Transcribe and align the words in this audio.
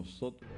nosotros. 0.00 0.50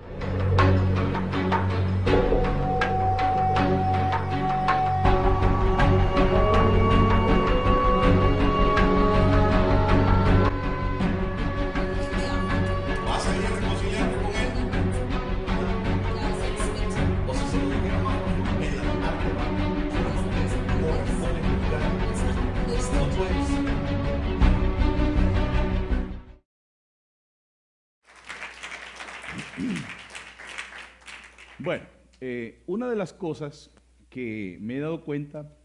Una 32.66 32.88
de 32.88 32.96
las 32.96 33.12
cosas 33.12 33.70
que 34.10 34.58
me 34.60 34.76
he 34.76 34.80
dado 34.80 35.04
cuenta 35.04 35.56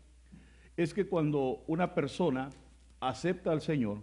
es 0.75 0.93
que 0.93 1.07
cuando 1.07 1.63
una 1.67 1.93
persona 1.93 2.49
acepta 2.99 3.51
al 3.51 3.61
Señor, 3.61 3.99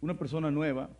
una 0.00 0.18
persona 0.18 0.50
nueva, 0.50 0.90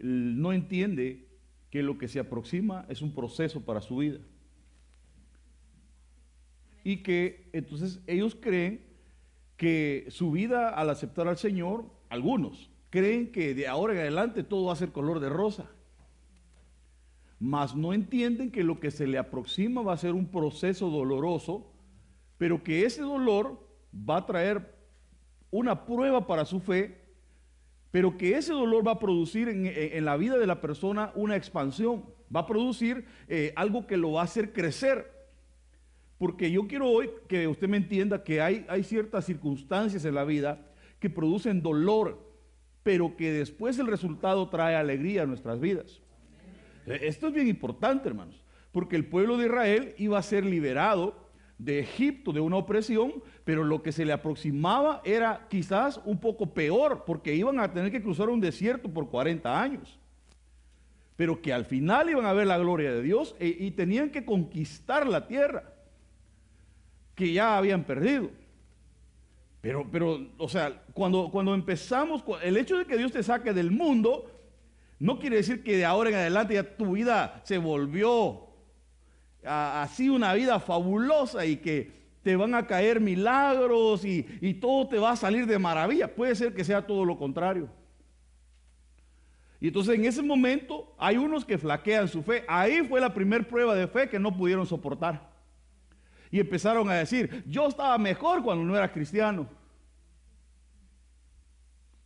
no 0.00 0.52
entiende 0.52 1.28
que 1.70 1.82
lo 1.82 1.98
que 1.98 2.08
se 2.08 2.20
aproxima 2.20 2.86
es 2.88 3.02
un 3.02 3.14
proceso 3.14 3.64
para 3.64 3.80
su 3.80 3.98
vida. 3.98 4.20
Y 6.82 6.98
que 7.02 7.48
entonces 7.52 8.00
ellos 8.06 8.36
creen 8.40 8.84
que 9.56 10.06
su 10.08 10.30
vida 10.30 10.68
al 10.68 10.90
aceptar 10.90 11.28
al 11.28 11.38
Señor, 11.38 11.84
algunos 12.08 12.70
creen 12.90 13.32
que 13.32 13.54
de 13.54 13.66
ahora 13.66 13.94
en 13.94 14.00
adelante 14.00 14.44
todo 14.44 14.66
va 14.66 14.72
a 14.72 14.76
ser 14.76 14.92
color 14.92 15.18
de 15.18 15.28
rosa 15.28 15.68
mas 17.44 17.76
no 17.76 17.92
entienden 17.92 18.50
que 18.50 18.64
lo 18.64 18.80
que 18.80 18.90
se 18.90 19.06
le 19.06 19.18
aproxima 19.18 19.82
va 19.82 19.92
a 19.92 19.98
ser 19.98 20.14
un 20.14 20.24
proceso 20.30 20.88
doloroso, 20.88 21.70
pero 22.38 22.64
que 22.64 22.86
ese 22.86 23.02
dolor 23.02 23.60
va 23.94 24.16
a 24.16 24.24
traer 24.26 24.74
una 25.50 25.84
prueba 25.84 26.26
para 26.26 26.46
su 26.46 26.58
fe, 26.58 27.02
pero 27.90 28.16
que 28.16 28.38
ese 28.38 28.54
dolor 28.54 28.86
va 28.86 28.92
a 28.92 28.98
producir 28.98 29.50
en, 29.50 29.66
en- 29.66 30.04
la 30.06 30.16
vida 30.16 30.38
de 30.38 30.46
la 30.46 30.62
persona 30.62 31.12
una 31.14 31.36
expansión, 31.36 32.06
va 32.34 32.40
a 32.40 32.46
producir 32.46 33.04
eh, 33.28 33.52
algo 33.56 33.86
que 33.86 33.98
lo 33.98 34.12
va 34.12 34.22
a 34.22 34.24
hacer 34.24 34.54
crecer. 34.54 35.12
Porque 36.16 36.50
yo 36.50 36.66
quiero 36.66 36.88
hoy 36.88 37.10
que 37.28 37.46
usted 37.46 37.68
me 37.68 37.76
entienda 37.76 38.24
que 38.24 38.40
hay, 38.40 38.64
hay 38.70 38.84
ciertas 38.84 39.26
circunstancias 39.26 40.06
en 40.06 40.14
la 40.14 40.24
vida 40.24 40.66
que 40.98 41.10
producen 41.10 41.60
dolor, 41.60 42.26
pero 42.82 43.16
que 43.18 43.32
después 43.32 43.78
el 43.78 43.86
resultado 43.86 44.48
trae 44.48 44.76
alegría 44.76 45.24
a 45.24 45.26
nuestras 45.26 45.60
vidas. 45.60 46.00
Eh, 46.86 47.00
Esto 47.02 47.28
es 47.28 47.34
bien 47.34 47.48
importante, 47.48 48.08
hermanos, 48.08 48.40
porque 48.72 48.96
el 48.96 49.06
pueblo 49.06 49.36
de 49.36 49.46
Israel 49.46 49.94
iba 49.98 50.18
a 50.18 50.22
ser 50.22 50.44
liberado 50.44 51.22
de 51.58 51.78
Egipto, 51.80 52.32
de 52.32 52.40
una 52.40 52.56
opresión, 52.56 53.12
pero 53.44 53.62
lo 53.62 53.82
que 53.82 53.92
se 53.92 54.04
le 54.04 54.12
aproximaba 54.12 55.00
era 55.04 55.46
quizás 55.48 56.00
un 56.04 56.18
poco 56.18 56.52
peor, 56.52 57.04
porque 57.06 57.34
iban 57.34 57.60
a 57.60 57.72
tener 57.72 57.92
que 57.92 58.02
cruzar 58.02 58.28
un 58.28 58.40
desierto 58.40 58.88
por 58.88 59.08
40 59.08 59.60
años. 59.62 59.98
Pero 61.16 61.40
que 61.40 61.52
al 61.52 61.64
final 61.64 62.10
iban 62.10 62.26
a 62.26 62.32
ver 62.32 62.48
la 62.48 62.58
gloria 62.58 62.92
de 62.92 63.00
Dios 63.02 63.36
e- 63.38 63.56
y 63.60 63.70
tenían 63.70 64.10
que 64.10 64.24
conquistar 64.24 65.06
la 65.06 65.28
tierra 65.28 65.72
que 67.14 67.32
ya 67.32 67.56
habían 67.56 67.84
perdido. 67.84 68.30
Pero, 69.60 69.86
pero, 69.90 70.26
o 70.36 70.48
sea, 70.48 70.82
cuando, 70.92 71.30
cuando 71.30 71.54
empezamos, 71.54 72.24
el 72.42 72.56
hecho 72.56 72.76
de 72.76 72.84
que 72.84 72.98
Dios 72.98 73.12
te 73.12 73.22
saque 73.22 73.52
del 73.52 73.70
mundo, 73.70 74.33
no 74.98 75.18
quiere 75.18 75.36
decir 75.36 75.62
que 75.62 75.76
de 75.76 75.84
ahora 75.84 76.10
en 76.10 76.16
adelante 76.16 76.54
ya 76.54 76.76
tu 76.76 76.92
vida 76.92 77.40
se 77.44 77.58
volvió 77.58 78.48
así 79.44 80.08
una 80.08 80.32
vida 80.34 80.58
fabulosa 80.60 81.44
y 81.44 81.56
que 81.56 82.04
te 82.22 82.36
van 82.36 82.54
a 82.54 82.66
caer 82.66 83.00
milagros 83.00 84.04
y, 84.04 84.26
y 84.40 84.54
todo 84.54 84.88
te 84.88 84.98
va 84.98 85.12
a 85.12 85.16
salir 85.16 85.46
de 85.46 85.58
maravilla. 85.58 86.14
Puede 86.14 86.34
ser 86.34 86.54
que 86.54 86.64
sea 86.64 86.86
todo 86.86 87.04
lo 87.04 87.18
contrario. 87.18 87.68
Y 89.60 89.68
entonces 89.68 89.94
en 89.94 90.04
ese 90.04 90.22
momento 90.22 90.94
hay 90.98 91.16
unos 91.16 91.44
que 91.44 91.58
flaquean 91.58 92.08
su 92.08 92.22
fe. 92.22 92.44
Ahí 92.48 92.82
fue 92.82 93.00
la 93.00 93.12
primera 93.12 93.42
prueba 93.46 93.74
de 93.74 93.86
fe 93.86 94.08
que 94.08 94.18
no 94.18 94.36
pudieron 94.36 94.66
soportar. 94.66 95.30
Y 96.30 96.40
empezaron 96.40 96.88
a 96.90 96.94
decir, 96.94 97.44
yo 97.46 97.68
estaba 97.68 97.96
mejor 97.96 98.42
cuando 98.42 98.64
no 98.64 98.76
era 98.76 98.92
cristiano. 98.92 99.46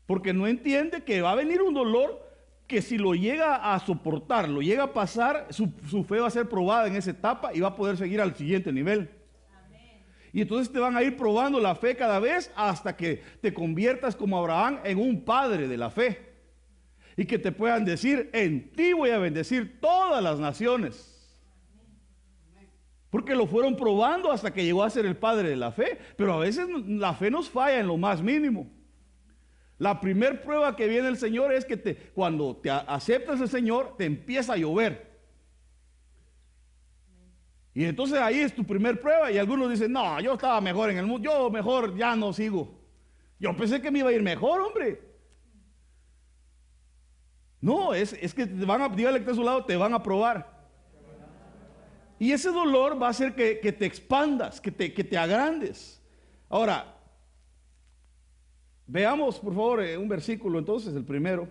Porque 0.06 0.32
no 0.32 0.46
entiende 0.46 1.02
que 1.02 1.22
va 1.22 1.32
a 1.32 1.36
venir 1.36 1.62
un 1.62 1.74
dolor 1.74 2.27
que 2.68 2.82
si 2.82 2.98
lo 2.98 3.14
llega 3.14 3.74
a 3.74 3.80
soportar, 3.80 4.48
lo 4.48 4.60
llega 4.60 4.84
a 4.84 4.92
pasar, 4.92 5.46
su, 5.48 5.72
su 5.88 6.04
fe 6.04 6.20
va 6.20 6.28
a 6.28 6.30
ser 6.30 6.48
probada 6.48 6.86
en 6.86 6.96
esa 6.96 7.10
etapa 7.10 7.50
y 7.54 7.60
va 7.60 7.68
a 7.68 7.74
poder 7.74 7.96
seguir 7.96 8.20
al 8.20 8.36
siguiente 8.36 8.70
nivel. 8.70 9.10
Y 10.34 10.42
entonces 10.42 10.70
te 10.70 10.78
van 10.78 10.94
a 10.94 11.02
ir 11.02 11.16
probando 11.16 11.58
la 11.58 11.74
fe 11.74 11.96
cada 11.96 12.20
vez 12.20 12.52
hasta 12.54 12.94
que 12.94 13.22
te 13.40 13.54
conviertas 13.54 14.14
como 14.14 14.38
Abraham 14.38 14.80
en 14.84 14.98
un 14.98 15.24
padre 15.24 15.66
de 15.66 15.78
la 15.78 15.90
fe. 15.90 16.28
Y 17.16 17.24
que 17.24 17.38
te 17.38 17.50
puedan 17.50 17.86
decir, 17.86 18.28
en 18.34 18.70
ti 18.72 18.92
voy 18.92 19.10
a 19.10 19.18
bendecir 19.18 19.80
todas 19.80 20.22
las 20.22 20.38
naciones. 20.38 21.14
Porque 23.08 23.34
lo 23.34 23.46
fueron 23.46 23.76
probando 23.76 24.30
hasta 24.30 24.52
que 24.52 24.62
llegó 24.62 24.82
a 24.82 24.90
ser 24.90 25.06
el 25.06 25.16
padre 25.16 25.48
de 25.48 25.56
la 25.56 25.72
fe. 25.72 25.98
Pero 26.18 26.34
a 26.34 26.38
veces 26.38 26.68
la 26.86 27.14
fe 27.14 27.30
nos 27.30 27.48
falla 27.48 27.80
en 27.80 27.86
lo 27.86 27.96
más 27.96 28.22
mínimo. 28.22 28.70
La 29.78 30.00
primer 30.00 30.42
prueba 30.42 30.74
que 30.74 30.88
viene 30.88 31.08
el 31.08 31.16
Señor 31.16 31.52
es 31.52 31.64
que 31.64 31.76
te, 31.76 31.96
cuando 31.96 32.56
te 32.56 32.68
aceptas 32.70 33.40
el 33.40 33.48
Señor, 33.48 33.96
te 33.96 34.04
empieza 34.04 34.54
a 34.54 34.56
llover. 34.56 35.08
Y 37.74 37.84
entonces 37.84 38.18
ahí 38.18 38.40
es 38.40 38.52
tu 38.52 38.64
primer 38.64 39.00
prueba 39.00 39.30
y 39.30 39.38
algunos 39.38 39.70
dicen, 39.70 39.92
no, 39.92 40.20
yo 40.20 40.34
estaba 40.34 40.60
mejor 40.60 40.90
en 40.90 40.98
el 40.98 41.06
mundo, 41.06 41.30
yo 41.30 41.48
mejor 41.48 41.96
ya 41.96 42.16
no 42.16 42.32
sigo. 42.32 42.76
Yo 43.38 43.56
pensé 43.56 43.80
que 43.80 43.92
me 43.92 44.00
iba 44.00 44.10
a 44.10 44.12
ir 44.12 44.22
mejor, 44.22 44.60
hombre. 44.60 45.00
No, 47.60 47.94
es, 47.94 48.14
es 48.14 48.34
que 48.34 48.46
te 48.46 48.64
van 48.64 48.82
a, 48.82 48.88
dígale 48.88 49.24
que 49.24 49.30
a 49.30 49.34
su 49.34 49.44
lado, 49.44 49.64
te 49.64 49.76
van 49.76 49.94
a 49.94 50.02
probar. 50.02 50.58
Y 52.18 52.32
ese 52.32 52.50
dolor 52.50 53.00
va 53.00 53.06
a 53.06 53.10
hacer 53.10 53.36
que, 53.36 53.60
que 53.60 53.70
te 53.70 53.86
expandas, 53.86 54.60
que 54.60 54.72
te, 54.72 54.92
que 54.92 55.04
te 55.04 55.16
agrandes. 55.16 56.02
Ahora, 56.48 56.97
veamos 58.88 59.38
por 59.38 59.54
favor 59.54 59.82
eh, 59.82 59.96
un 59.96 60.08
versículo 60.08 60.58
entonces, 60.58 60.94
el 60.96 61.04
primero. 61.04 61.48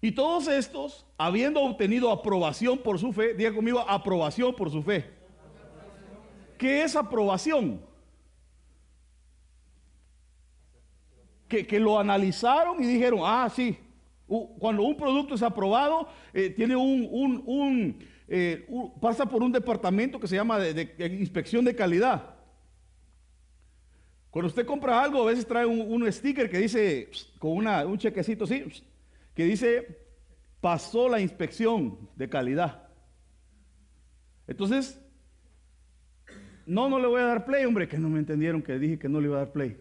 Y 0.00 0.12
todos 0.12 0.48
estos, 0.48 1.06
habiendo 1.16 1.60
obtenido 1.62 2.10
aprobación 2.10 2.78
por 2.78 2.98
su 2.98 3.12
fe, 3.12 3.32
diga 3.34 3.54
conmigo, 3.54 3.80
aprobación 3.88 4.54
por 4.54 4.70
su 4.70 4.82
fe. 4.82 5.08
¿Qué 6.58 6.82
es 6.82 6.94
aprobación? 6.96 7.80
Que, 11.48 11.66
que 11.66 11.78
lo 11.78 11.98
analizaron 11.98 12.82
y 12.82 12.86
dijeron, 12.86 13.20
ah, 13.22 13.48
sí, 13.54 13.78
cuando 14.58 14.82
un 14.82 14.96
producto 14.96 15.34
es 15.34 15.42
aprobado, 15.42 16.08
eh, 16.32 16.50
tiene 16.50 16.74
un, 16.74 17.06
un- 17.10 17.42
un, 17.46 17.98
eh, 18.28 18.66
pasa 19.00 19.26
por 19.26 19.42
un 19.42 19.52
departamento 19.52 20.18
que 20.18 20.26
se 20.26 20.36
llama 20.36 20.58
de- 20.58 20.72
de 20.74 21.06
inspección 21.18 21.64
de 21.64 21.74
calidad. 21.74 22.33
Cuando 24.34 24.48
usted 24.48 24.66
compra 24.66 25.00
algo, 25.00 25.22
a 25.22 25.26
veces 25.26 25.46
trae 25.46 25.64
un, 25.64 26.10
sticker 26.12 26.50
que 26.50 26.58
dice, 26.58 27.08
con 27.38 27.52
una- 27.52 27.86
un 27.86 27.96
chequecito 27.96 28.42
así, 28.42 28.64
que 29.32 29.44
dice, 29.44 29.96
pasó 30.60 31.08
la 31.08 31.20
inspección 31.20 32.10
de 32.16 32.28
calidad. 32.28 32.88
Entonces, 34.48 35.00
no, 36.66 36.88
no 36.88 36.98
le 36.98 37.06
voy 37.06 37.20
a 37.20 37.26
dar 37.26 37.44
play, 37.44 37.64
hombre, 37.64 37.86
que 37.86 37.96
no 37.96 38.08
me 38.08 38.18
entendieron 38.18 38.60
que 38.60 38.76
dije 38.76 38.98
que 38.98 39.08
no 39.08 39.20
le 39.20 39.28
iba 39.28 39.36
a 39.36 39.44
dar 39.44 39.52
play. 39.52 39.80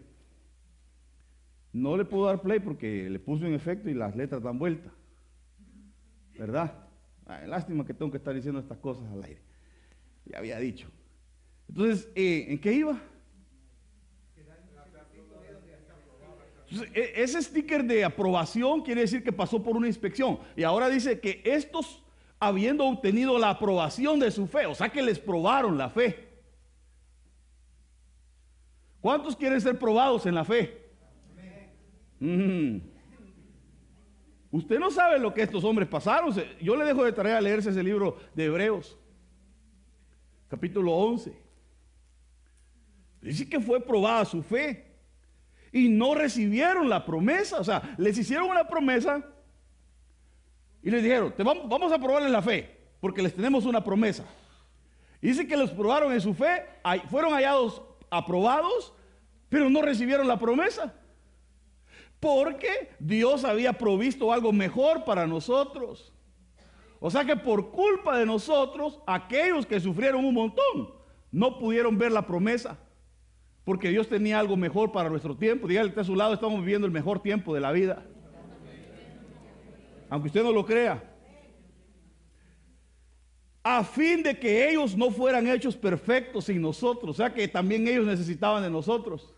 No 1.72 1.98
le 1.98 2.06
puedo 2.06 2.28
dar 2.28 2.40
play 2.40 2.60
porque 2.60 3.10
le 3.10 3.18
puse 3.18 3.46
un 3.48 3.56
efecto 3.56 3.90
y 3.90 3.96
las 3.96 4.16
letras 4.16 4.44
dan 4.44 4.60
vuelta. 4.60 4.94
¿Verdad? 6.38 6.88
Lástima 7.48 7.84
que 7.88 7.96
tengo 7.96 8.12
que 8.12 8.18
estar 8.18 8.36
diciendo 8.36 8.60
estas 8.60 8.78
cosas 8.78 9.12
al 9.12 9.24
aire. 9.24 9.42
Ya 10.26 10.38
había 10.38 10.60
dicho. 10.60 10.88
Entonces, 11.68 12.08
eh, 12.14 12.46
¿en 12.50 12.60
qué 12.60 12.72
iba? 12.74 13.02
Entonces, 15.32 16.44
e- 16.44 16.54
ese 16.94 17.42
sticker 17.42 17.84
de 17.84 18.04
aprobación 18.04 18.82
quiere 18.82 19.02
decir 19.02 19.24
que 19.24 19.32
pasó 19.32 19.62
por 19.62 19.76
una 19.76 19.88
inspección. 19.88 20.40
Y 20.56 20.64
ahora 20.64 20.90
dice 20.90 21.20
que 21.20 21.42
estos, 21.46 22.04
habiendo 22.40 22.86
obtenido 22.86 23.38
la 23.38 23.52
aprobación 23.52 24.20
de 24.20 24.32
su 24.32 24.48
fe, 24.48 24.66
o 24.66 24.76
sea 24.76 24.90
que 24.90 25.02
les 25.02 25.20
probaron 25.20 25.78
la 25.78 25.90
fe. 25.90 26.30
¿Cuántos 29.02 29.36
quieren 29.36 29.60
ser 29.60 29.78
probados 29.78 30.26
en 30.26 30.36
la 30.36 30.46
fe? 30.46 30.82
Mm. 32.20 32.78
Usted 34.52 34.80
no 34.80 34.92
sabe 34.92 35.20
lo 35.20 35.34
que 35.34 35.42
estos 35.42 35.64
hombres 35.64 35.88
pasaron. 35.88 36.34
Yo 36.62 36.76
le 36.76 36.86
dejo 36.86 37.04
de 37.04 37.12
tarea 37.12 37.42
leerse 37.42 37.72
ese 37.72 37.84
libro 37.84 38.18
de 38.34 38.46
Hebreos, 38.46 38.98
capítulo 40.48 40.94
11. 40.94 41.36
Dice 43.22 43.50
que 43.50 43.60
fue 43.60 43.80
probada 43.82 44.26
su 44.26 44.44
fe 44.44 44.93
y 45.74 45.90
no 45.90 46.14
recibieron 46.14 46.88
la 46.88 47.04
promesa. 47.04 47.60
O 47.60 47.64
sea, 47.64 47.96
les 47.98 48.18
hicieron 48.18 48.50
una 48.50 48.68
promesa 48.68 49.26
Y 50.84 50.92
les 50.92 51.02
dijeron, 51.02 51.34
vamos, 51.40 51.68
vamos 51.68 51.92
a 51.92 52.00
probarles 52.00 52.32
la 52.32 52.42
fe, 52.42 52.78
porque 53.02 53.22
les 53.22 53.34
tenemos 53.34 53.66
una 53.66 53.84
promesa. 53.84 54.24
Y 55.22 55.28
dice 55.28 55.48
que 55.48 55.58
los 55.58 55.72
probaron 55.72 56.12
en 56.14 56.22
su 56.22 56.34
fe, 56.34 56.66
fueron 57.10 57.34
hallados 57.34 57.82
aprobados, 58.10 58.94
pero 59.50 59.70
no 59.70 59.82
recibieron 59.82 60.28
la 60.28 60.38
promesa. 60.38 60.94
Porque 62.20 62.92
Dios 63.00 63.44
había 63.44 63.74
provisto 63.74 64.32
algo 64.32 64.52
mejor 64.52 65.06
para 65.06 65.26
nosotros. 65.26 66.14
O 67.00 67.10
sea 67.10 67.26
que 67.26 67.36
por 67.36 67.72
culpa 67.72 68.18
de 68.18 68.26
nosotros, 68.26 69.00
aquellos 69.08 69.66
que 69.66 69.80
sufrieron 69.80 70.24
un 70.24 70.34
montón, 70.34 70.94
no 71.32 71.58
pudieron 71.58 71.98
ver 71.98 72.12
la 72.12 72.28
promesa. 72.28 72.78
Porque 73.64 73.90
Dios 73.90 74.10
tenía 74.10 74.40
algo 74.40 74.58
mejor 74.58 74.92
para 74.92 75.10
nuestro 75.10 75.36
tiempo. 75.36 75.68
Dígale 75.68 75.88
que 75.88 75.92
está 75.92 76.02
a 76.02 76.06
su 76.06 76.16
lado, 76.16 76.34
estamos 76.34 76.60
viviendo 76.60 76.86
el 76.86 76.92
mejor 76.92 77.22
tiempo 77.22 77.54
de 77.54 77.62
la 77.62 77.72
vida. 77.72 78.06
Aunque 80.10 80.28
usted 80.28 80.44
no 80.44 80.52
lo 80.52 80.66
crea. 80.66 81.02
A 83.64 83.84
fin 83.86 84.22
de 84.22 84.38
que 84.38 84.70
ellos 84.70 84.98
no 84.98 85.10
fueran 85.10 85.48
hechos 85.48 85.78
perfectos 85.78 86.46
sin 86.46 86.62
nosotros. 86.62 87.12
O 87.12 87.14
sea 87.14 87.34
que 87.34 87.48
también 87.48 87.88
ellos 87.88 88.06
necesitaban 88.06 88.62
de 88.64 88.70
nosotros. 88.70 89.34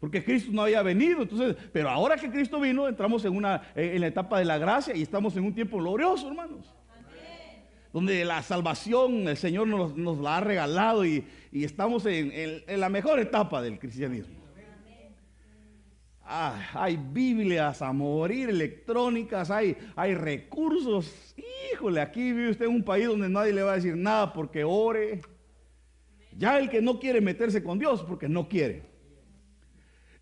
Porque 0.00 0.24
Cristo 0.24 0.50
no 0.52 0.62
había 0.62 0.82
venido. 0.82 1.22
Entonces, 1.22 1.56
pero 1.72 1.90
ahora 1.90 2.16
que 2.16 2.28
Cristo 2.28 2.58
vino, 2.58 2.88
entramos 2.88 3.24
en, 3.24 3.36
una, 3.36 3.70
en 3.76 4.00
la 4.00 4.08
etapa 4.08 4.40
de 4.40 4.46
la 4.46 4.58
gracia 4.58 4.96
y 4.96 5.02
estamos 5.02 5.36
en 5.36 5.44
un 5.44 5.54
tiempo 5.54 5.78
glorioso, 5.78 6.26
hermanos. 6.26 6.74
Donde 7.92 8.24
la 8.24 8.42
salvación 8.42 9.26
el 9.26 9.36
Señor 9.36 9.66
nos, 9.66 10.18
la 10.18 10.36
ha 10.36 10.40
regalado 10.40 11.04
y, 11.04 11.24
estamos 11.52 12.06
en, 12.06 12.62
la 12.80 12.88
mejor 12.88 13.18
etapa 13.18 13.60
del 13.60 13.78
cristianismo. 13.78 14.40
Ah, 16.32 16.70
hay 16.74 16.96
Biblias 16.96 17.82
a 17.82 17.92
morir, 17.92 18.50
electrónicas, 18.50 19.50
hay, 19.50 19.74
recursos. 20.14 21.34
Híjole, 21.72 22.00
aquí 22.00 22.32
vive 22.32 22.50
usted 22.50 22.66
en 22.66 22.76
un 22.76 22.84
país 22.84 23.08
donde 23.08 23.28
nadie 23.28 23.52
le 23.52 23.64
va 23.64 23.72
a 23.72 23.76
decir 23.76 23.96
nada 23.96 24.32
porque 24.32 24.62
ore. 24.62 25.20
Ya 26.36 26.56
el 26.60 26.70
que 26.70 26.80
no 26.80 27.00
quiere 27.00 27.20
meterse 27.20 27.64
con 27.64 27.80
Dios 27.80 28.04
porque 28.04 28.28
no 28.28 28.48
quiere. 28.48 28.84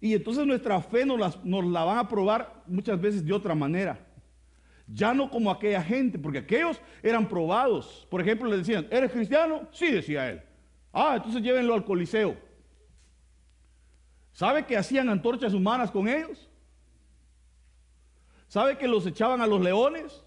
Y 0.00 0.14
entonces 0.14 0.46
nuestra 0.46 0.80
fe 0.80 1.04
nos, 1.04 1.20
las- 1.20 1.44
nos 1.44 1.66
la 1.66 1.84
van 1.84 1.98
a 1.98 2.08
probar 2.08 2.62
muchas 2.66 2.98
veces 2.98 3.22
de 3.22 3.34
otra 3.34 3.54
manera. 3.54 4.07
Ya 4.92 5.12
no 5.12 5.30
como 5.30 5.50
aquella 5.50 5.82
gente, 5.82 6.18
porque 6.18 6.38
aquellos 6.38 6.80
eran 7.02 7.28
probados. 7.28 8.06
Por 8.10 8.20
ejemplo, 8.20 8.48
le 8.48 8.58
decían, 8.58 8.86
¿eres 8.90 9.12
cristiano? 9.12 9.68
Sí, 9.70 9.92
decía 9.92 10.30
él. 10.30 10.42
Ah, 10.92 11.14
entonces 11.16 11.42
llévenlo 11.42 11.74
al 11.74 11.84
Coliseo. 11.84 12.36
¿Sabe 14.32 14.64
que 14.64 14.76
hacían 14.76 15.08
antorchas 15.08 15.52
humanas 15.52 15.90
con 15.90 16.08
ellos? 16.08 16.48
¿Sabe 18.46 18.78
que 18.78 18.88
los 18.88 19.06
echaban 19.06 19.42
a 19.42 19.46
los 19.46 19.60
leones? 19.60 20.24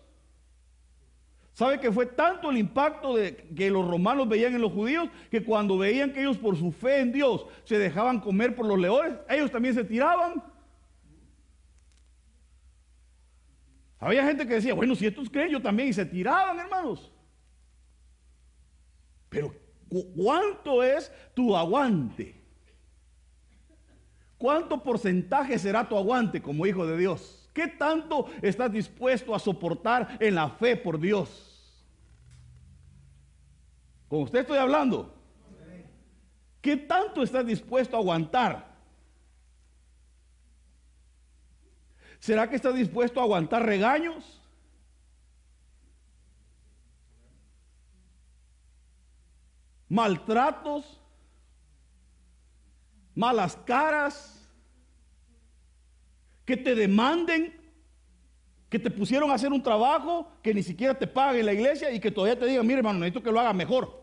¿Sabe 1.54 1.80
que 1.80 1.92
fue 1.92 2.06
tanto 2.06 2.50
el 2.50 2.58
impacto 2.58 3.16
de, 3.16 3.36
que 3.36 3.70
los 3.70 3.88
romanos 3.88 4.30
veían 4.30 4.54
en 4.54 4.62
los 4.62 4.72
judíos 4.72 5.10
que 5.30 5.44
cuando 5.44 5.78
veían 5.78 6.14
que 6.14 6.22
ellos 6.22 6.38
por 6.38 6.56
su 6.56 6.72
fe 6.72 7.00
en 7.00 7.12
Dios 7.12 7.46
se 7.64 7.78
dejaban 7.78 8.20
comer 8.20 8.56
por 8.56 8.66
los 8.66 8.80
leones, 8.80 9.16
ellos 9.28 9.52
también 9.52 9.76
se 9.76 9.84
tiraban? 9.84 10.44
Había 14.02 14.26
gente 14.26 14.48
que 14.48 14.56
decía, 14.56 14.74
bueno, 14.74 14.96
si 14.96 15.06
estos 15.06 15.30
creen, 15.30 15.52
yo 15.52 15.62
también, 15.62 15.90
y 15.90 15.94
se 15.94 16.04
tiraban, 16.06 16.60
hermanos. 16.60 17.12
Pero, 19.30 19.54
¿cu- 19.88 20.12
¿cuánto 20.16 20.82
es 20.82 21.12
tu 21.36 21.56
aguante? 21.56 22.36
¿Cuánto 24.40 24.82
porcentaje 24.82 25.58
será 25.60 25.88
tu 25.88 25.96
aguante 25.96 26.42
como 26.42 26.66
hijo 26.66 26.86
de 26.88 26.98
Dios? 26.98 27.48
¿Qué 27.54 27.68
tanto 27.68 28.26
estás 28.42 28.72
dispuesto 28.72 29.36
a 29.36 29.40
soportar 29.40 30.18
en 30.20 30.34
la 30.34 30.50
fe 30.50 30.76
por 30.76 31.00
Dios? 31.00 31.78
Con 34.08 34.24
usted 34.24 34.40
estoy 34.40 34.58
hablando. 34.58 35.14
¿Qué 36.60 36.76
tanto 36.76 37.22
estás 37.22 37.46
dispuesto 37.46 37.96
a 37.96 38.00
aguantar? 38.00 38.71
¿Será 42.22 42.48
que 42.48 42.56
estás 42.56 42.76
dispuesto 42.76 43.20
a 43.20 43.24
aguantar 43.24 43.66
regaños? 43.66 44.40
¿Maltratos? 49.90 51.02
¿Malas 53.16 53.58
caras? 53.66 54.48
¿Que 56.46 56.56
te 56.56 56.76
demanden? 56.76 57.60
¿Que 58.70 58.78
te 58.78 58.92
pusieron 58.92 59.32
a 59.32 59.34
hacer 59.34 59.52
un 59.52 59.64
trabajo 59.64 60.32
que 60.44 60.54
ni 60.54 60.62
siquiera 60.62 60.94
te 60.94 61.08
pagan 61.08 61.38
en 61.38 61.48
la 61.48 61.54
iglesia 61.54 61.92
y 61.92 62.00
que 62.00 62.12
todavía 62.12 62.38
te 62.38 62.46
digan, 62.46 62.68
mire 62.68 62.78
hermano, 62.78 63.00
necesito 63.00 63.24
que 63.24 63.32
lo 63.32 63.40
haga 63.40 63.52
mejor? 63.52 64.00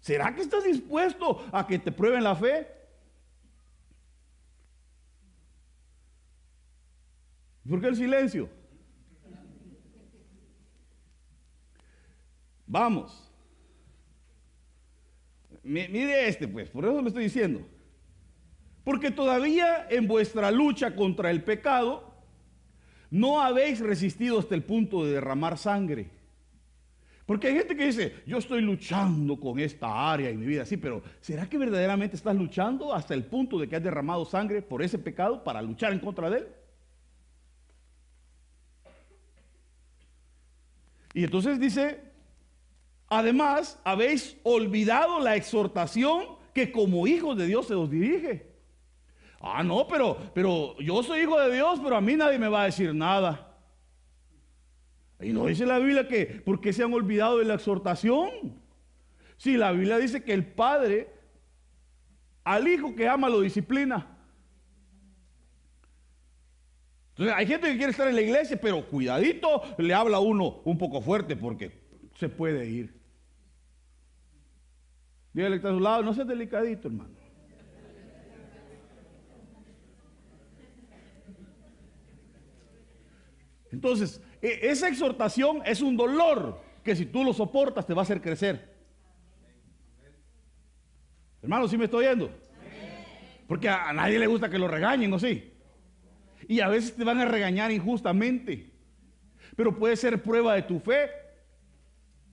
¿Será 0.00 0.34
que 0.34 0.42
estás 0.42 0.64
dispuesto 0.64 1.46
a 1.52 1.64
que 1.64 1.78
te 1.78 1.92
prueben 1.92 2.24
la 2.24 2.34
fe? 2.34 2.75
¿Por 7.68 7.80
qué 7.80 7.88
el 7.88 7.96
silencio? 7.96 8.48
Vamos. 12.66 13.30
Mi- 15.62 15.88
Mire 15.88 16.28
este, 16.28 16.48
pues, 16.48 16.70
por 16.70 16.84
eso 16.84 17.00
le 17.00 17.08
estoy 17.08 17.24
diciendo. 17.24 17.60
Porque 18.84 19.10
todavía 19.10 19.86
en 19.90 20.06
vuestra 20.06 20.50
lucha 20.50 20.94
contra 20.94 21.30
el 21.30 21.42
pecado 21.42 22.14
no 23.10 23.40
habéis 23.40 23.80
resistido 23.80 24.38
hasta 24.38 24.54
el 24.54 24.62
punto 24.62 25.04
de 25.04 25.12
derramar 25.12 25.58
sangre. 25.58 26.10
Porque 27.24 27.48
hay 27.48 27.54
gente 27.54 27.76
que 27.76 27.86
dice, 27.86 28.14
yo 28.24 28.38
estoy 28.38 28.60
luchando 28.60 29.40
con 29.40 29.58
esta 29.58 30.12
área 30.12 30.30
en 30.30 30.38
mi 30.38 30.46
vida, 30.46 30.64
sí, 30.64 30.76
pero 30.76 31.02
¿será 31.20 31.48
que 31.48 31.58
verdaderamente 31.58 32.14
estás 32.14 32.36
luchando 32.36 32.94
hasta 32.94 33.14
el 33.14 33.24
punto 33.24 33.58
de 33.58 33.68
que 33.68 33.74
has 33.74 33.82
derramado 33.82 34.24
sangre 34.24 34.62
por 34.62 34.80
ese 34.80 34.98
pecado 34.98 35.42
para 35.42 35.60
luchar 35.60 35.92
en 35.92 35.98
contra 35.98 36.30
de 36.30 36.38
él? 36.38 36.46
Y 41.16 41.24
entonces 41.24 41.58
dice, 41.58 41.98
además 43.08 43.80
habéis 43.84 44.36
olvidado 44.42 45.18
la 45.18 45.34
exhortación 45.34 46.26
que 46.52 46.70
como 46.70 47.06
hijos 47.06 47.38
de 47.38 47.46
Dios 47.46 47.68
se 47.68 47.74
os 47.74 47.90
dirige. 47.90 48.52
Ah, 49.40 49.62
no, 49.62 49.88
pero, 49.88 50.18
pero 50.34 50.78
yo 50.78 51.02
soy 51.02 51.20
hijo 51.20 51.40
de 51.40 51.54
Dios, 51.54 51.80
pero 51.82 51.96
a 51.96 52.02
mí 52.02 52.16
nadie 52.16 52.38
me 52.38 52.48
va 52.48 52.64
a 52.64 52.66
decir 52.66 52.94
nada. 52.94 53.56
Y 55.18 55.32
no 55.32 55.46
dice 55.46 55.64
la 55.64 55.78
Biblia 55.78 56.06
que, 56.06 56.26
¿por 56.26 56.60
qué 56.60 56.74
se 56.74 56.82
han 56.82 56.92
olvidado 56.92 57.38
de 57.38 57.46
la 57.46 57.54
exhortación? 57.54 58.60
Si 59.38 59.56
la 59.56 59.72
Biblia 59.72 59.96
dice 59.96 60.22
que 60.22 60.34
el 60.34 60.44
padre 60.44 61.14
al 62.44 62.68
hijo 62.68 62.94
que 62.94 63.08
ama 63.08 63.30
lo 63.30 63.40
disciplina. 63.40 64.15
Entonces 67.16 67.34
hay 67.34 67.46
gente 67.46 67.68
que 67.68 67.76
quiere 67.78 67.92
estar 67.92 68.06
en 68.08 68.14
la 68.14 68.20
iglesia, 68.20 68.60
pero 68.60 68.86
cuidadito, 68.86 69.62
le 69.78 69.94
habla 69.94 70.18
a 70.18 70.20
uno 70.20 70.60
un 70.66 70.76
poco 70.76 71.00
fuerte 71.00 71.34
porque 71.34 71.72
se 72.18 72.28
puede 72.28 72.68
ir. 72.68 72.94
Dígale 75.32 75.54
que 75.54 75.56
está 75.56 75.70
a 75.70 75.72
su 75.72 75.80
lado, 75.80 76.02
no 76.02 76.12
seas 76.12 76.28
delicadito, 76.28 76.88
hermano. 76.88 77.16
Entonces, 83.72 84.20
e- 84.42 84.60
esa 84.64 84.88
exhortación 84.88 85.62
es 85.64 85.80
un 85.80 85.96
dolor 85.96 86.60
que 86.84 86.94
si 86.94 87.06
tú 87.06 87.24
lo 87.24 87.32
soportas 87.32 87.86
te 87.86 87.94
va 87.94 88.02
a 88.02 88.04
hacer 88.04 88.20
crecer. 88.20 88.76
Hermano, 91.40 91.66
¿sí 91.66 91.78
me 91.78 91.86
estoy 91.86 92.04
oyendo? 92.04 92.30
Porque 93.48 93.70
a, 93.70 93.90
nadie 93.94 94.18
le 94.18 94.26
gusta 94.26 94.50
que 94.50 94.58
lo 94.58 94.68
regañen, 94.68 95.10
¿o 95.14 95.18
sí? 95.18 95.55
Y 96.48 96.60
a 96.60 96.68
veces 96.68 96.94
te 96.94 97.04
van 97.04 97.18
a 97.18 97.24
regañar 97.24 97.70
injustamente. 97.72 98.72
Pero 99.56 99.76
puede 99.76 99.96
ser 99.96 100.22
prueba 100.22 100.54
de 100.54 100.62
tu 100.62 100.78
fe. 100.78 101.10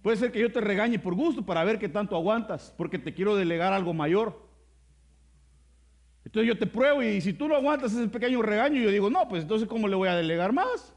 Puede 0.01 0.17
ser 0.17 0.31
que 0.31 0.39
yo 0.39 0.51
te 0.51 0.61
regañe 0.61 0.99
por 0.99 1.15
gusto 1.15 1.45
para 1.45 1.63
ver 1.63 1.79
qué 1.79 1.87
tanto 1.87 2.15
aguantas, 2.15 2.73
porque 2.77 2.99
te 2.99 3.13
quiero 3.13 3.35
delegar 3.35 3.71
algo 3.71 3.93
mayor. 3.93 4.43
Entonces 6.25 6.47
yo 6.47 6.57
te 6.57 6.67
pruebo 6.67 7.01
y 7.01 7.21
si 7.21 7.33
tú 7.33 7.47
no 7.47 7.55
aguantas 7.55 7.93
ese 7.93 8.07
pequeño 8.07 8.41
regaño, 8.41 8.81
yo 8.81 8.91
digo, 8.91 9.09
no, 9.09 9.27
pues 9.27 9.43
entonces 9.43 9.67
¿cómo 9.67 9.87
le 9.87 9.95
voy 9.95 10.09
a 10.09 10.15
delegar 10.15 10.51
más? 10.51 10.93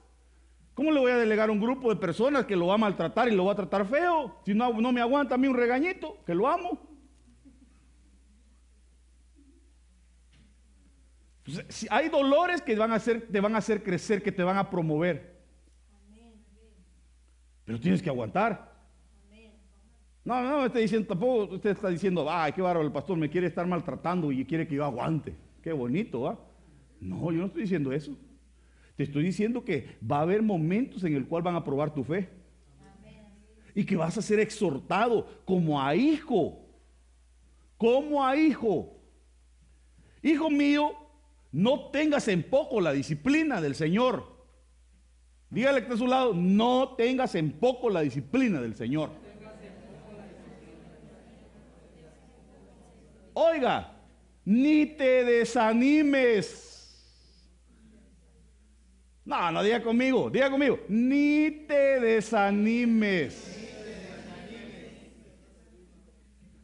¿Cómo 0.74 0.90
le 0.90 1.00
voy 1.00 1.10
a 1.10 1.16
delegar 1.16 1.48
a 1.48 1.52
un 1.52 1.60
grupo 1.60 1.88
de 1.88 1.96
personas 1.96 2.46
que 2.46 2.56
lo 2.56 2.66
va 2.66 2.74
a 2.74 2.78
maltratar 2.78 3.28
y 3.28 3.34
lo 3.34 3.44
va 3.44 3.52
a 3.52 3.56
tratar 3.56 3.86
feo? 3.86 4.40
Si 4.44 4.54
no, 4.54 4.72
no 4.80 4.92
me 4.92 5.00
aguanta 5.00 5.36
a 5.36 5.38
mí 5.38 5.46
un 5.46 5.56
regañito, 5.56 6.18
que 6.26 6.34
lo 6.34 6.48
amo. 6.48 6.85
Entonces, 11.46 11.74
si 11.74 11.86
hay 11.90 12.08
dolores 12.08 12.60
que 12.60 12.74
van 12.74 12.90
a 12.90 12.96
hacer, 12.96 13.28
te 13.28 13.40
van 13.40 13.54
a 13.54 13.58
hacer 13.58 13.82
crecer, 13.82 14.22
que 14.22 14.32
te 14.32 14.42
van 14.42 14.56
a 14.56 14.68
promover. 14.68 15.36
Pero 17.64 17.80
tienes 17.80 18.02
que 18.02 18.08
aguantar. 18.08 18.74
No, 20.24 20.42
no 20.42 20.60
me 20.60 20.66
está 20.66 20.80
diciendo, 20.80 21.06
tampoco 21.06 21.54
usted 21.54 21.70
está 21.70 21.88
diciendo, 21.88 22.26
ay, 22.28 22.52
qué 22.52 22.60
bárbaro, 22.60 22.84
el 22.84 22.92
pastor 22.92 23.16
me 23.16 23.30
quiere 23.30 23.46
estar 23.46 23.64
maltratando 23.64 24.32
y 24.32 24.44
quiere 24.44 24.66
que 24.66 24.74
yo 24.74 24.84
aguante. 24.84 25.36
Qué 25.62 25.72
bonito, 25.72 26.22
¿va? 26.22 26.38
No, 27.00 27.30
yo 27.30 27.38
no 27.38 27.46
estoy 27.46 27.62
diciendo 27.62 27.92
eso. 27.92 28.16
Te 28.96 29.04
estoy 29.04 29.22
diciendo 29.22 29.64
que 29.64 29.96
va 30.02 30.18
a 30.18 30.22
haber 30.22 30.42
momentos 30.42 31.04
en 31.04 31.14
el 31.14 31.26
cual 31.26 31.42
van 31.42 31.54
a 31.54 31.62
probar 31.62 31.94
tu 31.94 32.02
fe. 32.02 32.28
Y 33.72 33.84
que 33.84 33.94
vas 33.94 34.18
a 34.18 34.22
ser 34.22 34.40
exhortado 34.40 35.28
como 35.44 35.80
a 35.80 35.94
hijo. 35.94 36.66
Como 37.76 38.24
a 38.24 38.36
hijo. 38.36 38.98
Hijo 40.22 40.50
mío, 40.50 41.05
no 41.52 41.90
tengas 41.90 42.28
en 42.28 42.42
poco 42.42 42.80
la 42.80 42.92
disciplina 42.92 43.60
del 43.60 43.74
Señor. 43.74 44.36
Dígale 45.50 45.78
que 45.78 45.84
está 45.84 45.94
a 45.94 45.98
su 45.98 46.06
lado, 46.06 46.34
no 46.34 46.94
tengas 46.96 47.34
en 47.34 47.52
poco 47.52 47.88
la 47.88 48.00
disciplina 48.00 48.60
del 48.60 48.74
Señor. 48.74 49.10
Oiga, 53.32 53.92
ni 54.44 54.86
te 54.86 55.24
desanimes. 55.24 56.66
No, 59.24 59.50
no 59.50 59.62
diga 59.62 59.82
conmigo, 59.82 60.30
diga 60.30 60.50
conmigo, 60.50 60.80
ni 60.88 61.50
te 61.66 62.00
desanimes. 62.00 63.64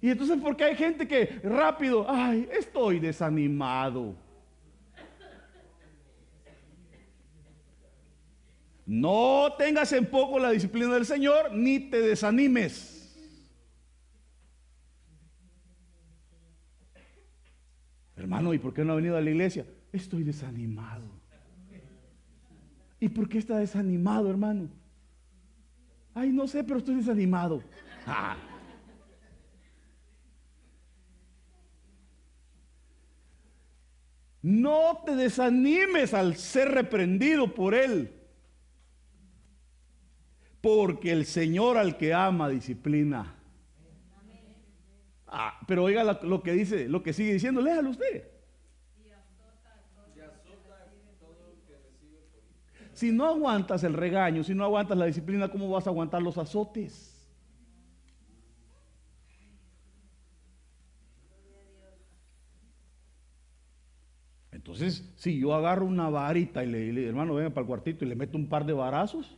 Y 0.00 0.10
entonces, 0.10 0.38
porque 0.42 0.64
hay 0.64 0.74
gente 0.74 1.06
que 1.06 1.40
rápido, 1.44 2.06
ay, 2.08 2.48
estoy 2.52 2.98
desanimado. 2.98 4.16
No 8.92 9.54
tengas 9.56 9.90
en 9.94 10.04
poco 10.04 10.38
la 10.38 10.50
disciplina 10.50 10.92
del 10.92 11.06
Señor, 11.06 11.54
ni 11.54 11.78
te 11.80 11.98
desanimes. 12.02 13.16
Hermano, 18.14 18.52
¿y 18.52 18.58
por 18.58 18.74
qué 18.74 18.84
no 18.84 18.92
ha 18.92 18.96
venido 18.96 19.16
a 19.16 19.22
la 19.22 19.30
iglesia? 19.30 19.64
Estoy 19.94 20.24
desanimado. 20.24 21.08
¿Y 23.00 23.08
por 23.08 23.30
qué 23.30 23.38
está 23.38 23.56
desanimado, 23.56 24.28
hermano? 24.28 24.68
Ay, 26.12 26.28
no 26.28 26.46
sé, 26.46 26.62
pero 26.62 26.76
estoy 26.76 26.96
desanimado. 26.96 27.62
Ah. 28.06 28.36
No 34.42 35.02
te 35.06 35.16
desanimes 35.16 36.12
al 36.12 36.36
ser 36.36 36.72
reprendido 36.72 37.54
por 37.54 37.74
Él. 37.74 38.18
Porque 40.62 41.10
el 41.12 41.26
Señor 41.26 41.76
al 41.76 41.98
que 41.98 42.14
ama 42.14 42.48
disciplina. 42.48 43.34
Ah, 45.26 45.58
pero 45.66 45.84
oiga 45.84 46.04
lo, 46.04 46.42
que 46.42 46.52
dice, 46.52 46.88
lo 46.88 47.02
que 47.02 47.12
sigue 47.12 47.32
diciendo, 47.32 47.60
léalo 47.60 47.90
usted. 47.90 48.30
Si 52.92 53.10
no 53.10 53.26
aguantas 53.26 53.82
el 53.82 53.94
regaño, 53.94 54.44
si 54.44 54.54
no 54.54 54.62
aguantas 54.62 54.96
la 54.96 55.06
disciplina, 55.06 55.48
¿cómo 55.48 55.68
vas 55.68 55.86
a 55.86 55.90
aguantar 55.90 56.22
los 56.22 56.38
azotes? 56.38 57.12
Entonces, 64.52 65.12
si 65.16 65.40
yo 65.40 65.54
agarro 65.54 65.86
una 65.86 66.08
varita 66.08 66.62
y 66.62 66.68
le 66.68 66.78
digo, 66.78 67.08
hermano, 67.08 67.34
venga 67.34 67.50
para 67.50 67.62
el 67.62 67.66
cuartito 67.66 68.04
y 68.04 68.08
le 68.08 68.14
meto 68.14 68.38
un 68.38 68.46
par 68.46 68.64
de 68.64 68.72
varazos, 68.72 69.36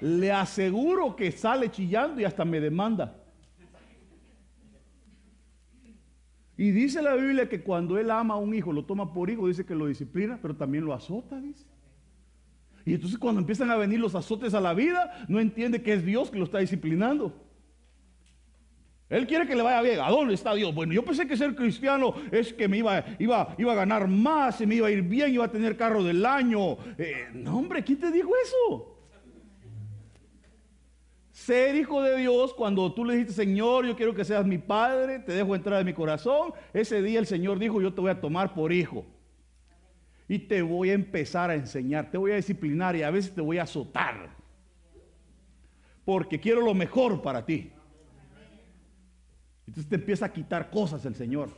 le 0.00 0.32
aseguro 0.32 1.14
que 1.16 1.30
sale 1.32 1.70
chillando 1.70 2.20
y 2.20 2.24
hasta 2.24 2.44
me 2.44 2.60
demanda. 2.60 3.16
Y 6.56 6.72
dice 6.72 7.00
la 7.00 7.14
Biblia 7.14 7.48
que 7.48 7.62
cuando 7.62 7.98
él 7.98 8.10
ama 8.10 8.34
a 8.34 8.36
un 8.36 8.54
hijo, 8.54 8.70
lo 8.70 8.84
toma 8.84 9.14
por 9.14 9.30
hijo, 9.30 9.48
dice 9.48 9.64
que 9.64 9.74
lo 9.74 9.86
disciplina, 9.86 10.38
pero 10.42 10.54
también 10.54 10.84
lo 10.84 10.92
azota, 10.92 11.40
dice. 11.40 11.64
Y 12.84 12.94
entonces 12.94 13.18
cuando 13.18 13.40
empiezan 13.40 13.70
a 13.70 13.76
venir 13.76 13.98
los 13.98 14.14
azotes 14.14 14.52
a 14.52 14.60
la 14.60 14.74
vida, 14.74 15.24
no 15.26 15.40
entiende 15.40 15.82
que 15.82 15.94
es 15.94 16.04
Dios 16.04 16.30
que 16.30 16.38
lo 16.38 16.44
está 16.44 16.58
disciplinando. 16.58 17.34
Él 19.08 19.26
quiere 19.26 19.46
que 19.46 19.56
le 19.56 19.62
vaya 19.62 19.80
bien. 19.82 20.00
¿A 20.00 20.10
dónde 20.10 20.34
está 20.34 20.54
Dios? 20.54 20.74
Bueno, 20.74 20.92
yo 20.92 21.02
pensé 21.04 21.26
que 21.26 21.36
ser 21.36 21.54
cristiano 21.54 22.14
es 22.30 22.52
que 22.52 22.68
me 22.68 22.76
iba, 22.76 23.04
iba, 23.18 23.54
iba 23.56 23.72
a 23.72 23.76
ganar 23.76 24.06
más, 24.06 24.60
y 24.60 24.66
me 24.66 24.74
iba 24.76 24.86
a 24.86 24.90
ir 24.90 25.02
bien, 25.02 25.32
iba 25.32 25.46
a 25.46 25.50
tener 25.50 25.76
carro 25.76 26.04
del 26.04 26.24
año. 26.26 26.76
Eh, 26.98 27.28
no, 27.32 27.58
hombre, 27.58 27.82
¿quién 27.82 27.98
te 27.98 28.10
dijo 28.12 28.30
eso? 28.44 28.99
Ser 31.50 31.74
hijo 31.74 32.00
de 32.00 32.16
Dios, 32.16 32.54
cuando 32.54 32.94
tú 32.94 33.04
le 33.04 33.14
dijiste, 33.14 33.32
Señor, 33.32 33.84
yo 33.84 33.96
quiero 33.96 34.14
que 34.14 34.24
seas 34.24 34.46
mi 34.46 34.58
padre, 34.58 35.18
te 35.18 35.32
dejo 35.32 35.56
entrar 35.56 35.80
en 35.80 35.86
mi 35.86 35.92
corazón, 35.92 36.52
ese 36.72 37.02
día 37.02 37.18
el 37.18 37.26
Señor 37.26 37.58
dijo, 37.58 37.82
yo 37.82 37.92
te 37.92 38.00
voy 38.00 38.12
a 38.12 38.20
tomar 38.20 38.54
por 38.54 38.72
hijo. 38.72 39.04
Y 40.28 40.38
te 40.38 40.62
voy 40.62 40.90
a 40.90 40.92
empezar 40.92 41.50
a 41.50 41.56
enseñar, 41.56 42.08
te 42.08 42.18
voy 42.18 42.30
a 42.30 42.36
disciplinar 42.36 42.94
y 42.94 43.02
a 43.02 43.10
veces 43.10 43.34
te 43.34 43.40
voy 43.40 43.58
a 43.58 43.64
azotar. 43.64 44.30
Porque 46.04 46.38
quiero 46.38 46.60
lo 46.60 46.72
mejor 46.72 47.20
para 47.20 47.44
ti. 47.44 47.72
Entonces 49.66 49.90
te 49.90 49.96
empieza 49.96 50.26
a 50.26 50.32
quitar 50.32 50.70
cosas 50.70 51.04
el 51.04 51.16
Señor. 51.16 51.50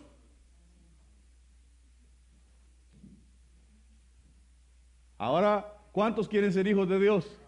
Ahora, 5.18 5.70
¿cuántos 5.92 6.26
quieren 6.30 6.50
ser 6.50 6.66
hijos 6.66 6.88
de 6.88 6.98
Dios? 6.98 7.41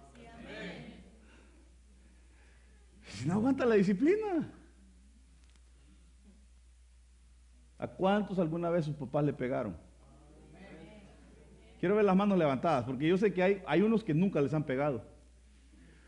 Si 3.15 3.29
no 3.29 3.35
aguanta 3.35 3.65
la 3.65 3.77
disciplina. 3.77 4.51
¿A 7.79 7.87
cuántos 7.87 8.39
alguna 8.39 8.71
vez 8.71 8.85
sus 8.85 8.97
papás 8.97 9.25
le 9.25 9.33
pegaron? 9.33 9.77
Quiero 11.79 11.97
ver 11.97 12.05
las 12.05 12.17
manos 12.17 12.39
levantadas, 12.39 12.85
porque 12.85 13.07
yo 13.07 13.19
sé 13.19 13.33
que 13.33 13.43
hay, 13.43 13.63
hay 13.67 13.83
unos 13.83 14.03
que 14.03 14.15
nunca 14.15 14.41
les 14.41 14.55
han 14.55 14.65
pegado. 14.65 15.03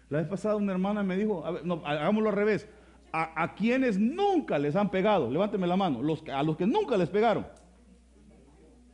La 0.08 0.18
vez 0.18 0.26
pasada 0.26 0.56
una 0.56 0.72
hermana 0.72 1.02
me 1.02 1.16
dijo, 1.16 1.44
no, 1.64 1.82
hagámoslo 1.84 2.30
al 2.30 2.36
revés, 2.36 2.68
a, 3.12 3.42
a, 3.42 3.54
quienes 3.54 3.98
nunca 3.98 4.58
les 4.58 4.74
han 4.74 4.90
pegado, 4.90 5.30
levánteme 5.30 5.66
la 5.66 5.76
mano, 5.76 6.02
los, 6.02 6.22
a 6.28 6.42
los 6.42 6.56
que 6.56 6.66
nunca 6.66 6.96
les 6.96 7.10
pegaron. 7.10 7.46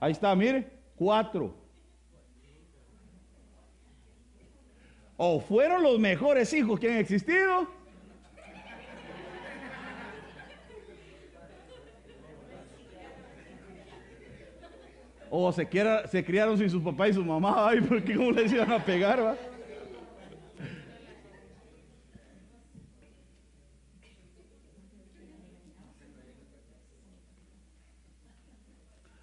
Ahí 0.01 0.13
está, 0.13 0.35
mire, 0.35 0.73
cuatro. 0.97 1.55
O 5.17 5.39
fueron 5.39 5.85
los 5.85 6.01
mejores 6.01 6.53
hijos 6.53 6.81
que 6.81 6.91
han 6.91 6.99
existido, 6.99 7.69
O 15.35 15.51
se, 15.51 15.67
quiera, 15.67 16.07
se 16.09 16.23
criaron 16.23 16.59
sin 16.59 16.69
su 16.69 16.85
papá 16.85 17.09
y 17.09 17.15
su 17.15 17.25
mamá, 17.25 17.67
ay, 17.67 17.81
porque 17.81 18.15
cómo 18.15 18.33
les 18.33 18.53
iban 18.53 18.71
a 18.71 18.85
pegar, 18.85 19.19
va. 19.25 19.35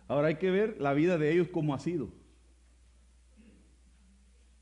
Ahora 0.07 0.29
hay 0.29 0.37
que 0.37 0.49
ver 0.49 0.77
la 0.79 0.93
vida 0.95 1.19
de 1.19 1.31
ellos 1.31 1.49
cómo 1.49 1.75
ha 1.75 1.79
sido. 1.79 2.09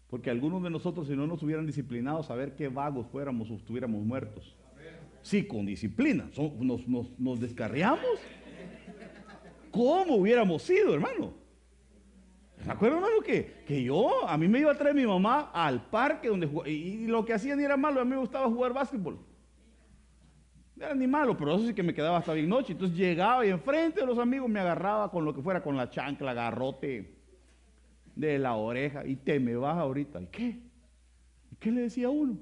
Porque 0.09 0.29
algunos 0.29 0.61
de 0.61 0.69
nosotros, 0.69 1.07
si 1.07 1.15
no 1.15 1.27
nos 1.27 1.41
hubieran 1.43 1.65
disciplinado, 1.65 2.23
saber 2.23 2.57
qué 2.57 2.67
vagos 2.67 3.07
fuéramos 3.07 3.49
o 3.49 3.55
estuviéramos 3.55 4.03
muertos. 4.03 4.53
Sí, 5.21 5.47
con 5.47 5.65
disciplina. 5.65 6.29
Nos 7.17 7.39
descarriamos. 7.39 8.19
¿Cómo 9.77 10.15
hubiéramos 10.15 10.63
sido, 10.63 10.95
hermano? 10.95 11.35
¿Me 12.65 12.73
acuerdo, 12.73 12.95
hermano, 12.95 13.21
que, 13.23 13.63
que 13.67 13.83
yo, 13.83 14.27
a 14.27 14.35
mí 14.35 14.47
me 14.47 14.59
iba 14.59 14.71
a 14.71 14.75
traer 14.75 14.95
mi 14.95 15.05
mamá 15.05 15.51
al 15.53 15.87
parque 15.87 16.29
donde 16.29 16.47
jugaba, 16.47 16.67
y, 16.67 17.05
lo 17.05 17.23
que 17.23 17.35
hacía 17.35 17.55
ni 17.55 17.63
era 17.63 17.77
malo, 17.77 18.01
a 18.01 18.03
mí 18.03 18.09
me 18.09 18.17
gustaba 18.17 18.47
jugar 18.47 18.73
básquetbol. 18.73 19.19
No 20.75 20.83
era 20.83 20.95
ni 20.95 21.05
malo, 21.05 21.37
pero 21.37 21.55
eso 21.55 21.67
sí 21.67 21.75
que 21.75 21.83
me 21.83 21.93
quedaba 21.93 22.17
hasta 22.17 22.33
bien 22.33 22.49
noche. 22.49 22.73
Entonces 22.73 22.97
llegaba 22.97 23.45
y 23.45 23.49
enfrente 23.49 23.99
de 23.99 24.07
los 24.07 24.17
amigos 24.17 24.49
me 24.49 24.59
agarraba 24.59 25.11
con 25.11 25.23
lo 25.23 25.35
que 25.35 25.43
fuera, 25.43 25.61
con 25.61 25.77
la 25.77 25.91
chancla, 25.91 26.33
garrote 26.33 27.15
de 28.15 28.39
la 28.39 28.55
oreja, 28.55 29.05
y 29.05 29.15
te 29.15 29.39
me 29.39 29.55
vas 29.57 29.77
ahorita. 29.77 30.19
¿Y 30.21 30.27
qué? 30.27 30.59
¿Y 31.51 31.55
qué 31.59 31.71
le 31.71 31.81
decía 31.81 32.09
uno? 32.09 32.39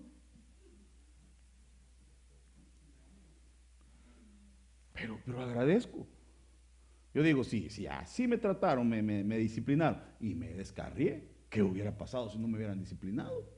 Pero, 4.93 5.19
pero 5.25 5.41
agradezco. 5.41 6.07
Yo 7.15 7.23
digo, 7.23 7.45
sí, 7.45 7.69
si 7.69 7.87
así 7.87 8.27
me 8.27 8.37
trataron, 8.37 8.89
me 8.89 9.37
disciplinaron 9.37 10.01
y 10.19 10.35
me 10.35 10.53
descarrié, 10.53 11.23
¿qué 11.49 11.63
hubiera 11.63 11.97
pasado 11.97 12.29
si 12.29 12.37
no 12.37 12.45
me 12.45 12.57
hubieran 12.57 12.77
disciplinado? 12.77 13.49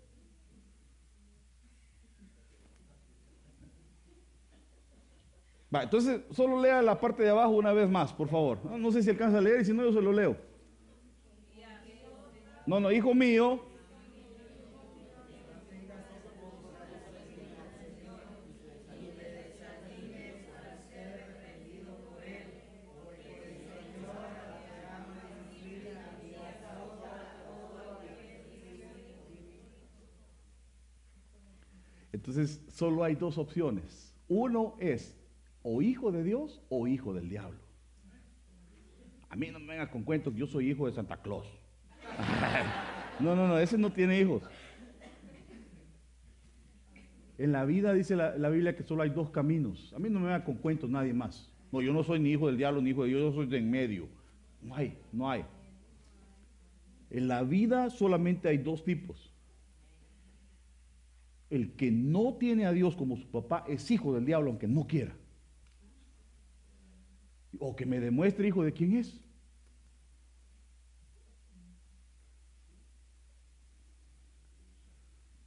Va, 5.73 5.81
entonces, 5.81 6.21
solo 6.31 6.61
lea 6.61 6.83
la 6.83 6.99
parte 6.99 7.23
de 7.23 7.29
abajo 7.29 7.49
una 7.49 7.73
vez 7.73 7.89
más, 7.89 8.13
por 8.13 8.29
favor. 8.29 8.63
No, 8.63 8.77
no 8.77 8.91
sé 8.91 9.01
si 9.01 9.09
alcanza 9.09 9.39
a 9.39 9.41
leer 9.41 9.61
y 9.61 9.65
si 9.65 9.73
no, 9.73 9.83
yo 9.83 9.91
se 9.91 10.01
lo 10.01 10.13
leo. 10.13 10.37
No, 12.67 12.79
no, 12.79 12.91
hijo 12.91 13.15
mío, 13.15 13.63
Entonces, 32.37 32.63
solo 32.71 33.03
hay 33.03 33.15
dos 33.15 33.39
opciones. 33.39 34.15
Uno 34.27 34.75
es 34.79 35.17
o 35.63 35.81
hijo 35.81 36.11
de 36.11 36.23
Dios 36.23 36.61
o 36.69 36.85
hijo 36.85 37.11
del 37.15 37.29
diablo. 37.29 37.57
A 39.29 39.35
mí 39.35 39.49
no 39.49 39.59
me 39.59 39.69
venga 39.69 39.89
con 39.89 40.03
cuentos 40.03 40.33
que 40.33 40.41
yo 40.41 40.45
soy 40.45 40.69
hijo 40.69 40.85
de 40.85 40.93
Santa 40.93 41.17
Claus. 41.17 41.47
No, 43.19 43.35
no, 43.35 43.47
no, 43.47 43.57
ese 43.57 43.79
no 43.79 43.91
tiene 43.91 44.19
hijos. 44.19 44.43
En 47.39 47.51
la 47.51 47.65
vida 47.65 47.91
dice 47.91 48.15
la, 48.15 48.37
la 48.37 48.49
Biblia 48.49 48.75
que 48.75 48.83
solo 48.83 49.01
hay 49.01 49.09
dos 49.09 49.31
caminos. 49.31 49.91
A 49.95 49.97
mí 49.97 50.07
no 50.07 50.19
me 50.19 50.27
venga 50.27 50.43
con 50.43 50.57
cuentos 50.57 50.87
nadie 50.87 51.15
más. 51.15 51.51
No, 51.71 51.81
yo 51.81 51.93
no 51.93 52.03
soy 52.03 52.19
ni 52.19 52.29
hijo 52.29 52.45
del 52.45 52.57
diablo 52.57 52.79
ni 52.79 52.91
hijo 52.91 53.05
de 53.05 53.09
Dios, 53.09 53.21
yo 53.21 53.33
soy 53.33 53.47
de 53.47 53.57
en 53.57 53.71
medio. 53.71 54.07
No 54.61 54.75
hay, 54.75 54.99
no 55.11 55.31
hay. 55.31 55.45
En 57.09 57.27
la 57.27 57.41
vida 57.41 57.89
solamente 57.89 58.49
hay 58.49 58.59
dos 58.59 58.85
tipos. 58.85 59.33
El 61.49 61.73
que 61.73 61.91
no 61.91 62.35
tiene 62.35 62.65
a 62.65 62.71
Dios 62.71 62.95
como 62.95 63.15
su 63.17 63.29
papá 63.29 63.63
es 63.67 63.89
hijo 63.89 64.13
del 64.13 64.25
diablo, 64.25 64.49
aunque 64.49 64.67
no 64.67 64.85
quiera. 64.85 65.15
O 67.59 67.75
que 67.75 67.85
me 67.85 67.99
demuestre 67.99 68.47
hijo 68.47 68.63
de 68.63 68.73
quién 68.73 68.97
es. 68.97 69.19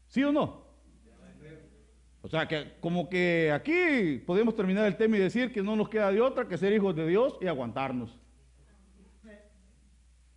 ¿Sí 0.08 0.24
o 0.24 0.32
no? 0.32 0.68
O 2.22 2.28
sea, 2.28 2.46
que 2.46 2.72
como 2.80 3.08
que 3.08 3.50
aquí 3.52 4.18
podemos 4.26 4.54
terminar 4.54 4.86
el 4.86 4.96
tema 4.96 5.16
y 5.16 5.20
decir 5.20 5.52
que 5.52 5.62
no 5.62 5.76
nos 5.76 5.88
queda 5.88 6.12
de 6.12 6.20
otra 6.20 6.46
que 6.46 6.58
ser 6.58 6.72
hijos 6.72 6.94
de 6.94 7.06
Dios 7.06 7.38
y 7.40 7.46
aguantarnos. 7.46 8.18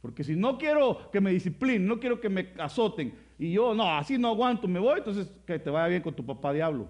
Porque 0.01 0.23
si 0.23 0.35
no 0.35 0.57
quiero 0.57 1.09
que 1.11 1.21
me 1.21 1.31
disciplinen, 1.31 1.87
no 1.87 1.99
quiero 1.99 2.19
que 2.19 2.29
me 2.29 2.53
azoten, 2.59 3.13
y 3.37 3.51
yo, 3.51 3.73
no, 3.73 3.89
así 3.97 4.17
no 4.17 4.29
aguanto, 4.29 4.67
me 4.67 4.79
voy, 4.79 4.99
entonces 4.99 5.31
que 5.45 5.59
te 5.59 5.69
vaya 5.69 5.87
bien 5.87 6.01
con 6.01 6.15
tu 6.15 6.25
papá 6.25 6.53
diablo. 6.53 6.89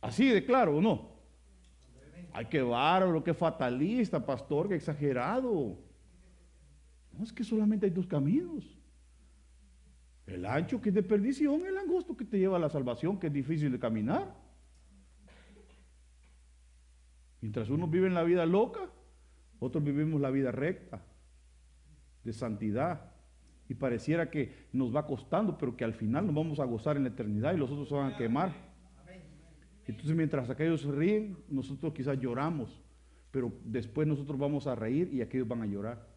Así 0.00 0.28
de 0.28 0.44
claro, 0.44 0.76
¿o 0.76 0.80
no? 0.80 1.16
Ay, 2.32 2.46
qué 2.46 2.62
bárbaro, 2.62 3.24
qué 3.24 3.34
fatalista, 3.34 4.24
pastor, 4.24 4.68
qué 4.68 4.76
exagerado. 4.76 5.78
No, 7.12 7.24
es 7.24 7.32
que 7.32 7.42
solamente 7.42 7.86
hay 7.86 7.92
dos 7.92 8.06
caminos. 8.06 8.78
El 10.26 10.44
ancho 10.44 10.80
que 10.80 10.90
es 10.90 10.94
de 10.94 11.02
perdición, 11.02 11.66
el 11.66 11.76
angosto 11.78 12.16
que 12.16 12.24
te 12.24 12.38
lleva 12.38 12.56
a 12.56 12.60
la 12.60 12.68
salvación, 12.68 13.18
que 13.18 13.28
es 13.28 13.32
difícil 13.32 13.72
de 13.72 13.78
caminar. 13.78 14.45
Mientras 17.40 17.68
unos 17.70 17.90
viven 17.90 18.14
la 18.14 18.22
vida 18.22 18.46
loca, 18.46 18.90
otros 19.58 19.82
vivimos 19.84 20.20
la 20.20 20.30
vida 20.30 20.52
recta, 20.52 21.02
de 22.24 22.32
santidad. 22.32 23.12
Y 23.68 23.74
pareciera 23.74 24.30
que 24.30 24.68
nos 24.72 24.94
va 24.94 25.06
costando, 25.06 25.58
pero 25.58 25.76
que 25.76 25.84
al 25.84 25.94
final 25.94 26.26
nos 26.26 26.34
vamos 26.34 26.60
a 26.60 26.64
gozar 26.64 26.96
en 26.96 27.04
la 27.04 27.08
eternidad 27.10 27.54
y 27.54 27.58
los 27.58 27.70
otros 27.70 27.88
se 27.88 27.94
van 27.94 28.12
a 28.12 28.16
quemar. 28.16 28.52
Entonces 29.86 30.16
mientras 30.16 30.50
aquellos 30.50 30.84
ríen, 30.84 31.38
nosotros 31.48 31.92
quizás 31.92 32.18
lloramos, 32.18 32.82
pero 33.30 33.52
después 33.64 34.06
nosotros 34.06 34.38
vamos 34.38 34.66
a 34.66 34.74
reír 34.74 35.12
y 35.12 35.20
aquellos 35.20 35.46
van 35.46 35.62
a 35.62 35.66
llorar. 35.66 36.16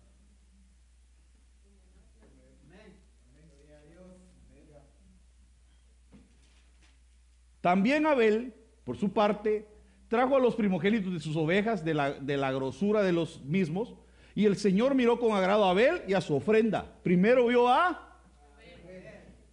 También 7.62 8.06
Abel, 8.06 8.54
por 8.86 8.98
su 8.98 9.12
parte, 9.12 9.68
trajo 10.10 10.36
a 10.36 10.40
los 10.40 10.56
primogénitos 10.56 11.14
de 11.14 11.20
sus 11.20 11.36
ovejas 11.38 11.86
de 11.86 11.94
la, 11.94 12.12
de 12.12 12.36
la 12.36 12.52
grosura 12.52 13.02
de 13.04 13.14
los 13.14 13.42
mismos, 13.46 13.96
y 14.36 14.46
el 14.46 14.58
Señor 14.58 14.96
miró 14.96 15.20
con 15.20 15.32
agrado 15.32 15.66
a 15.66 15.72
Abel 15.72 16.02
y 16.08 16.14
a 16.14 16.22
su 16.22 16.36
ofrenda. 16.36 16.98
Primero 17.04 17.48
vio 17.48 17.70
a... 17.70 18.18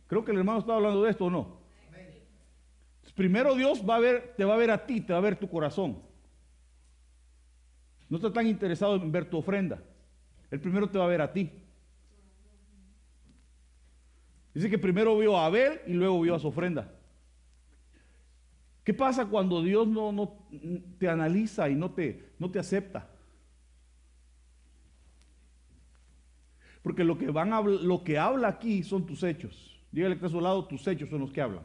Creo 0.09 0.25
que 0.25 0.33
el 0.33 0.39
hermano 0.39 0.59
estaba 0.59 0.79
hablando 0.79 1.03
de 1.03 1.11
esto 1.11 1.27
o 1.27 1.31
no. 1.31 1.57
Primero 3.15 3.55
Dios 3.55 3.83
va 3.89 3.97
a 3.97 4.01
ver, 4.01 4.35
te 4.37 4.45
va 4.45 4.55
a 4.55 4.59
ver 4.59 4.71
a 4.71 4.87
ti, 4.87 5.01
te 5.01 5.13
va 5.13 5.19
a 5.19 5.23
ver 5.23 5.37
tu 5.37 5.49
corazón. 5.49 6.03
No 8.09 8.19
está 8.19 8.33
tan 8.33 8.47
interesado 8.47 8.97
en 8.97 9.11
ver 9.11 9.29
tu 9.29 9.39
ofrenda. 9.39 9.83
El 10.51 10.61
primero 10.61 10.89
te 10.89 10.99
va 10.99 11.05
a 11.05 11.09
ver 11.09 11.23
a 11.23 11.33
ti. 11.33 11.51
Dice 14.53 14.71
que 14.71 14.79
primero 14.79 15.19
vio 15.19 15.37
a 15.37 15.47
Abel 15.47 15.81
y 15.87 15.95
luego 15.95 16.21
vio 16.21 16.35
a 16.35 16.39
su 16.39 16.49
ofrenda. 16.49 16.93
¿Qué 18.87 18.95
pasa 18.95 19.27
cuando 19.27 19.65
Dios 19.65 19.89
no, 19.89 20.47
te 20.97 21.09
analiza 21.09 21.69
y 21.69 21.75
no 21.75 21.91
te, 21.91 22.35
no 22.39 22.53
te 22.53 22.61
acepta? 22.61 23.11
Porque 26.83 27.03
lo 27.03 27.19
que, 27.19 27.29
van 27.33 27.53
a, 27.53 27.61
lo 27.61 28.05
que 28.05 28.17
habla 28.17 28.47
aquí 28.47 28.85
son 28.85 29.05
tus 29.05 29.25
hechos. 29.25 29.77
Dígale 29.91 30.17
que 30.17 30.27
a 30.27 30.29
su 30.29 30.41
lado, 30.41 30.67
tus 30.67 30.87
hechos 30.87 31.09
son 31.09 31.19
los 31.19 31.33
que 31.33 31.41
hablan. 31.41 31.65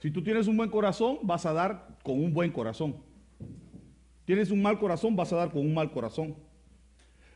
Si 0.00 0.10
tú 0.10 0.20
tienes 0.20 0.48
un 0.48 0.56
buen 0.56 0.70
corazón, 0.70 1.20
vas 1.22 1.46
a 1.46 1.52
dar 1.52 1.96
con 2.02 2.20
un 2.20 2.34
buen 2.34 2.50
corazón. 2.50 2.96
Tienes 4.24 4.50
un 4.50 4.60
mal 4.60 4.80
corazón, 4.80 5.14
vas 5.14 5.32
a 5.32 5.36
dar 5.36 5.52
con 5.52 5.64
un 5.64 5.72
mal 5.72 5.92
corazón. 5.92 6.34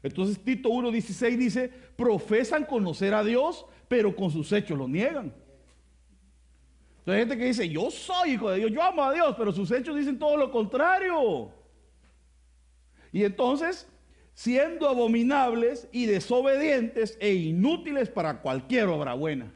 Entonces 0.03 0.37
Tito 0.43 0.69
1.16 0.69 1.37
dice, 1.37 1.69
profesan 1.95 2.65
conocer 2.65 3.15
a 3.15 3.23
Dios, 3.23 3.67
pero 3.87 4.17
con 4.17 4.33
sus 4.33 4.51
hechos 4.51 4.77
lo 4.77 4.89
niegan. 4.89 5.33
Entonces 7.03 7.15
hay 7.15 7.29
gente 7.29 7.37
que 7.37 7.47
dice, 7.47 7.69
yo 7.69 7.91
soy 7.91 8.35
hijo 8.35 8.49
de 8.49 8.59
Dios, 8.59 8.71
yo 8.71 8.81
amo 8.81 9.03
a 9.03 9.13
Dios, 9.13 9.35
pero 9.37 9.51
sus 9.51 9.69
hechos 9.73 9.97
dicen 9.97 10.21
todo 10.21 10.37
lo 10.37 10.53
contrario. 10.53 11.51
Y 13.11 13.25
entonces, 13.25 13.89
siendo 14.35 14.89
abominables 14.89 15.89
y 15.91 16.07
desobedientes 16.07 17.19
e 17.21 17.35
inútiles 17.35 18.09
para 18.09 18.41
cualquier 18.41 18.87
obra 18.87 19.15
buena. 19.15 19.53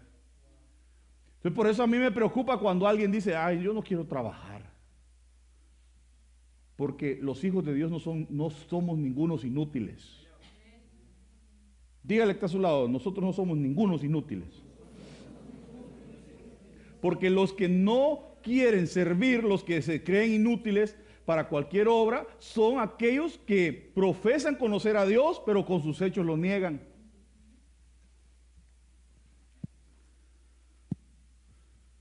Entonces 1.37 1.53
por 1.55 1.69
eso 1.69 1.85
a 1.85 1.87
mí 1.87 1.99
me 1.99 2.11
preocupa 2.11 2.59
cuando 2.59 2.89
alguien 2.89 3.13
dice, 3.13 3.37
ay, 3.37 3.63
yo 3.63 3.73
no 3.73 3.81
quiero 3.81 4.05
trabajar. 4.05 4.69
Porque 6.75 7.17
los 7.23 7.45
hijos 7.45 7.65
de 7.65 7.75
Dios 7.75 7.93
no, 7.93 8.01
son, 8.01 8.27
no 8.29 8.51
somos 8.51 8.99
ningunos 8.99 9.45
inútiles. 9.45 10.27
Dígale 12.03 12.33
que 12.33 12.39
está 12.39 12.47
a 12.47 12.49
su 12.49 12.59
lado, 12.59 12.89
nosotros 12.89 13.25
no 13.25 13.33
somos 13.33 13.57
ningunos 13.57 14.03
inútiles. 14.03 14.67
Porque 17.01 17.31
los 17.31 17.53
que 17.53 17.69
no 17.69 18.37
quieren 18.43 18.87
servir, 18.87 19.45
los 19.45 19.65
que 19.65 19.83
se 19.83 20.03
creen 20.05 20.33
inútiles 20.33 20.97
para 21.25 21.49
cualquier 21.49 21.89
obra, 21.89 22.27
son 22.39 22.79
aquellos 22.81 23.39
que 23.39 23.73
profesan 23.95 24.55
conocer 24.55 24.97
a 24.97 25.05
Dios, 25.05 25.43
pero 25.45 25.67
con 25.67 25.83
sus 25.83 26.01
hechos 26.01 26.25
lo 26.25 26.37
niegan. 26.37 26.81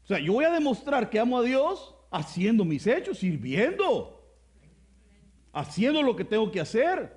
O 0.04 0.08
sea, 0.08 0.20
yo 0.20 0.34
voy 0.34 0.46
a 0.46 0.52
demostrar 0.52 1.10
que 1.10 1.20
amo 1.20 1.40
a 1.40 1.42
Dios 1.42 1.96
haciendo 2.12 2.64
mis 2.64 2.86
hechos, 2.86 3.18
sirviendo, 3.18 4.24
haciendo 5.52 6.04
lo 6.04 6.16
que 6.16 6.24
tengo 6.24 6.52
que 6.52 6.62
hacer, 6.62 7.12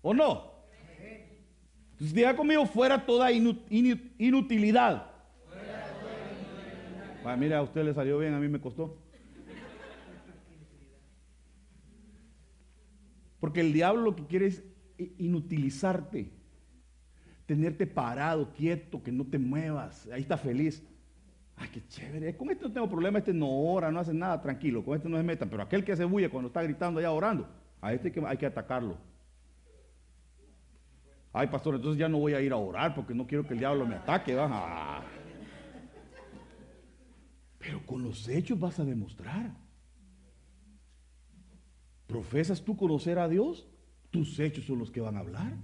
¿o 0.00 0.14
no? 0.14 0.54
Entonces 1.90 2.14
diga 2.14 2.36
conmigo, 2.36 2.66
fuera 2.66 3.04
toda 3.04 3.32
inutilidad. 3.32 5.10
Ah, 7.24 7.36
mira, 7.36 7.58
a 7.58 7.62
usted 7.62 7.84
le 7.84 7.94
salió 7.94 8.18
bien, 8.18 8.34
a 8.34 8.38
mí 8.38 8.48
me 8.48 8.60
costó. 8.60 8.98
Porque 13.40 13.60
el 13.60 13.72
diablo 13.72 14.02
lo 14.02 14.16
que 14.16 14.26
quiere 14.26 14.46
es 14.46 14.62
inutilizarte, 15.18 16.30
tenerte 17.46 17.86
parado, 17.86 18.52
quieto, 18.52 19.02
que 19.02 19.12
no 19.12 19.26
te 19.26 19.38
muevas, 19.38 20.06
ahí 20.12 20.22
está 20.22 20.36
feliz. 20.36 20.82
Ay, 21.56 21.68
qué 21.72 21.86
chévere, 21.86 22.36
con 22.36 22.50
este 22.50 22.64
no 22.64 22.72
tengo 22.72 22.88
problema, 22.88 23.18
este 23.18 23.32
no 23.32 23.48
ora, 23.48 23.90
no 23.90 24.00
hace 24.00 24.12
nada, 24.12 24.40
tranquilo, 24.42 24.84
con 24.84 24.96
este 24.96 25.08
no 25.08 25.16
se 25.16 25.22
meta, 25.22 25.46
pero 25.46 25.62
aquel 25.62 25.84
que 25.84 25.92
hace 25.92 26.04
bulla 26.04 26.28
cuando 26.28 26.48
está 26.48 26.62
gritando 26.62 26.98
allá 26.98 27.12
orando, 27.12 27.48
a 27.80 27.92
este 27.92 28.08
hay 28.08 28.14
que, 28.14 28.26
hay 28.26 28.36
que 28.36 28.46
atacarlo. 28.46 28.98
Ay, 31.32 31.48
pastor, 31.48 31.76
entonces 31.76 31.98
ya 31.98 32.08
no 32.08 32.18
voy 32.18 32.34
a 32.34 32.40
ir 32.40 32.52
a 32.52 32.56
orar 32.56 32.94
porque 32.94 33.14
no 33.14 33.26
quiero 33.26 33.46
que 33.46 33.54
el 33.54 33.60
diablo 33.60 33.86
me 33.86 33.96
ataque. 33.96 34.34
¿va? 34.34 35.02
Pero 37.64 37.84
con 37.86 38.02
los 38.02 38.28
hechos 38.28 38.60
vas 38.60 38.78
a 38.78 38.84
demostrar. 38.84 39.56
¿Profesas 42.06 42.62
tú 42.62 42.76
conocer 42.76 43.18
a 43.18 43.26
Dios? 43.26 43.66
Tus 44.10 44.38
hechos 44.38 44.66
son 44.66 44.78
los 44.78 44.90
que 44.90 45.00
van 45.00 45.16
a 45.16 45.20
hablar. 45.20 45.56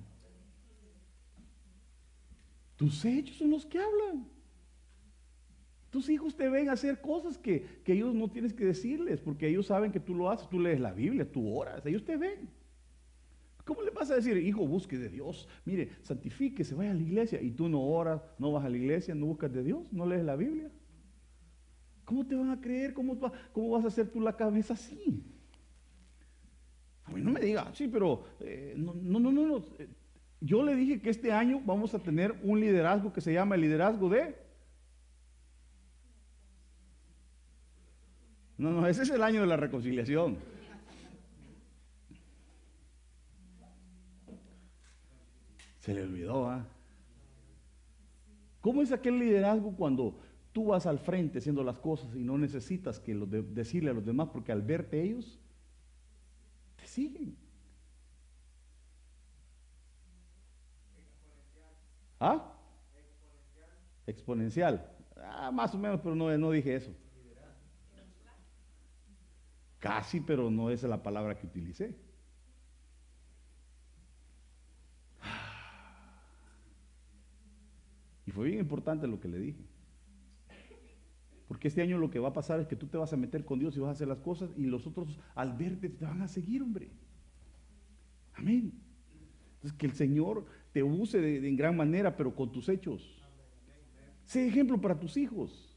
Tus 2.76 3.04
hechos 3.04 3.36
son 3.36 3.50
los 3.50 3.66
que 3.66 3.78
hablan. 3.78 4.26
Tus 5.90 6.08
hijos 6.08 6.34
te 6.34 6.48
ven 6.48 6.70
hacer 6.70 7.02
cosas 7.02 7.36
que, 7.36 7.82
que, 7.84 7.92
ellos 7.92 8.14
no 8.14 8.30
tienes 8.30 8.54
que 8.54 8.64
decirles, 8.64 9.20
porque 9.20 9.48
ellos 9.48 9.66
saben 9.66 9.92
que 9.92 10.00
tú 10.00 10.14
lo 10.14 10.30
haces, 10.30 10.48
tú 10.48 10.58
lees 10.58 10.80
la 10.80 10.92
Biblia, 10.92 11.30
tú 11.30 11.52
oras, 11.52 11.84
ellos 11.84 12.04
te 12.04 12.16
ven. 12.16 12.48
¿Cómo 13.66 13.82
le 13.82 13.90
vas 13.90 14.10
a 14.10 14.14
decir, 14.14 14.36
hijo, 14.38 14.66
busque 14.66 14.96
de 14.96 15.10
Dios? 15.10 15.48
Mire, 15.66 15.90
santifíquese, 16.00 16.74
vaya 16.74 16.92
a 16.92 16.94
la 16.94 17.02
iglesia 17.02 17.42
y 17.42 17.50
tú 17.50 17.68
no 17.68 17.82
oras, 17.82 18.22
no 18.38 18.52
vas 18.52 18.64
a 18.64 18.70
la 18.70 18.76
iglesia, 18.76 19.14
no 19.14 19.26
buscas 19.26 19.52
de 19.52 19.62
Dios, 19.62 19.92
no 19.92 20.06
lees 20.06 20.24
la 20.24 20.36
Biblia? 20.36 20.70
¿Cómo 22.10 22.26
te 22.26 22.34
van 22.34 22.50
a 22.50 22.60
creer? 22.60 22.92
¿Cómo, 22.92 23.14
vas 23.70 23.84
a 23.84 23.86
hacer 23.86 24.10
tú 24.10 24.20
la 24.20 24.36
cabeza 24.36 24.74
así? 24.74 25.22
A 27.04 27.12
mí 27.12 27.22
no 27.22 27.30
me 27.30 27.38
diga, 27.38 27.72
sí, 27.72 27.86
pero 27.86 28.24
eh, 28.40 28.74
no, 28.76 28.94
no, 28.94 29.20
no, 29.20 29.30
no, 29.30 29.64
Yo 30.40 30.64
le 30.64 30.74
dije 30.74 31.00
que 31.00 31.10
este 31.10 31.30
año 31.30 31.62
vamos 31.64 31.94
a 31.94 32.00
tener 32.00 32.34
un 32.42 32.58
liderazgo 32.58 33.12
que 33.12 33.20
se 33.20 33.32
llama 33.32 33.54
el 33.54 33.60
liderazgo 33.60 34.08
de... 34.08 34.34
No, 38.58 38.72
no, 38.72 38.88
ese 38.88 39.04
es 39.04 39.10
el 39.10 39.22
año 39.22 39.42
de 39.42 39.46
la 39.46 39.56
reconciliación. 39.56 40.36
Se 45.78 45.94
le 45.94 46.02
olvidó, 46.02 46.50
¿ah? 46.50 46.66
¿Cómo 48.60 48.82
es 48.82 48.90
aquel 48.90 49.20
liderazgo 49.20 49.76
cuando 49.76 50.18
tú 50.52 50.66
vas 50.66 50.86
al 50.86 50.98
frente 50.98 51.38
haciendo 51.38 51.62
las 51.64 51.78
cosas 51.78 52.14
y 52.14 52.22
no 52.24 52.36
necesitas 52.38 52.98
que 53.00 53.14
de- 53.14 53.42
decirle 53.42 53.90
a 53.90 53.94
los 53.94 54.04
demás 54.04 54.28
porque 54.32 54.52
al 54.52 54.62
verte 54.62 55.02
ellos 55.02 55.38
te 56.76 56.86
siguen? 56.86 57.36
¿Ah? 62.20 62.38
Exponencial. 64.06 64.84
Ah, 65.16 65.50
más 65.50 65.74
o 65.74 65.78
menos, 65.78 66.00
pero 66.02 66.14
no, 66.14 66.36
no 66.36 66.50
dije 66.50 66.74
eso. 66.76 66.90
Casi, 69.80 70.20
pero 70.20 70.48
no 70.50 70.70
es 70.70 70.82
la 70.84 71.02
palabra 71.02 71.36
que 71.36 71.46
utilicé. 71.46 71.96
Y 78.26 78.30
fue 78.30 78.46
bien 78.46 78.60
importante 78.60 79.06
lo 79.06 79.20
que 79.20 79.28
le 79.28 79.38
dije. 79.38 79.62
Porque 81.50 81.66
este 81.66 81.82
año 81.82 81.98
lo 81.98 82.12
que 82.12 82.20
va 82.20 82.28
a 82.28 82.32
pasar 82.32 82.60
es 82.60 82.68
que 82.68 82.76
tú 82.76 82.86
te 82.86 82.96
vas 82.96 83.12
a 83.12 83.16
meter 83.16 83.44
con 83.44 83.58
Dios 83.58 83.76
y 83.76 83.80
vas 83.80 83.88
a 83.88 83.92
hacer 83.94 84.06
las 84.06 84.20
cosas 84.20 84.50
y 84.56 84.66
los 84.66 84.86
otros 84.86 85.18
al 85.34 85.52
verte 85.58 85.88
te 85.88 86.04
van 86.04 86.22
a 86.22 86.28
seguir, 86.28 86.62
hombre. 86.62 86.92
Amén. 88.34 88.72
Entonces 89.54 89.76
que 89.76 89.86
el 89.86 89.92
Señor 89.94 90.46
te 90.72 90.84
use 90.84 91.20
de, 91.20 91.48
en 91.48 91.56
gran 91.56 91.76
manera, 91.76 92.16
pero 92.16 92.36
con 92.36 92.52
tus 92.52 92.68
hechos. 92.68 93.20
Sé 94.26 94.46
ejemplo 94.46 94.80
para 94.80 95.00
tus 95.00 95.16
hijos. 95.16 95.76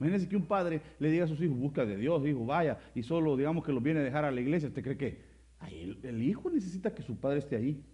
Imagínense 0.00 0.26
que 0.30 0.36
un 0.36 0.46
padre 0.46 0.80
le 0.98 1.10
diga 1.10 1.26
a 1.26 1.28
sus 1.28 1.42
hijos, 1.42 1.58
busca 1.58 1.84
de 1.84 1.98
Dios, 1.98 2.26
hijo, 2.26 2.46
vaya, 2.46 2.78
y 2.94 3.02
solo 3.02 3.36
digamos 3.36 3.62
que 3.62 3.72
los 3.72 3.82
viene 3.82 4.00
a 4.00 4.02
dejar 4.02 4.24
a 4.24 4.30
la 4.30 4.40
iglesia. 4.40 4.68
¿Usted 4.70 4.82
cree 4.82 4.96
que 4.96 5.22
el, 5.70 6.22
hijo 6.22 6.48
necesita 6.48 6.94
que 6.94 7.02
su 7.02 7.20
padre 7.20 7.40
esté 7.40 7.56
ahí? 7.56 7.84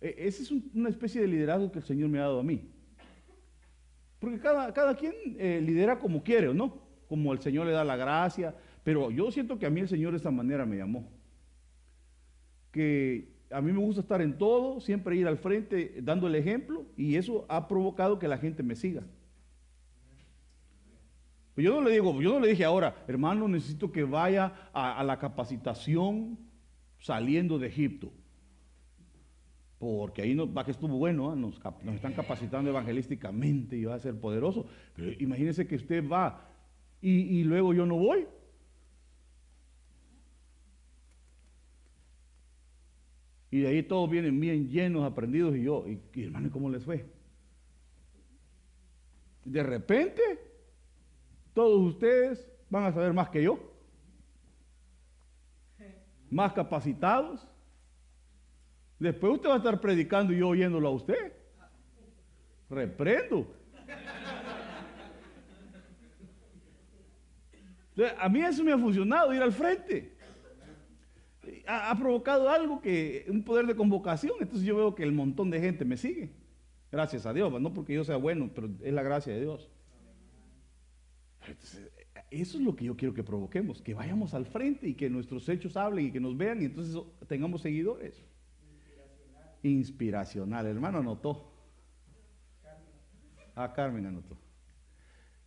E- 0.00 0.16
Esa 0.26 0.42
es 0.42 0.50
un- 0.50 0.68
una 0.74 0.88
especie 0.88 1.20
de 1.20 1.28
liderazgo 1.28 1.70
que 1.70 1.78
el 1.78 1.84
Señor 1.84 2.08
me 2.08 2.18
ha 2.18 2.22
dado 2.22 2.40
a 2.40 2.42
mí. 2.42 2.68
Porque 4.18 4.38
cada, 4.38 4.72
cada 4.72 4.96
quien 4.96 5.14
eh, 5.38 5.60
lidera 5.64 5.98
como 5.98 6.22
quiere, 6.22 6.48
¿o 6.48 6.54
no? 6.54 6.80
Como 7.08 7.32
el 7.32 7.40
Señor 7.40 7.66
le 7.66 7.72
da 7.72 7.84
la 7.84 7.96
gracia. 7.96 8.54
Pero 8.82 9.10
yo 9.10 9.30
siento 9.30 9.58
que 9.58 9.66
a 9.66 9.70
mí 9.70 9.80
el 9.80 9.88
Señor 9.88 10.12
de 10.12 10.16
esta 10.16 10.30
manera 10.30 10.66
me 10.66 10.76
llamó. 10.76 11.08
Que 12.72 13.28
a 13.50 13.60
mí 13.60 13.72
me 13.72 13.78
gusta 13.78 14.00
estar 14.00 14.20
en 14.20 14.36
todo, 14.36 14.80
siempre 14.80 15.16
ir 15.16 15.26
al 15.26 15.38
frente 15.38 16.00
dando 16.02 16.26
el 16.26 16.34
ejemplo, 16.34 16.84
y 16.96 17.16
eso 17.16 17.46
ha 17.48 17.68
provocado 17.68 18.18
que 18.18 18.28
la 18.28 18.38
gente 18.38 18.62
me 18.62 18.76
siga. 18.76 19.02
Pues 21.54 21.64
yo 21.64 21.74
no 21.74 21.80
le 21.80 21.92
digo, 21.92 22.20
yo 22.20 22.34
no 22.34 22.40
le 22.40 22.48
dije 22.48 22.64
ahora, 22.64 23.04
hermano, 23.08 23.48
necesito 23.48 23.90
que 23.90 24.04
vaya 24.04 24.70
a 24.72 25.02
la 25.02 25.18
capacitación 25.18 26.38
saliendo 26.98 27.58
de 27.58 27.66
Egipto. 27.68 28.12
Porque 29.78 30.22
ahí 30.22 30.34
nos, 30.34 30.48
va 30.48 30.64
que 30.64 30.72
estuvo 30.72 30.96
bueno, 30.98 31.30
¿ah? 31.30 31.36
nos, 31.36 31.54
están 31.94 32.12
capacitando 32.12 32.70
evangelísticamente 32.70 33.76
y 33.76 33.84
va 33.84 33.94
a 33.94 34.00
ser 34.00 34.18
poderoso. 34.18 34.66
Pero 34.94 35.12
imagínense 35.20 35.66
que 35.66 35.76
usted 35.76 36.06
va 36.08 36.48
y, 37.00 37.44
luego 37.44 37.72
yo 37.74 37.86
no 37.86 37.96
voy. 37.96 38.26
Y 43.50 43.60
de 43.60 43.68
ahí 43.68 43.82
todos 43.82 44.10
vienen 44.10 44.38
bien 44.40 44.68
llenos, 44.68 45.04
aprendidos, 45.04 45.56
y 45.56 45.62
yo, 45.62 45.84
y, 45.86 46.00
y, 46.12 46.24
hermano, 46.24 46.48
¿y 46.48 46.50
¿cómo 46.50 46.68
les 46.68 46.84
fue? 46.84 47.06
De 49.44 49.62
repente, 49.62 50.20
todos 51.54 51.80
ustedes 51.94 52.46
van 52.68 52.84
a 52.84 52.92
saber 52.92 53.12
más 53.12 53.30
que 53.30 53.42
yo, 53.42 53.58
más 56.30 56.52
capacitados. 56.52 57.46
Después 58.98 59.34
usted 59.34 59.48
va 59.48 59.54
a 59.54 59.58
estar 59.58 59.80
predicando 59.80 60.32
y 60.32 60.38
yo 60.38 60.48
oyéndolo 60.48 60.88
a 60.88 60.92
usted. 60.92 61.32
Reprendo. 62.68 63.54
A 68.18 68.28
mí 68.28 68.40
eso 68.40 68.62
me 68.62 68.72
ha 68.72 68.78
funcionado, 68.78 69.34
ir 69.34 69.42
al 69.42 69.52
frente. 69.52 70.16
Ha, 71.66 71.90
ha 71.90 71.98
provocado 71.98 72.48
algo 72.48 72.80
que, 72.80 73.26
un 73.28 73.42
poder 73.42 73.66
de 73.66 73.74
convocación. 73.74 74.34
Entonces 74.40 74.66
yo 74.66 74.76
veo 74.76 74.94
que 74.94 75.02
el 75.02 75.12
montón 75.12 75.50
de 75.50 75.60
gente 75.60 75.84
me 75.84 75.96
sigue. 75.96 76.30
Gracias 76.90 77.26
a 77.26 77.32
Dios, 77.32 77.60
no 77.60 77.74
porque 77.74 77.94
yo 77.94 78.04
sea 78.04 78.16
bueno, 78.16 78.50
pero 78.54 78.70
es 78.82 78.92
la 78.92 79.02
gracia 79.02 79.32
de 79.34 79.40
Dios. 79.40 79.68
Entonces, 81.46 81.90
eso 82.30 82.58
es 82.58 82.64
lo 82.64 82.76
que 82.76 82.84
yo 82.84 82.96
quiero 82.96 83.14
que 83.14 83.22
provoquemos, 83.22 83.82
que 83.82 83.94
vayamos 83.94 84.34
al 84.34 84.46
frente 84.46 84.88
y 84.88 84.94
que 84.94 85.10
nuestros 85.10 85.48
hechos 85.48 85.76
hablen 85.76 86.06
y 86.06 86.12
que 86.12 86.20
nos 86.20 86.36
vean 86.36 86.62
y 86.62 86.66
entonces 86.66 87.00
tengamos 87.26 87.62
seguidores. 87.62 88.22
Inspiracional, 89.62 90.66
hermano 90.66 90.98
anotó. 90.98 91.52
Ah, 93.54 93.72
Carmen 93.72 94.06
anotó. 94.06 94.36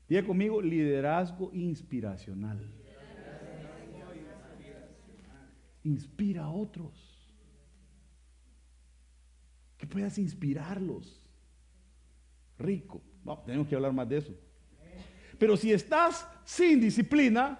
Diga 0.07 0.25
conmigo, 0.25 0.61
liderazgo 0.61 1.51
inspiracional. 1.53 2.59
Inspira 5.83 6.43
a 6.43 6.49
otros. 6.49 6.91
Que 9.77 9.87
puedas 9.87 10.17
inspirarlos. 10.17 11.25
Rico. 12.59 13.01
Vamos, 13.23 13.45
tenemos 13.45 13.67
que 13.67 13.75
hablar 13.75 13.93
más 13.93 14.09
de 14.09 14.17
eso. 14.17 14.33
Pero 15.39 15.55
si 15.55 15.71
estás 15.71 16.27
sin 16.43 16.81
disciplina, 16.81 17.59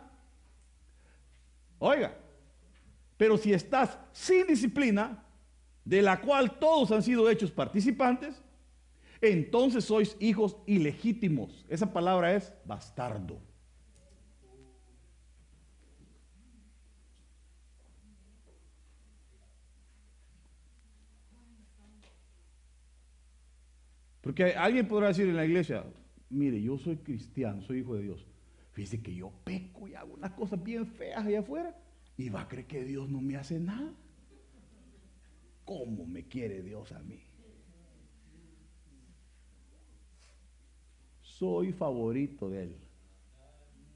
oiga, 1.80 2.16
pero 3.18 3.38
si 3.38 3.54
estás 3.54 3.98
sin 4.12 4.46
disciplina, 4.48 5.24
de 5.86 6.02
la 6.02 6.22
cual 6.22 6.60
todos 6.60 6.92
han 6.92 7.04
sido 7.04 7.30
hechos 7.30 7.52
participantes, 7.52 8.42
entonces 9.22 9.86
sois 9.86 10.16
hijos 10.20 10.58
ilegítimos. 10.66 11.66
Esa 11.70 11.94
palabra 11.94 12.36
es 12.36 12.54
bastardo. 12.66 13.40
Porque 24.22 24.54
alguien 24.54 24.88
podrá 24.88 25.08
decir 25.08 25.28
en 25.28 25.36
la 25.36 25.46
iglesia, 25.46 25.84
mire, 26.30 26.62
yo 26.62 26.78
soy 26.78 26.98
cristiano, 26.98 27.62
soy 27.64 27.80
hijo 27.80 27.96
de 27.96 28.04
Dios. 28.04 28.28
Fíjese 28.72 29.02
que 29.02 29.14
yo 29.14 29.32
peco 29.44 29.88
y 29.88 29.96
hago 29.96 30.14
unas 30.14 30.32
cosas 30.32 30.64
bien 30.64 30.86
feas 30.86 31.26
allá 31.26 31.40
afuera 31.40 31.76
y 32.18 32.30
va 32.30 32.42
a 32.42 32.48
creer 32.48 32.68
que 32.68 32.86
Dios 32.86 33.10
no 33.10 33.20
me 33.20 33.36
hace 33.36 33.60
nada. 33.60 33.92
¿Cómo 35.66 36.06
me 36.06 36.28
quiere 36.28 36.62
Dios 36.62 36.92
a 36.92 37.00
mí? 37.00 37.24
Soy 41.22 41.72
favorito 41.72 42.50
de 42.50 42.64
Él. 42.64 42.76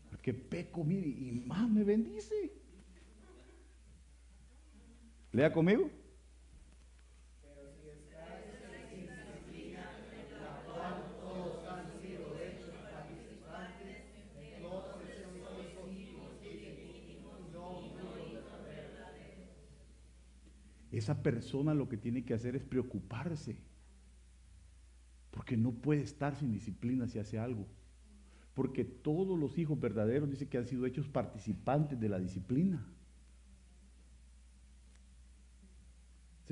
Porque 0.09 0.33
peco, 0.33 0.83
mire, 0.83 1.07
y 1.07 1.31
más 1.45 1.69
me 1.69 1.83
bendice. 1.83 2.51
Lea 5.31 5.51
conmigo. 5.51 5.89
Esa 20.95 21.21
persona 21.21 21.73
lo 21.73 21.89
que 21.89 21.97
tiene 21.97 22.23
que 22.23 22.33
hacer 22.33 22.55
es 22.55 22.63
preocuparse. 22.63 23.57
Porque 25.29 25.57
no 25.57 25.73
puede 25.73 26.01
estar 26.01 26.35
sin 26.37 26.53
disciplina 26.53 27.05
si 27.09 27.19
hace 27.19 27.37
algo. 27.37 27.67
Porque 28.53 28.85
todos 28.85 29.37
los 29.37 29.57
hijos 29.57 29.77
verdaderos 29.77 30.29
dice 30.29 30.47
que 30.47 30.57
han 30.57 30.65
sido 30.65 30.85
hechos 30.85 31.09
participantes 31.09 31.99
de 31.99 32.07
la 32.07 32.17
disciplina. 32.17 32.87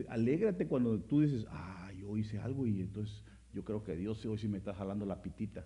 Alégrate 0.10 0.68
cuando 0.68 1.00
tú 1.00 1.22
dices, 1.22 1.46
ah, 1.50 1.94
yo 1.98 2.18
hice 2.18 2.38
algo 2.40 2.68
y 2.68 2.82
entonces 2.82 3.24
yo 3.54 3.64
creo 3.64 3.86
que 3.86 3.96
Dios 3.96 4.26
hoy 4.26 4.38
sí 4.38 4.50
me 4.50 4.58
está 4.58 4.74
jalando 4.74 5.06
la 5.06 5.22
pitita. 5.22 5.66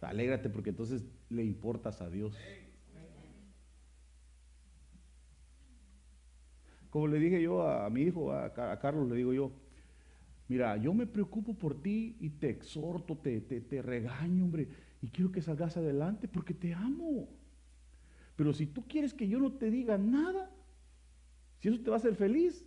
Alégrate 0.00 0.50
porque 0.50 0.70
entonces 0.70 1.04
le 1.30 1.44
importas 1.44 2.02
a 2.02 2.10
Dios. 2.10 2.36
Como 6.94 7.08
le 7.08 7.18
dije 7.18 7.42
yo 7.42 7.60
a, 7.68 7.90
mi 7.90 8.02
hijo, 8.02 8.30
a 8.32 8.78
Carlos, 8.78 9.08
le 9.08 9.16
digo 9.16 9.32
yo, 9.32 9.50
mira, 10.46 10.76
yo 10.76 10.94
me 10.94 11.08
preocupo 11.08 11.52
por 11.52 11.82
ti 11.82 12.16
y 12.20 12.30
te 12.30 12.48
exhorto, 12.48 13.16
te, 13.16 13.40
te, 13.40 13.60
te 13.60 13.82
regaño, 13.82 14.44
hombre, 14.44 14.68
y 15.02 15.08
quiero 15.08 15.32
que 15.32 15.42
salgas 15.42 15.76
adelante 15.76 16.28
porque 16.28 16.54
te 16.54 16.72
amo. 16.72 17.28
Pero 18.36 18.52
si 18.52 18.66
tú 18.66 18.86
quieres 18.86 19.12
que 19.12 19.26
yo 19.26 19.40
no 19.40 19.54
te 19.54 19.72
diga 19.72 19.98
nada, 19.98 20.52
si 21.58 21.66
eso 21.68 21.80
te 21.80 21.90
va 21.90 21.96
a 21.96 21.98
hacer 21.98 22.14
feliz, 22.14 22.64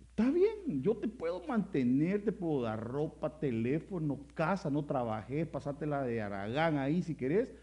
está 0.00 0.32
bien, 0.32 0.82
yo 0.82 0.96
te 0.96 1.06
puedo 1.06 1.46
mantener, 1.46 2.24
te 2.24 2.32
puedo 2.32 2.62
dar 2.62 2.82
ropa, 2.82 3.38
teléfono, 3.38 4.26
casa, 4.34 4.70
no 4.70 4.84
trabajé, 4.84 5.46
pasártela 5.46 6.02
de 6.02 6.20
Aragán 6.20 6.78
ahí 6.78 7.00
si 7.02 7.14
querés, 7.14 7.54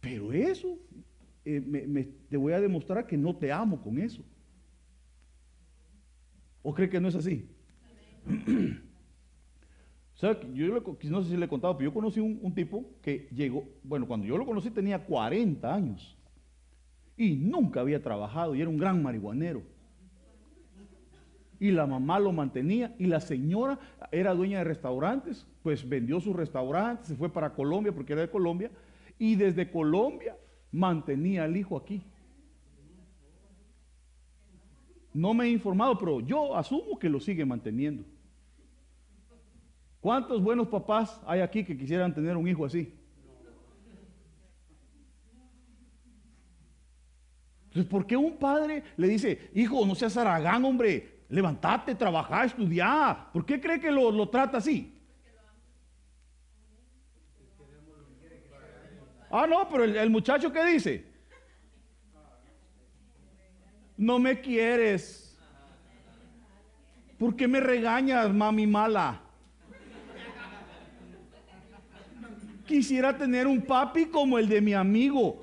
pero 0.00 0.32
eso, 0.32 0.78
eh, 1.44 2.08
te 2.28 2.36
voy 2.36 2.52
a 2.52 2.60
demostrar 2.60 3.06
que 3.06 3.16
no 3.16 3.36
te 3.36 3.50
amo 3.52 3.80
con 3.80 3.98
eso. 3.98 4.22
¿O 6.62 6.72
cree 6.72 6.88
que 6.88 7.00
no 7.00 7.08
es 7.08 7.14
así? 7.14 7.48
O 10.14 10.24
sea, 10.24 10.40
yo 10.52 10.66
le 10.66 11.10
no 11.10 11.22
sé 11.22 11.30
si 11.30 11.36
le 11.36 11.46
he 11.46 11.48
contado, 11.48 11.76
pero 11.76 11.90
yo 11.90 11.94
conocí 11.94 12.20
un, 12.20 12.38
un 12.42 12.54
tipo 12.54 12.84
que 13.02 13.28
llegó, 13.34 13.68
bueno, 13.82 14.06
cuando 14.06 14.24
yo 14.24 14.38
lo 14.38 14.46
conocí 14.46 14.70
tenía 14.70 15.04
40 15.04 15.74
años 15.74 16.16
y 17.16 17.34
nunca 17.34 17.80
había 17.80 18.00
trabajado 18.00 18.54
y 18.54 18.60
era 18.60 18.70
un 18.70 18.78
gran 18.78 19.02
marihuanero. 19.02 19.62
Y 21.58 21.72
la 21.72 21.86
mamá 21.86 22.20
lo 22.20 22.32
mantenía 22.32 22.94
y 22.98 23.06
la 23.06 23.20
señora 23.20 23.80
era 24.12 24.34
dueña 24.34 24.58
de 24.58 24.64
restaurantes, 24.64 25.46
pues 25.62 25.88
vendió 25.88 26.20
su 26.20 26.32
restaurante, 26.32 27.04
se 27.04 27.16
fue 27.16 27.32
para 27.32 27.54
Colombia 27.54 27.92
porque 27.92 28.12
era 28.12 28.22
de 28.22 28.30
Colombia 28.30 28.70
y 29.18 29.34
desde 29.34 29.70
Colombia 29.70 30.36
mantenía 30.72 31.44
al 31.44 31.56
hijo 31.56 31.76
aquí. 31.76 32.02
No 35.14 35.34
me 35.34 35.44
he 35.44 35.50
informado, 35.50 35.98
pero 35.98 36.20
yo 36.20 36.56
asumo 36.56 36.98
que 36.98 37.10
lo 37.10 37.20
sigue 37.20 37.44
manteniendo. 37.44 38.02
¿Cuántos 40.00 40.42
buenos 40.42 40.66
papás 40.68 41.20
hay 41.26 41.40
aquí 41.40 41.62
que 41.62 41.76
quisieran 41.76 42.14
tener 42.14 42.36
un 42.36 42.48
hijo 42.48 42.64
así? 42.64 42.92
Entonces, 47.66 47.90
¿por 47.90 48.06
qué 48.06 48.16
un 48.16 48.36
padre 48.36 48.82
le 48.96 49.08
dice, 49.08 49.50
hijo, 49.54 49.86
no 49.86 49.94
seas 49.94 50.16
aragán, 50.16 50.64
hombre, 50.64 51.20
levantate, 51.28 51.94
trabaja, 51.94 52.44
estudia? 52.44 53.28
¿Por 53.32 53.46
qué 53.46 53.60
cree 53.60 53.80
que 53.80 53.90
lo, 53.90 54.10
lo 54.10 54.28
trata 54.28 54.58
así? 54.58 54.91
Ah, 59.32 59.46
no, 59.46 59.66
pero 59.68 59.84
el, 59.84 59.96
el 59.96 60.10
muchacho 60.10 60.52
¿qué 60.52 60.64
dice? 60.66 61.06
No 63.96 64.18
me 64.18 64.40
quieres. 64.40 65.38
¿Por 67.18 67.34
qué 67.34 67.48
me 67.48 67.60
regañas, 67.60 68.32
mami 68.32 68.66
mala? 68.66 69.20
Quisiera 72.66 73.16
tener 73.16 73.46
un 73.46 73.62
papi 73.62 74.06
como 74.06 74.38
el 74.38 74.48
de 74.48 74.60
mi 74.60 74.74
amigo. 74.74 75.40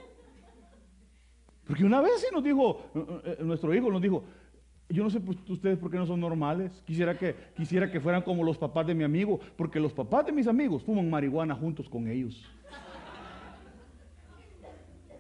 Porque 1.66 1.86
una 1.86 2.02
vez 2.02 2.20
sí 2.20 2.28
nos 2.34 2.44
dijo, 2.44 2.84
eh, 2.96 3.38
eh, 3.40 3.44
nuestro 3.44 3.74
hijo 3.74 3.92
nos 3.92 4.02
dijo, 4.02 4.24
yo 4.90 5.04
no 5.04 5.10
sé 5.10 5.20
pues, 5.20 5.38
ustedes 5.48 5.78
por 5.78 5.90
qué 5.90 5.98
no 5.98 6.06
son 6.06 6.20
normales. 6.20 6.84
Quisiera 6.86 7.18
que, 7.18 7.36
quisiera 7.56 7.92
que 7.92 8.00
fueran 8.00 8.24
como 8.24 8.44
los 8.44 8.58
papás 8.58 8.86
de 8.88 8.94
mi 8.94 9.04
amigo, 9.04 9.40
porque 9.56 9.80
los 9.80 9.94
papás 9.94 10.26
de 10.26 10.32
mis 10.32 10.48
amigos 10.48 10.84
fuman 10.84 11.10
marihuana 11.10 11.56
juntos 11.56 11.88
con 11.88 12.08
ellos. 12.08 12.44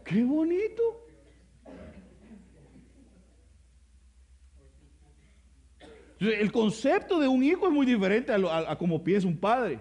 ¡Qué 0.09 0.23
bonito! 0.23 1.05
El 6.19 6.51
concepto 6.51 7.19
de 7.19 7.27
un 7.27 7.43
hijo 7.43 7.67
es 7.67 7.71
muy 7.71 7.85
diferente 7.85 8.33
a 8.33 8.75
como 8.77 9.03
piensa 9.03 9.27
un 9.27 9.37
padre. 9.37 9.79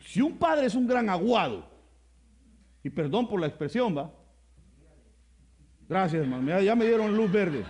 Si 0.00 0.20
un 0.20 0.36
padre 0.36 0.66
es 0.66 0.74
un 0.74 0.86
gran 0.86 1.08
aguado, 1.08 1.66
y 2.84 2.90
perdón 2.90 3.26
por 3.28 3.40
la 3.40 3.46
expresión, 3.46 3.96
va. 3.96 4.12
Gracias, 5.88 6.22
hermano. 6.22 6.46
Ya, 6.48 6.60
ya 6.60 6.76
me 6.76 6.84
dieron 6.84 7.16
luz 7.16 7.32
verde. 7.32 7.64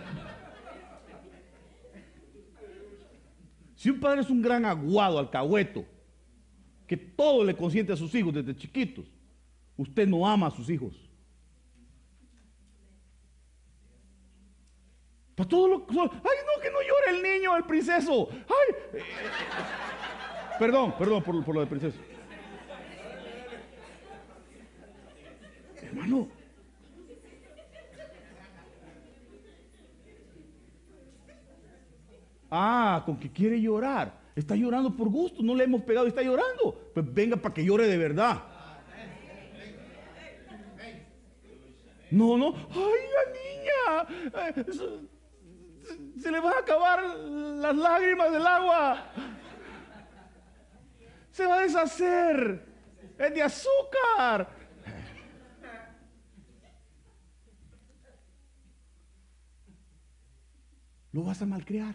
Si 3.77 3.91
un 3.91 4.01
padre 4.01 4.23
es 4.23 4.31
un 4.31 4.43
gran 4.43 4.65
aguado, 4.65 5.21
alcahueto, 5.21 5.85
que 6.87 6.97
todo 6.97 7.45
le 7.45 7.57
consiente 7.57 7.93
a 7.93 7.97
sus 7.97 8.15
hijos 8.15 8.33
desde 8.33 8.55
chiquitos, 8.55 9.07
usted 9.77 10.07
no 10.07 10.27
ama 10.27 10.47
a 10.47 10.51
sus 10.51 10.71
hijos. 10.71 10.95
Para 15.35 15.49
todo 15.49 15.69
lo 15.69 15.87
ay 15.91 15.95
no, 15.95 16.63
que 16.63 16.71
no 16.71 16.81
llore 16.81 17.11
el 17.11 17.23
niño, 17.23 17.57
el 17.57 17.65
princeso. 17.65 18.29
Ay, 18.31 19.01
perdón, 20.59 20.95
perdón 20.99 21.23
por, 21.23 21.45
por 21.45 21.55
lo 21.55 21.61
de 21.61 21.67
princeso. 21.67 21.99
Hermano. 25.83 26.29
Ah, 32.51 33.03
con 33.05 33.19
que 33.19 33.31
quiere 33.31 33.61
llorar. 33.61 34.26
Está 34.37 34.55
llorando 34.55 34.95
por 34.95 35.09
gusto, 35.09 35.43
no 35.43 35.55
le 35.55 35.65
hemos 35.65 35.83
pegado 35.83 36.05
y 36.05 36.11
está 36.11 36.23
llorando. 36.23 36.91
Pues 36.93 37.13
venga 37.13 37.37
para 37.37 37.55
que 37.55 37.65
llore 37.65 37.87
de 37.89 37.97
verdad. 37.97 38.45
No, 42.11 42.37
no. 42.37 42.55
Ay, 42.71 43.03
la 43.17 43.25
niña. 43.33 44.49
eh, 44.49 44.65
se, 44.73 46.21
se 46.21 46.31
le 46.31 46.39
van 46.39 46.53
a 46.53 46.59
acabar 46.59 47.03
las 47.03 47.77
lágrimas 47.77 48.31
del 48.31 48.47
agua. 48.47 49.11
Se 51.31 51.47
va 51.47 51.57
a 51.57 51.63
deshacer. 51.63 52.63
Es 53.19 53.35
de 53.35 53.43
azúcar. 53.43 54.49
Lo 61.13 61.25
vas 61.25 61.41
a 61.41 61.47
malcriar. 61.47 61.95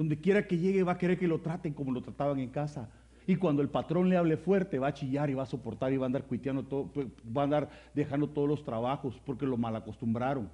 Donde 0.00 0.18
quiera 0.18 0.46
que 0.46 0.56
llegue 0.56 0.82
va 0.82 0.92
a 0.92 0.96
querer 0.96 1.18
que 1.18 1.28
lo 1.28 1.42
traten 1.42 1.74
como 1.74 1.92
lo 1.92 2.00
trataban 2.00 2.40
en 2.40 2.48
casa. 2.48 2.88
Y 3.26 3.36
cuando 3.36 3.60
el 3.60 3.68
patrón 3.68 4.08
le 4.08 4.16
hable 4.16 4.38
fuerte, 4.38 4.78
va 4.78 4.86
a 4.86 4.94
chillar 4.94 5.28
y 5.28 5.34
va 5.34 5.42
a 5.42 5.46
soportar 5.46 5.92
y 5.92 5.98
va 5.98 6.06
a 6.06 6.08
andar 6.08 6.24
cuiteando 6.24 6.62
todo, 6.62 6.86
pues, 6.86 7.06
va 7.36 7.42
a 7.42 7.44
andar 7.44 7.70
dejando 7.92 8.26
todos 8.26 8.48
los 8.48 8.64
trabajos 8.64 9.20
porque 9.26 9.44
lo 9.44 9.58
mal 9.58 9.76
acostumbraron. 9.76 10.48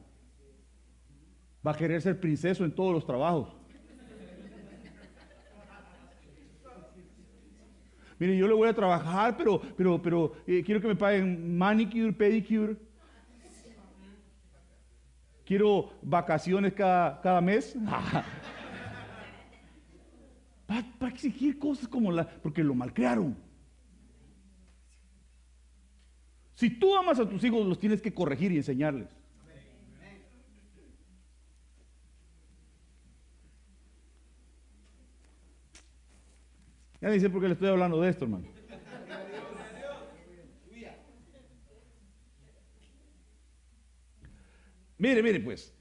Va 1.65 1.71
a 1.71 1.77
querer 1.77 2.03
ser 2.03 2.19
princeso 2.19 2.65
en 2.65 2.73
todos 2.73 2.93
los 2.93 3.07
trabajos. 3.07 3.55
Mire, 8.19 8.37
yo 8.37 8.49
le 8.49 8.55
voy 8.55 8.69
a 8.69 8.75
trabajar, 8.75 9.37
pero, 9.37 9.63
pero, 9.77 10.03
pero 10.03 10.33
eh, 10.45 10.65
quiero 10.65 10.81
que 10.81 10.89
me 10.89 10.97
paguen 10.97 11.57
manicure, 11.57 12.13
pedicure. 12.13 12.77
Quiero 15.45 15.93
vacaciones 16.03 16.73
cada, 16.73 17.21
cada 17.21 17.41
mes. 17.41 17.77
Va, 20.77 20.85
va 21.03 21.07
a 21.07 21.11
exigir 21.11 21.59
cosas 21.59 21.89
como 21.89 22.13
la, 22.13 22.29
porque 22.29 22.63
lo 22.63 22.75
malcriaron. 22.75 23.37
Si 26.55 26.71
tú 26.71 26.95
amas 26.97 27.19
a 27.19 27.29
tus 27.29 27.43
hijos, 27.45 27.67
los 27.67 27.79
tienes 27.79 28.03
que 28.03 28.13
corregir 28.13 28.53
y 28.53 28.57
enseñarles. 28.57 29.09
Ya 37.01 37.21
sé 37.21 37.31
por 37.31 37.41
qué 37.41 37.49
le 37.49 37.55
estoy 37.55 37.69
hablando 37.69 38.01
de 38.01 38.11
esto, 38.11 38.25
hermano. 38.25 38.49
Mire, 44.99 45.23
mire, 45.23 45.41
pues, 45.41 45.76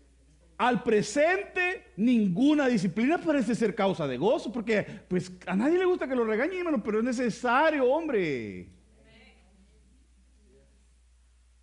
al 0.57 0.83
presente 0.83 1.91
ninguna 1.97 2.67
disciplina 2.67 3.17
parece 3.17 3.55
ser 3.55 3.75
causa 3.75 4.07
de 4.07 4.17
gozo, 4.17 4.51
porque 4.51 4.85
pues 5.07 5.31
a 5.45 5.55
nadie 5.55 5.77
le 5.77 5.85
gusta 5.85 6.07
que 6.07 6.15
lo 6.15 6.25
regañen, 6.25 6.59
hermano, 6.59 6.81
pero 6.83 6.99
es 6.99 7.05
necesario, 7.05 7.85
hombre. 7.85 8.69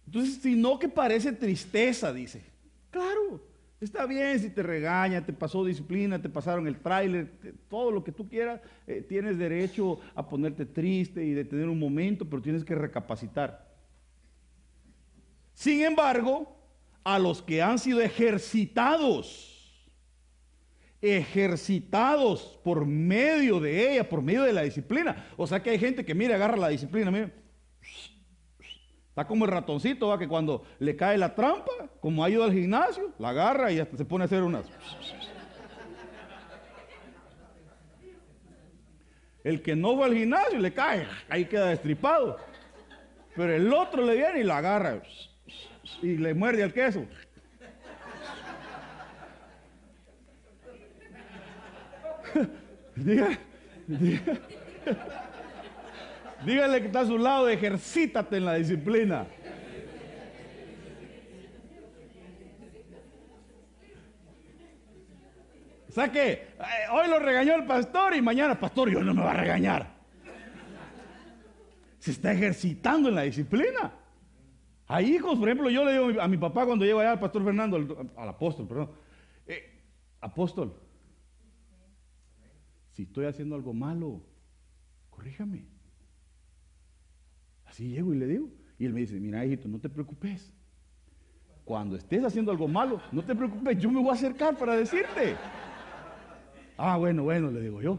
Entonces, 0.07 0.43
si 0.43 0.55
no 0.55 0.79
que 0.79 0.89
parece 0.89 1.33
tristeza, 1.33 2.13
dice. 2.13 2.43
Claro, 2.91 3.43
está 3.81 4.05
bien 4.05 4.39
si 4.39 4.51
te 4.51 4.63
regaña, 4.63 5.25
te 5.25 5.33
pasó 5.33 5.65
disciplina, 5.65 6.21
te 6.21 6.29
pasaron 6.29 6.67
el 6.67 6.79
tráiler, 6.79 7.33
todo 7.71 7.91
lo 7.91 8.05
que 8.05 8.13
tú 8.13 8.29
quieras, 8.29 8.61
eh, 8.87 9.01
tienes 9.09 9.39
derecho 9.39 10.01
a 10.15 10.29
ponerte 10.29 10.67
triste 10.67 11.25
y 11.25 11.33
de 11.33 11.47
tener 11.47 11.69
un 11.69 11.79
momento, 11.79 12.29
pero 12.29 12.43
tienes 12.43 12.63
que 12.63 12.75
recapacitar. 12.75 13.73
Sin 15.55 15.83
embargo, 15.83 16.62
a 17.05 17.19
los 17.19 17.43
que 17.43 17.63
han 17.63 17.79
sido 17.79 18.01
ejercitados, 18.01 19.49
ejercitados 21.01 22.59
por 22.63 22.87
medio 22.87 23.61
de 23.61 23.93
ella, 23.93 24.09
por 24.09 24.23
medio 24.23 24.43
de 24.43 24.53
la 24.53 24.63
disciplina. 24.63 25.27
O 25.37 25.47
sea 25.47 25.63
que 25.63 25.71
hay 25.71 25.79
gente 25.79 26.05
que, 26.05 26.15
mira, 26.15 26.37
agarra 26.37 26.57
la 26.57 26.69
disciplina, 26.69 27.11
mira. 27.11 27.31
Está 29.09 29.27
como 29.27 29.45
el 29.45 29.51
ratoncito, 29.51 30.09
¿va? 30.09 30.19
que 30.19 30.27
cuando 30.27 30.65
le 30.79 30.97
cae 30.97 31.19
la 31.19 31.35
trampa, 31.35 31.71
como 32.01 32.25
ha 32.25 32.31
ido 32.31 32.45
al 32.45 32.53
gimnasio, 32.53 33.13
la 33.19 33.29
agarra 33.29 33.71
y 33.71 33.79
hasta 33.79 33.97
se 33.97 34.07
pone 34.07 34.25
a 34.25 34.27
hacer 34.27 34.43
unas. 34.43 34.65
El 39.45 39.61
que 39.61 39.75
no 39.75 39.97
va 39.97 40.07
al 40.07 40.15
gimnasio 40.15 40.59
le 40.59 40.73
cae, 40.73 41.07
ahí 41.29 41.45
queda 41.45 41.67
destripado. 41.67 42.39
Pero 43.35 43.53
el 43.53 43.73
otro 43.75 44.05
le 44.05 44.15
viene 44.15 44.41
y 44.41 44.45
lo 44.45 44.55
agarra 44.55 45.03
y 46.03 46.17
le 46.17 46.35
muerde 46.35 46.63
el 46.63 46.73
queso. 46.73 47.05
Diga, 52.97 53.39
diga- 53.89 54.39
dígale 56.47 56.81
que 56.81 56.87
está 56.87 57.01
a 57.01 57.07
su 57.07 57.19
lado, 57.19 57.49
ejercítate 57.49 58.37
en 58.37 58.45
la 58.45 58.55
disciplina. 58.55 59.27
O 65.95 66.01
eh, 66.03 66.49
hoy 66.91 67.09
lo 67.09 67.19
regañó 67.19 67.55
el 67.55 67.67
pastor 67.67 68.15
y 68.17 68.23
mañana, 68.23 68.59
pastor, 68.59 68.91
yo 68.91 69.03
no 69.03 69.13
me 69.13 69.23
va 69.23 69.33
a 69.33 69.35
regañar. 69.35 69.93
Se 71.99 72.13
está 72.13 72.33
ejercitando 72.33 73.11
en 73.11 73.15
la 73.15 73.23
disciplina. 73.23 73.93
Hay 74.93 75.07
hijos, 75.15 75.39
por 75.39 75.49
ejemplo, 75.49 75.71
yo 75.71 75.87
le 75.87 75.93
digo 75.93 76.21
a 76.21 76.29
mi- 76.29 76.37
papá 76.37 76.67
cuando 76.67 76.85
llego 76.85 77.01
allá 77.01 77.13
al 77.13 77.19
pastor 77.19 77.43
Fernando, 77.43 77.77
al, 77.77 78.11
al 78.15 78.29
apóstol, 78.29 78.69
perdón, 78.69 78.91
eh, 79.47 79.81
apóstol, 80.21 80.79
si 82.91 83.05
estoy 83.05 83.25
haciendo 83.25 83.55
algo 83.55 83.73
malo, 83.73 84.23
corríjame. 85.09 85.65
Así 87.65 87.89
llego 87.89 88.13
y 88.13 88.19
le 88.19 88.27
digo. 88.27 88.51
Y 88.79 88.85
él 88.85 88.93
me 88.93 89.01
dice, 89.01 89.19
mira, 89.19 89.43
hijito, 89.47 89.67
no 89.67 89.79
te 89.79 89.89
preocupes. 89.89 90.53
Cuando 91.65 91.97
estés 91.97 92.23
haciendo 92.23 92.51
algo 92.53 92.69
malo, 92.69 93.01
no 93.13 93.25
te 93.25 93.35
preocupes, 93.35 93.79
yo 93.79 93.91
me 93.91 93.99
voy 93.99 94.11
a 94.11 94.13
acercar 94.13 94.59
para 94.59 94.77
decirte. 94.77 95.37
Ah, 96.77 96.99
bueno, 96.99 97.23
bueno, 97.23 97.51
le 97.51 97.63
digo 97.63 97.81
yo. 97.81 97.99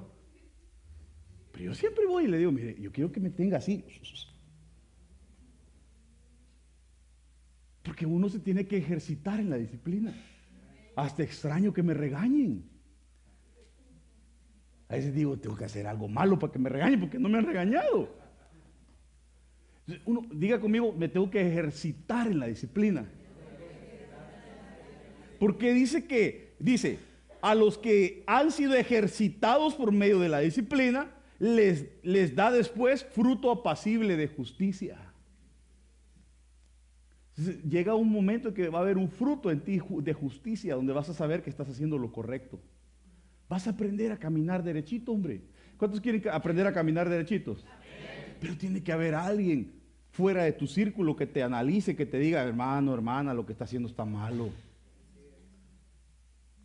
Pero 1.54 1.66
yo 1.66 1.74
siempre 1.74 2.06
voy 2.06 2.26
y 2.26 2.28
le 2.28 2.38
digo, 2.38 2.52
mire, 2.52 2.80
yo 2.80 2.92
quiero 2.92 3.12
que 3.12 3.20
me 3.20 3.32
tenga 3.32 3.58
así. 3.58 3.84
Porque 7.84 8.06
uno 8.06 8.30
se 8.30 8.40
tiene 8.40 8.66
que 8.66 8.78
ejercitar 8.78 9.40
en 9.40 9.50
la 9.50 9.58
disciplina. 9.58 10.14
Hasta 10.96 11.24
extraño 11.24 11.74
que 11.74 11.84
me 11.84 11.94
regañen. 11.94 12.64
A 14.88 14.96
veces 14.96 15.14
digo, 15.14 15.38
tengo 15.38 15.56
que 15.56 15.66
hacer 15.66 15.88
algo 15.88 16.08
malo 16.08 16.40
para 16.40 16.54
que 16.54 16.60
me 16.60 16.70
regañen, 16.70 17.00
porque 17.00 17.20
no 17.20 17.28
me 17.28 17.38
han 17.38 17.46
regañado. 17.46 18.10
Uno, 20.06 20.22
diga 20.32 20.60
conmigo, 20.60 20.94
me 20.94 21.10
tengo 21.10 21.30
que 21.30 21.46
ejercitar 21.46 22.28
en 22.28 22.40
la 22.40 22.48
disciplina. 22.48 23.06
Porque 25.40 25.74
dice 25.74 26.06
que, 26.06 26.56
dice, 26.60 27.00
a 27.42 27.54
los 27.56 27.78
que 27.78 28.24
han 28.28 28.52
sido 28.52 28.76
ejercitados 28.76 29.76
por 29.76 29.92
medio 29.92 30.20
de 30.20 30.30
la 30.30 30.40
disciplina, 30.40 31.12
les, 31.40 31.88
les 32.04 32.36
da 32.36 32.52
después 32.52 33.04
fruto 33.04 33.52
apacible 33.52 34.16
de 34.16 34.28
justicia. 34.28 35.03
Llega 37.36 37.96
un 37.96 38.12
momento 38.12 38.50
en 38.50 38.54
que 38.54 38.70
va 38.70 38.80
a 38.80 38.82
haber 38.84 38.98
un 38.98 39.10
fruto 39.10 39.50
en 39.50 39.62
ti 39.62 39.80
de 40.02 40.14
justicia, 40.14 40.76
donde 40.76 40.94
vas 40.94 41.10
a 41.10 41.14
saber 41.14 41.42
que 41.42 41.50
estás 41.50 41.68
haciendo 41.68 41.98
lo 41.98 42.12
correcto. 42.12 42.60
Vas 43.50 43.66
a 43.68 43.72
aprender 43.72 44.12
a 44.12 44.18
caminar 44.18 44.64
derechito, 44.64 45.12
hombre. 45.12 45.42
¿Cuántos 45.78 46.00
quieren 46.00 46.22
aprender 46.32 46.68
a 46.68 46.74
caminar 46.74 47.10
derechitos? 47.10 47.66
Pero 48.40 48.56
tiene 48.56 48.84
que 48.84 48.92
haber 48.92 49.16
alguien 49.16 49.74
fuera 50.12 50.44
de 50.44 50.54
tu 50.54 50.68
círculo 50.68 51.16
que 51.16 51.26
te 51.26 51.42
analice, 51.42 51.96
que 51.96 52.06
te 52.06 52.20
diga, 52.20 52.44
hermano, 52.44 52.94
hermana, 52.94 53.34
lo 53.34 53.46
que 53.46 53.52
está 53.52 53.64
haciendo 53.64 53.90
está 53.90 54.06
malo. 54.06 54.52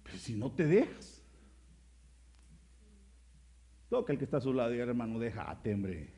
Pero 0.03 0.19
si 0.19 0.35
no 0.35 0.51
te 0.51 0.67
dejas. 0.67 1.23
Toca 3.89 4.13
el 4.13 4.19
que 4.19 4.27
está 4.27 4.37
a 4.37 4.41
su 4.43 4.53
lado 4.53 4.69
y 4.69 4.75
diga, 4.75 4.85
hermano, 4.85 5.19
déjate, 5.19 5.73
hombre. 5.73 6.18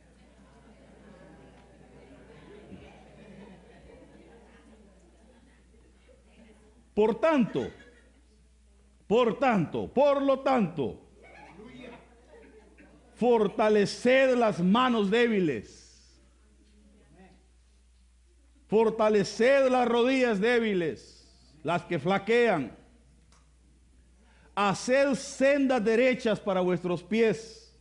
Por 7.00 7.18
tanto, 7.18 7.66
por 9.06 9.38
tanto, 9.38 9.88
por 9.90 10.20
lo 10.20 10.40
tanto, 10.40 11.00
fortaleced 13.14 14.36
las 14.36 14.60
manos 14.60 15.10
débiles. 15.10 16.20
Fortaleced 18.66 19.70
las 19.70 19.88
rodillas 19.88 20.38
débiles, 20.42 21.26
las 21.62 21.86
que 21.86 21.98
flaquean. 21.98 22.76
Haced 24.54 25.14
sendas 25.14 25.82
derechas 25.82 26.38
para 26.38 26.60
vuestros 26.60 27.02
pies, 27.02 27.74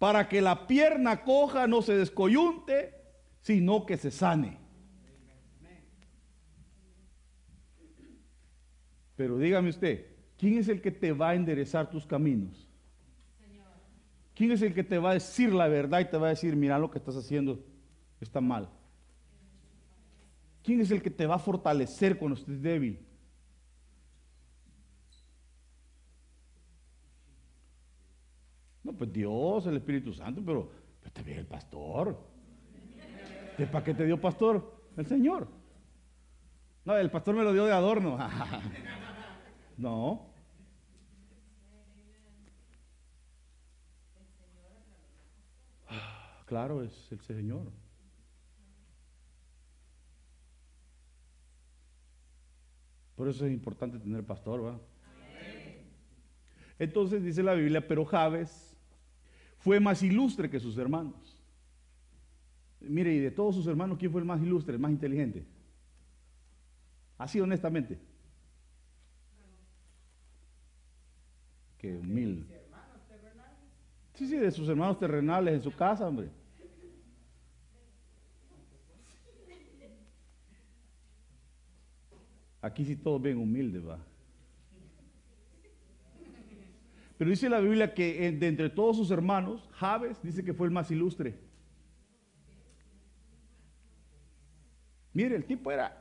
para 0.00 0.28
que 0.28 0.40
la 0.40 0.66
pierna 0.66 1.22
coja 1.22 1.68
no 1.68 1.80
se 1.80 1.96
descoyunte, 1.96 2.92
sino 3.40 3.86
que 3.86 3.96
se 3.96 4.10
sane. 4.10 4.57
Pero 9.18 9.36
dígame 9.36 9.70
usted, 9.70 10.06
¿quién 10.36 10.58
es 10.58 10.68
el 10.68 10.80
que 10.80 10.92
te 10.92 11.10
va 11.10 11.30
a 11.30 11.34
enderezar 11.34 11.90
tus 11.90 12.06
caminos? 12.06 12.68
¿Quién 14.32 14.52
es 14.52 14.62
el 14.62 14.72
que 14.72 14.84
te 14.84 14.96
va 14.96 15.10
a 15.10 15.14
decir 15.14 15.52
la 15.52 15.66
verdad 15.66 15.98
y 15.98 16.04
te 16.04 16.16
va 16.16 16.28
a 16.28 16.30
decir, 16.30 16.54
mira 16.54 16.78
lo 16.78 16.88
que 16.88 16.98
estás 16.98 17.16
haciendo 17.16 17.58
está 18.20 18.40
mal? 18.40 18.70
¿Quién 20.62 20.80
es 20.80 20.92
el 20.92 21.02
que 21.02 21.10
te 21.10 21.26
va 21.26 21.34
a 21.34 21.40
fortalecer 21.40 22.16
cuando 22.16 22.38
estés 22.38 22.62
débil? 22.62 23.04
No, 28.84 28.92
pues 28.92 29.12
Dios, 29.12 29.66
el 29.66 29.78
Espíritu 29.78 30.12
Santo, 30.12 30.40
pero, 30.46 30.70
pero 31.00 31.12
también 31.12 31.38
el 31.38 31.46
pastor. 31.46 32.16
¿De 33.58 33.66
para 33.66 33.84
qué 33.84 33.94
te 33.94 34.06
dio 34.06 34.20
pastor? 34.20 34.80
El 34.96 35.06
Señor. 35.06 35.57
No, 36.88 36.96
el 36.96 37.10
pastor 37.10 37.34
me 37.34 37.44
lo 37.44 37.52
dio 37.52 37.66
de 37.66 37.72
adorno. 37.72 38.16
no. 39.76 40.26
Claro, 46.46 46.82
es 46.82 47.12
el 47.12 47.20
Señor. 47.20 47.70
Por 53.16 53.28
eso 53.28 53.44
es 53.44 53.52
importante 53.52 53.98
tener 53.98 54.24
pastor, 54.24 54.64
¿va? 54.64 54.80
Entonces 56.78 57.22
dice 57.22 57.42
la 57.42 57.52
Biblia, 57.52 57.86
pero 57.86 58.06
Javes 58.06 58.74
fue 59.58 59.78
más 59.78 60.02
ilustre 60.02 60.48
que 60.48 60.58
sus 60.58 60.78
hermanos. 60.78 61.38
Mire, 62.80 63.12
y 63.12 63.18
de 63.18 63.30
todos 63.30 63.56
sus 63.56 63.66
hermanos, 63.66 63.98
¿quién 63.98 64.10
fue 64.10 64.22
el 64.22 64.26
más 64.26 64.40
ilustre, 64.40 64.72
el 64.72 64.80
más 64.80 64.90
inteligente? 64.90 65.57
Así 67.18 67.40
honestamente. 67.40 67.98
Que 71.76 71.96
humilde. 71.96 72.46
Sí, 74.14 74.26
sí, 74.26 74.36
de 74.36 74.50
sus 74.50 74.68
hermanos 74.68 74.98
terrenales 74.98 75.54
en 75.54 75.62
su 75.62 75.72
casa, 75.72 76.08
hombre. 76.08 76.28
Aquí 82.60 82.84
sí 82.84 82.96
todos 82.96 83.22
bien 83.22 83.38
humildes, 83.38 83.86
va. 83.86 83.98
Pero 87.16 87.30
dice 87.30 87.48
la 87.48 87.60
Biblia 87.60 87.94
que 87.94 88.26
en- 88.26 88.38
de 88.38 88.48
entre 88.48 88.70
todos 88.70 88.96
sus 88.96 89.10
hermanos, 89.10 89.68
Javes 89.72 90.20
dice 90.22 90.44
que 90.44 90.54
fue 90.54 90.66
el 90.66 90.72
más 90.72 90.90
ilustre. 90.90 91.38
Mire, 95.12 95.34
el 95.36 95.44
tipo 95.44 95.70
era. 95.72 95.96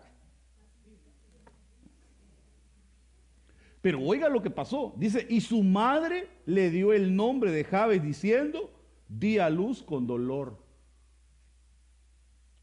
Pero 3.82 4.02
oiga 4.02 4.30
lo 4.30 4.42
que 4.42 4.50
pasó. 4.50 4.94
Dice, 4.98 5.26
y 5.30 5.42
su 5.42 5.64
madre 5.64 6.28
le 6.46 6.70
dio 6.70 6.94
el 6.94 7.16
nombre 7.16 7.52
de 7.52 7.64
Javes 7.64 8.02
diciendo, 8.02 8.72
di 9.08 9.38
a 9.38 9.50
luz 9.50 9.84
con 9.84 10.08
dolor. 10.08 10.58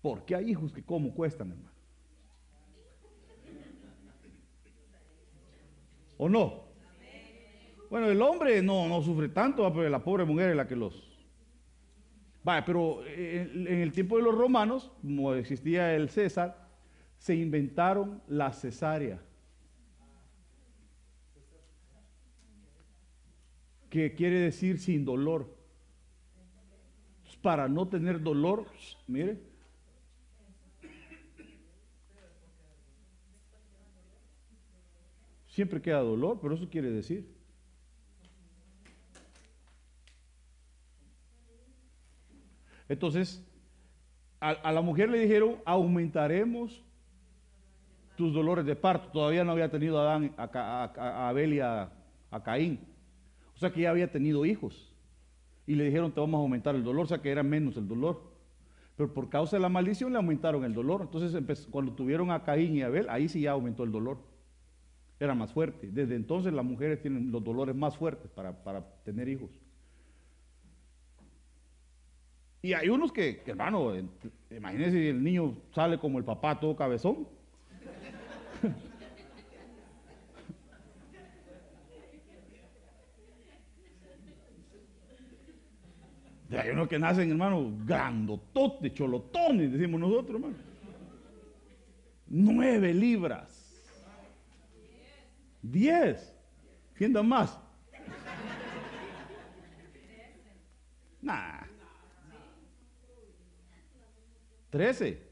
Porque 0.03 0.35
hay 0.35 0.51
hijos 0.51 0.73
que 0.73 0.83
como 0.83 1.15
cuestan, 1.15 1.53
hermano. 1.53 1.75
¿O 6.17 6.29
no? 6.29 6.65
Bueno, 7.91 8.09
el 8.09 8.21
hombre 8.23 8.61
no, 8.63 8.89
no 8.89 9.03
sufre 9.03 9.29
tanto, 9.29 9.71
pero 9.73 9.89
la 9.89 10.03
pobre 10.03 10.25
mujer 10.25 10.51
es 10.51 10.57
la 10.57 10.67
que 10.67 10.77
los... 10.77 11.11
Vaya, 12.43 12.65
pero 12.65 13.07
en, 13.07 13.67
en 13.67 13.81
el 13.81 13.93
tiempo 13.93 14.17
de 14.17 14.25
los 14.25 14.35
romanos, 14.35 14.93
como 15.01 15.35
existía 15.35 15.95
el 15.95 16.11
César, 16.11 16.69
se 17.17 17.35
inventaron 17.35 18.23
la 18.29 18.53
cesárea. 18.53 19.23
Que 23.95 24.13
quiere 24.13 24.41
decir 24.41 24.81
sin 24.81 25.05
dolor. 25.05 25.57
Para 27.41 27.69
no 27.69 27.87
tener 27.87 28.21
dolor, 28.21 28.67
mire, 29.07 29.39
siempre 35.47 35.81
queda 35.81 36.01
dolor, 36.01 36.41
pero 36.43 36.55
eso 36.55 36.69
quiere 36.69 36.91
decir. 36.91 37.25
Entonces, 42.89 43.47
a, 44.41 44.73
la 44.73 44.81
mujer 44.81 45.09
le 45.09 45.21
dijeron, 45.21 45.59
aumentaremos 45.65 46.83
tus 48.17 48.35
dolores 48.35 48.67
de 48.67 48.75
parto. 48.75 49.09
Todavía 49.11 49.45
no 49.45 49.53
había 49.53 49.71
tenido 49.71 50.01
a, 50.01 50.03
Adán, 50.17 50.35
a, 50.37 50.45
a- 50.97 51.29
Abel 51.29 51.55
y 51.55 51.61
a 51.61 51.93
Caín. 52.45 52.94
O 53.55 53.59
sea 53.59 53.73
que 53.73 53.83
ya 53.83 53.91
había 53.91 54.11
tenido 54.11 54.45
hijos. 54.45 54.93
Y 55.67 55.75
le 55.77 55.85
dijeron, 55.85 56.13
te 56.13 56.21
vamos 56.21 56.39
a 56.39 56.43
aumentar 56.43 56.75
el 56.75 56.85
dolor, 56.85 57.05
o 57.05 57.09
sea 57.09 57.23
que 57.23 57.31
era 57.31 57.43
menos 57.43 57.77
el 57.77 57.89
dolor. 57.89 58.35
Pero 58.97 59.13
por 59.13 59.29
causa 59.29 59.57
de 59.57 59.63
la 59.63 59.69
maldición 59.69 60.13
le 60.13 60.19
aumentaron 60.19 60.65
el 60.65 60.75
dolor. 60.75 61.03
Entonces, 61.03 61.67
cuando 61.71 61.93
tuvieron 61.93 62.31
a 62.31 62.45
Caín 62.45 62.77
y 62.77 62.83
a 62.83 62.87
Abel, 62.87 63.09
ahí 63.09 63.29
sí 63.29 63.41
ya 63.41 63.53
aumentó 63.53 63.83
el 63.85 63.93
dolor. 63.93 64.19
Era 65.19 65.35
más 65.35 65.53
fuerte. 65.53 65.89
Desde 65.91 66.15
entonces 66.17 66.53
las 66.53 66.65
mujeres 66.65 67.01
tienen 67.01 67.33
los 67.33 67.43
dolores 67.43 67.75
más 67.75 67.97
fuertes 67.97 68.31
para, 68.31 68.63
para 68.63 68.85
tener 69.05 69.29
hijos. 69.29 69.51
Y 72.63 72.73
hay 72.73 72.89
unos 72.89 73.13
que, 73.13 73.43
hermano, 73.47 73.95
en- 73.95 74.11
imagínense 74.51 75.11
el 75.11 75.23
niño 75.23 75.55
sale 75.75 75.99
como 75.99 76.19
el 76.19 76.25
papá 76.25 76.59
todo 76.59 76.75
cabezón. 76.77 77.29
Hay 86.51 86.71
unos 86.71 86.89
que 86.89 86.99
nacen, 86.99 87.31
hermano, 87.31 87.73
grandototes, 87.85 88.93
cholotones, 88.93 89.73
decimos 89.73 90.01
nosotros, 90.01 90.37
hermano. 90.37 90.57
Nueve 92.27 92.93
libras. 92.93 93.65
Diez. 95.63 96.37
¿Quién 96.95 97.13
da 97.13 97.23
más? 97.23 97.59
Nah. 101.23 101.63
Trece. 104.71 105.23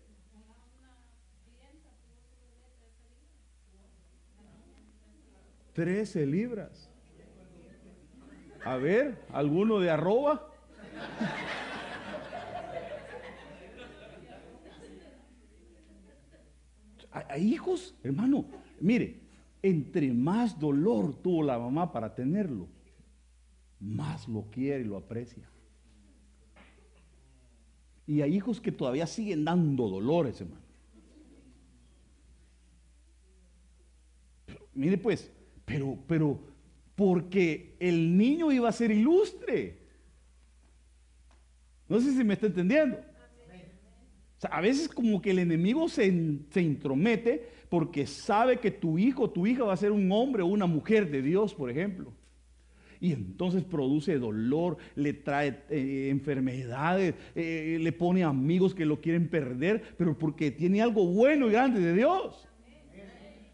Trece 5.75 6.27
libras. 6.27 6.89
A 8.65 8.77
ver, 8.77 9.19
¿alguno 9.33 9.81
de 9.81 9.91
arroba? 9.91 10.52
Hay- 17.11 17.25
hay 17.29 17.53
hijos, 17.53 17.95
hermano, 18.03 18.47
mire, 18.81 19.21
entre 19.63 20.13
más 20.13 20.59
dolor 20.59 21.15
tuvo 21.23 21.43
la 21.43 21.59
mamá 21.59 21.93
para 21.93 22.15
tenerlo, 22.15 22.69
más 23.81 24.29
lo 24.29 24.43
quiere 24.51 24.81
y 24.83 24.87
lo 24.87 24.97
aprecia. 24.97 25.49
Y 28.07 28.21
hay 28.23 28.35
hijos 28.35 28.61
que 28.61 28.73
todavía 28.73 29.07
siguen 29.07 29.45
dando 29.45 29.89
dolores, 29.89 30.41
hermano. 30.41 30.63
Mire 34.75 34.97
pues, 34.99 35.31
pero, 35.65 35.99
pero, 36.09 36.41
porque 36.97 37.77
el 37.79 38.17
niño 38.17 38.51
iba 38.53 38.69
a 38.69 38.73
ser 38.73 38.91
ilustre. 38.91 39.82
No 41.93 42.01
sé 42.01 42.11
si 42.13 42.25
me 42.25 42.33
está 42.33 42.47
entendiendo. 42.47 42.97
A 44.51 44.63
veces 44.63 44.89
como 44.89 45.21
que 45.21 45.33
el 45.33 45.41
enemigo 45.41 45.91
se, 45.91 46.39
se 46.49 46.63
intromete 46.63 47.51
porque 47.69 48.07
sabe 48.07 48.61
que 48.61 48.71
tu 48.71 48.97
hijo 48.97 49.25
o 49.25 49.31
tu 49.31 49.47
hija 49.47 49.65
va 49.65 49.75
a 49.75 49.77
ser 49.77 49.93
un 49.93 50.11
hombre 50.11 50.43
o 50.43 50.47
una 50.47 50.65
mujer 50.65 51.11
de 51.11 51.21
Dios, 51.21 51.53
por 51.53 51.69
ejemplo. 51.69 52.11
Y 52.99 53.13
entonces 53.13 53.63
produce 53.63 54.19
dolor, 54.19 54.79
le 54.95 55.13
trae 55.13 55.65
eh, 55.69 56.09
enfermedades, 56.09 57.15
eh, 57.35 57.77
le 57.79 57.93
pone 57.93 58.25
amigos 58.25 58.75
que 58.75 58.87
lo 58.87 59.03
quieren 59.03 59.29
perder, 59.29 59.83
pero 59.99 60.17
porque 60.17 60.51
tiene 60.51 60.81
algo 60.81 61.05
bueno 61.05 61.49
y 61.49 61.53
grande 61.53 61.79
de 61.79 61.93
Dios. 61.93 62.49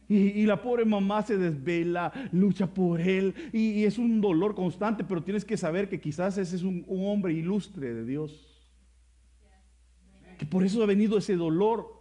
Y, 0.09 0.47
la 0.47 0.63
pobre 0.63 0.87
mamá 0.87 1.23
se 1.23 1.37
desvela, 1.37 2.13
lucha 2.33 2.67
por 2.67 3.01
él, 3.01 3.35
y, 3.53 3.85
es 3.85 3.99
un 3.99 4.23
dolor 4.23 4.55
constante, 4.55 5.05
pero 5.05 5.23
tienes 5.23 5.45
que 5.45 5.59
saber 5.59 5.89
que 5.89 6.01
quizás 6.01 6.39
ese 6.39 6.57
es 6.57 6.63
un 6.63 6.87
hombre 6.89 7.35
ilustre 7.35 7.93
de 7.93 8.05
Dios. 8.07 8.49
Que 10.39 10.47
por 10.47 10.65
eso 10.65 10.83
ha 10.83 10.87
venido 10.87 11.19
ese 11.19 11.37
dolor. 11.37 11.99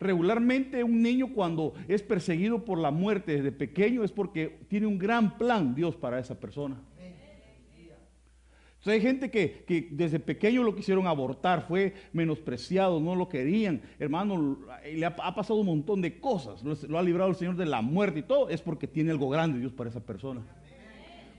Regularmente 0.00 0.84
un 0.84 1.00
niño 1.00 1.32
cuando 1.32 1.72
es 1.88 2.02
perseguido 2.02 2.64
por 2.64 2.78
la 2.78 2.90
muerte 2.90 3.36
desde 3.36 3.52
pequeño 3.52 4.04
es 4.04 4.12
porque 4.12 4.66
tiene 4.68 4.86
un 4.86 4.98
gran 4.98 5.38
plan 5.38 5.74
Dios 5.74 5.96
para 5.96 6.18
esa 6.18 6.38
persona. 6.38 6.82
Hay 8.86 9.00
gente 9.00 9.30
que, 9.30 9.88
desde 9.92 10.20
pequeño 10.20 10.62
lo 10.62 10.74
quisieron 10.74 11.06
abortar, 11.06 11.66
fue 11.66 11.94
menospreciado, 12.12 13.00
no 13.00 13.14
lo 13.14 13.28
querían, 13.28 13.80
hermano, 13.98 14.58
le 14.84 15.06
ha, 15.06 15.14
pasado 15.16 15.60
un 15.60 15.66
montón 15.66 16.02
de 16.02 16.20
cosas, 16.20 16.62
lo, 16.62 16.76
lo 16.88 16.98
ha 16.98 17.02
librado 17.02 17.30
el 17.30 17.36
Señor 17.36 17.56
de 17.56 17.66
la 17.66 17.80
muerte 17.80 18.20
y 18.20 18.22
todo, 18.22 18.48
es 18.50 18.60
porque 18.60 18.86
tiene 18.86 19.10
algo 19.10 19.28
grande 19.30 19.58
Dios 19.58 19.72
para 19.72 19.88
esa 19.88 20.00
persona. 20.00 20.42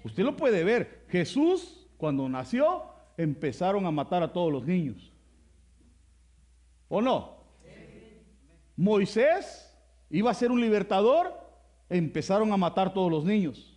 Usted 0.03 0.23
lo 0.23 0.35
puede 0.35 0.63
ver, 0.63 1.05
Jesús 1.09 1.87
cuando 1.97 2.27
nació 2.29 2.83
empezaron 3.17 3.85
a 3.85 3.91
matar 3.91 4.23
a 4.23 4.33
todos 4.33 4.51
los 4.51 4.65
niños. 4.65 5.11
¿O 6.87 7.01
no? 7.01 7.35
Moisés 8.75 9.73
iba 10.09 10.31
a 10.31 10.33
ser 10.33 10.51
un 10.51 10.61
libertador, 10.61 11.33
empezaron 11.89 12.51
a 12.51 12.57
matar 12.57 12.93
todos 12.93 13.11
los 13.11 13.23
niños. 13.23 13.74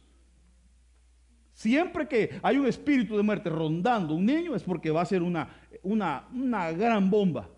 Siempre 1.59 2.07
que 2.07 2.39
hay 2.41 2.57
un 2.57 2.67
espíritu 2.67 3.17
de 3.17 3.25
muerte 3.25 3.51
rondando 3.51 4.15
un 4.15 4.25
niño 4.25 4.55
es 4.55 4.63
porque 4.63 4.93
va 4.93 5.01
a 5.01 5.05
ser 5.05 5.25
una, 5.25 5.49
una, 5.83 6.29
una 6.33 6.71
gran 6.71 7.11
bomba. 7.11 7.49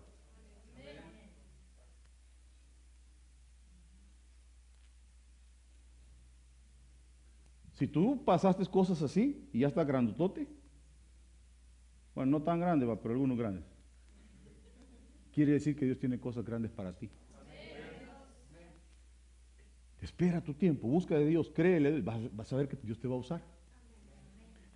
Si 7.73 7.85
tú 7.85 8.25
pasaste 8.25 8.65
cosas 8.65 8.99
así 9.03 9.47
y 9.53 9.59
ya 9.59 9.67
estás 9.67 9.85
grandotote, 9.85 10.47
bueno, 12.15 12.31
no 12.31 12.41
tan 12.41 12.59
grande, 12.59 12.87
pero 13.03 13.13
algunos 13.13 13.37
grandes, 13.37 13.63
quiere 15.31 15.51
decir 15.51 15.75
que 15.75 15.85
Dios 15.85 15.99
tiene 15.99 16.19
cosas 16.19 16.43
grandes 16.43 16.71
para 16.71 16.97
ti. 16.97 17.07
Espera 20.01 20.43
tu 20.43 20.55
tiempo, 20.55 20.87
busca 20.87 21.13
de 21.19 21.27
Dios, 21.27 21.51
créele, 21.53 22.01
vas, 22.01 22.35
vas 22.35 22.51
a 22.51 22.55
ver 22.55 22.67
que 22.67 22.77
Dios 22.81 22.97
te 22.97 23.07
va 23.07 23.13
a 23.13 23.19
usar. 23.19 23.60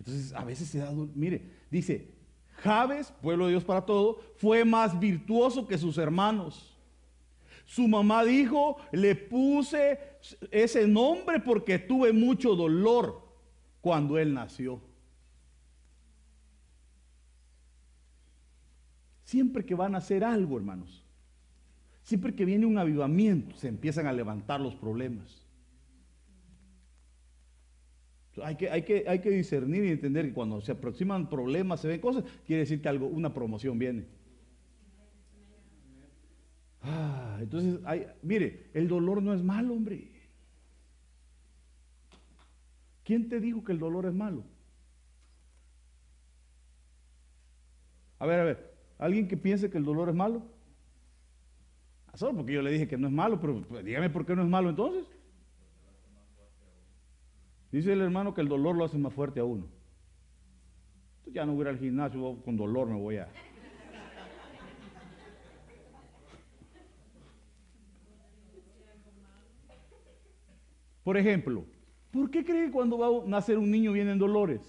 Entonces, 0.06 0.32
a 0.34 0.44
veces 0.44 0.68
se 0.68 0.78
da, 0.78 0.92
mire, 1.14 1.50
dice, 1.68 2.14
Jabes, 2.62 3.12
pueblo 3.20 3.46
de 3.46 3.52
Dios 3.52 3.64
para 3.64 3.84
todo, 3.84 4.20
fue 4.36 4.64
más 4.64 4.98
virtuoso 5.00 5.66
que 5.66 5.76
sus 5.76 5.98
hermanos. 5.98 6.78
Su 7.64 7.88
mamá 7.88 8.24
dijo, 8.24 8.76
le 8.92 9.16
puse 9.16 9.98
ese 10.52 10.86
nombre 10.86 11.40
porque 11.40 11.80
tuve 11.80 12.12
mucho 12.12 12.54
dolor 12.54 13.20
cuando 13.80 14.16
él 14.16 14.32
nació. 14.32 14.80
Siempre 19.24 19.66
que 19.66 19.74
van 19.74 19.96
a 19.96 19.98
hacer 19.98 20.22
algo, 20.22 20.56
hermanos, 20.56 21.04
siempre 22.04 22.32
que 22.32 22.44
viene 22.44 22.64
un 22.64 22.78
avivamiento, 22.78 23.56
se 23.56 23.66
empiezan 23.66 24.06
a 24.06 24.12
levantar 24.12 24.60
los 24.60 24.76
problemas. 24.76 25.45
Hay 28.42 28.56
que, 28.56 28.70
hay, 28.70 28.82
que, 28.82 29.04
hay 29.08 29.20
que 29.20 29.30
discernir 29.30 29.84
y 29.84 29.90
entender 29.90 30.26
que 30.26 30.34
cuando 30.34 30.60
se 30.60 30.72
aproximan 30.72 31.28
problemas, 31.28 31.80
se 31.80 31.88
ven 31.88 32.00
cosas, 32.00 32.24
quiere 32.46 32.60
decir 32.60 32.82
que 32.82 32.88
algo, 32.88 33.06
una 33.06 33.32
promoción 33.32 33.78
viene. 33.78 34.04
Ah, 36.82 37.38
entonces, 37.40 37.80
hay- 37.84 38.06
mire, 38.22 38.70
el 38.74 38.88
dolor 38.88 39.22
no 39.22 39.34
es 39.34 39.42
malo, 39.42 39.74
hombre. 39.74 40.08
¿Quién 43.04 43.28
te 43.28 43.40
dijo 43.40 43.64
que 43.64 43.72
el 43.72 43.78
dolor 43.78 44.06
es 44.06 44.14
malo? 44.14 44.44
A 48.18 48.26
ver, 48.26 48.40
a 48.40 48.44
ver, 48.44 48.74
¿alguien 48.98 49.28
que 49.28 49.36
piense 49.36 49.70
que 49.70 49.78
el 49.78 49.84
dolor 49.84 50.08
es 50.08 50.14
malo? 50.14 50.42
Ah, 52.08 52.16
solo 52.16 52.34
porque 52.36 52.52
yo 52.54 52.62
le 52.62 52.70
dije 52.70 52.88
que 52.88 52.96
no 52.96 53.06
es 53.08 53.12
malo, 53.12 53.40
pero 53.40 53.62
pues, 53.62 53.84
dígame 53.84 54.10
por 54.10 54.24
qué 54.26 54.34
no 54.34 54.42
es 54.42 54.48
malo 54.48 54.70
entonces. 54.70 55.04
Dice 57.76 57.92
el 57.92 58.00
hermano 58.00 58.32
que 58.32 58.40
el 58.40 58.48
dolor 58.48 58.74
lo 58.74 58.86
hace 58.86 58.96
más 58.96 59.12
fuerte 59.12 59.38
a 59.38 59.44
uno. 59.44 59.68
Entonces 61.18 61.34
ya 61.34 61.44
no 61.44 61.52
voy 61.52 61.60
a 61.60 61.62
ir 61.64 61.68
al 61.74 61.78
gimnasio, 61.78 62.40
con 62.42 62.56
dolor 62.56 62.88
me 62.88 62.98
voy 62.98 63.18
a... 63.18 63.28
Por 71.04 71.18
ejemplo, 71.18 71.66
¿por 72.10 72.30
qué 72.30 72.46
cree 72.46 72.64
que 72.64 72.72
cuando 72.72 72.96
va 72.96 73.08
a 73.08 73.28
nacer 73.28 73.58
un 73.58 73.70
niño 73.70 73.92
vienen 73.92 74.18
dolores? 74.18 74.62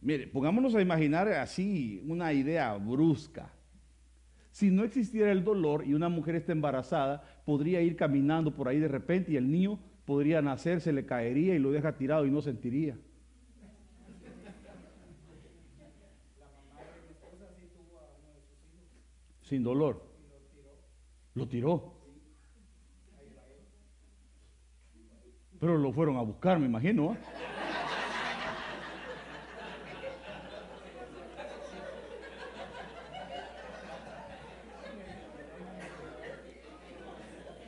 Mire, 0.00 0.26
pongámonos 0.26 0.74
a 0.74 0.82
imaginar 0.82 1.28
así 1.28 2.02
una 2.08 2.32
idea 2.32 2.74
brusca. 2.74 3.52
Si 4.54 4.70
no 4.70 4.84
existiera 4.84 5.32
el 5.32 5.42
dolor 5.42 5.84
y 5.84 5.94
una 5.94 6.08
mujer 6.08 6.36
está 6.36 6.52
embarazada, 6.52 7.24
podría 7.44 7.80
ir 7.80 7.96
caminando 7.96 8.54
por 8.54 8.68
ahí 8.68 8.78
de 8.78 8.86
repente 8.86 9.32
y 9.32 9.36
el 9.36 9.50
niño 9.50 9.80
podría 10.04 10.42
nacer, 10.42 10.80
se 10.80 10.92
le 10.92 11.04
caería 11.04 11.56
y 11.56 11.58
lo 11.58 11.72
deja 11.72 11.96
tirado 11.96 12.24
y 12.24 12.30
no 12.30 12.40
sentiría. 12.40 12.96
Sin 19.42 19.64
dolor. 19.64 20.04
Lo 21.34 21.48
tiró. 21.48 21.94
Pero 25.58 25.78
lo 25.78 25.92
fueron 25.92 26.16
a 26.16 26.22
buscar, 26.22 26.60
me 26.60 26.66
imagino. 26.66 27.10
¿ah? 27.10 27.53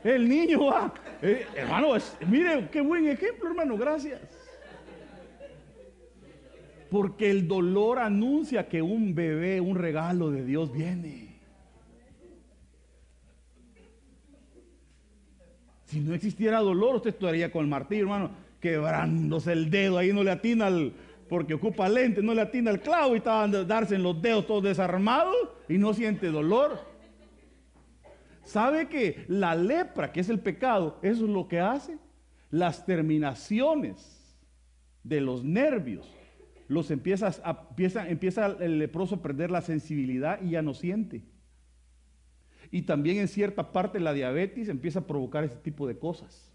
El 0.06 0.28
niño 0.28 0.66
va. 0.66 0.94
Eh, 1.20 1.44
hermano, 1.56 1.94
mire, 2.28 2.68
qué 2.70 2.80
buen 2.80 3.08
ejemplo, 3.08 3.48
hermano, 3.48 3.76
gracias. 3.76 4.20
Porque 6.88 7.28
el 7.28 7.48
dolor 7.48 7.98
anuncia 7.98 8.68
que 8.68 8.80
un 8.80 9.16
bebé, 9.16 9.60
un 9.60 9.74
regalo 9.74 10.30
de 10.30 10.44
Dios 10.44 10.72
viene. 10.72 11.40
Si 15.86 15.98
no 15.98 16.14
existiera 16.14 16.60
dolor, 16.60 16.96
usted 16.96 17.10
estaría 17.10 17.50
con 17.50 17.64
el 17.64 17.68
martillo, 17.68 18.02
hermano, 18.02 18.30
quebrándose 18.60 19.52
el 19.52 19.70
dedo, 19.70 19.98
ahí 19.98 20.12
no 20.12 20.22
le 20.22 20.30
atina 20.30 20.68
al, 20.68 20.92
porque 21.28 21.54
ocupa 21.54 21.88
lente, 21.88 22.22
no 22.22 22.32
le 22.32 22.42
atina 22.42 22.70
el 22.70 22.80
clavo 22.80 23.14
y 23.14 23.18
estaba 23.18 23.42
a 23.42 23.48
darse 23.48 23.96
en 23.96 24.04
los 24.04 24.22
dedos 24.22 24.46
todos 24.46 24.62
desarmados 24.62 25.34
y 25.68 25.78
no 25.78 25.92
siente 25.94 26.28
dolor. 26.28 26.95
¿Sabe 28.46 28.88
que 28.88 29.24
la 29.26 29.56
lepra, 29.56 30.12
que 30.12 30.20
es 30.20 30.28
el 30.28 30.38
pecado, 30.38 31.00
eso 31.02 31.24
es 31.24 31.30
lo 31.30 31.48
que 31.48 31.58
hace? 31.58 31.98
Las 32.48 32.86
terminaciones 32.86 34.36
de 35.02 35.20
los 35.20 35.42
nervios, 35.44 36.08
los 36.68 36.92
empieza, 36.92 37.28
a- 37.42 37.66
empieza, 37.70 38.08
empieza 38.08 38.46
el 38.46 38.78
leproso 38.78 39.16
a 39.16 39.22
perder 39.22 39.50
la 39.50 39.62
sensibilidad 39.62 40.40
y 40.40 40.50
ya 40.50 40.62
no 40.62 40.74
siente. 40.74 41.24
Y 42.70 42.82
también 42.82 43.16
en 43.18 43.26
cierta 43.26 43.72
parte 43.72 43.98
la 43.98 44.12
diabetes 44.12 44.68
empieza 44.68 45.00
a 45.00 45.06
provocar 45.08 45.42
ese 45.42 45.56
tipo 45.56 45.88
de 45.88 45.98
cosas. 45.98 46.52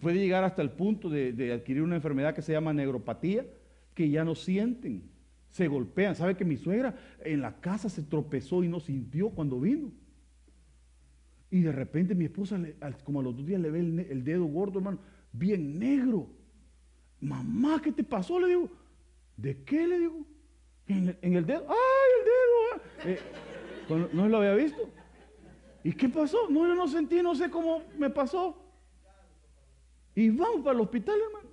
Puede 0.00 0.18
llegar 0.18 0.42
hasta 0.42 0.62
el 0.62 0.70
punto 0.70 1.08
de, 1.08 1.52
adquirir 1.52 1.82
una 1.82 1.94
enfermedad 1.96 2.34
que 2.34 2.42
se 2.42 2.52
llama 2.52 2.72
negropatía, 2.72 3.46
que 3.94 4.10
ya 4.10 4.24
no 4.24 4.34
sienten, 4.34 5.08
se 5.50 5.68
golpean. 5.68 6.14
¿Sabe 6.14 6.36
que 6.36 6.44
mi 6.44 6.56
suegra 6.56 6.94
en 7.24 7.40
la 7.40 7.60
casa 7.60 7.88
se 7.88 8.02
tropezó 8.02 8.62
y 8.64 8.68
no 8.68 8.80
sintió 8.80 9.30
cuando 9.30 9.60
vino? 9.60 9.92
Y 11.50 11.62
de 11.62 11.72
repente 11.72 12.14
mi 12.14 12.26
esposa, 12.26 12.60
como 13.04 13.20
a 13.20 13.22
los 13.22 13.36
dos 13.36 13.46
días, 13.46 13.60
le 13.60 13.70
ve 13.70 13.80
el, 13.80 14.24
dedo 14.24 14.44
gordo, 14.44 14.78
hermano, 14.78 14.98
bien 15.32 15.78
negro. 15.78 16.28
Mamá, 17.20 17.80
¿qué 17.82 17.90
te 17.92 18.04
pasó? 18.04 18.38
Le 18.38 18.48
digo, 18.48 18.70
¿de 19.36 19.62
qué? 19.64 19.86
Le 19.86 19.98
digo, 19.98 20.24
en 20.86 21.34
el, 21.34 21.44
dedo. 21.46 21.66
¡Ay, 21.68 22.10
el 22.18 22.24
dedo! 22.24 22.56
ah". 22.72 22.80
Eh, 23.04 23.18
¿no- 23.88 24.08
¿No 24.22 24.28
lo 24.28 24.36
había 24.38 24.54
visto? 24.54 24.88
¿Y 25.82 25.92
qué 25.92 26.08
pasó? 26.08 26.48
No, 26.48 26.66
yo 26.66 26.74
no 26.74 26.86
sentí, 26.86 27.22
no 27.22 27.34
sé 27.34 27.50
cómo 27.50 27.82
me 27.98 28.10
pasó. 28.10 28.56
Y 30.14 30.30
vamos 30.30 30.62
para 30.62 30.74
el 30.76 30.82
hospital, 30.82 31.18
hermanos. 31.20 31.52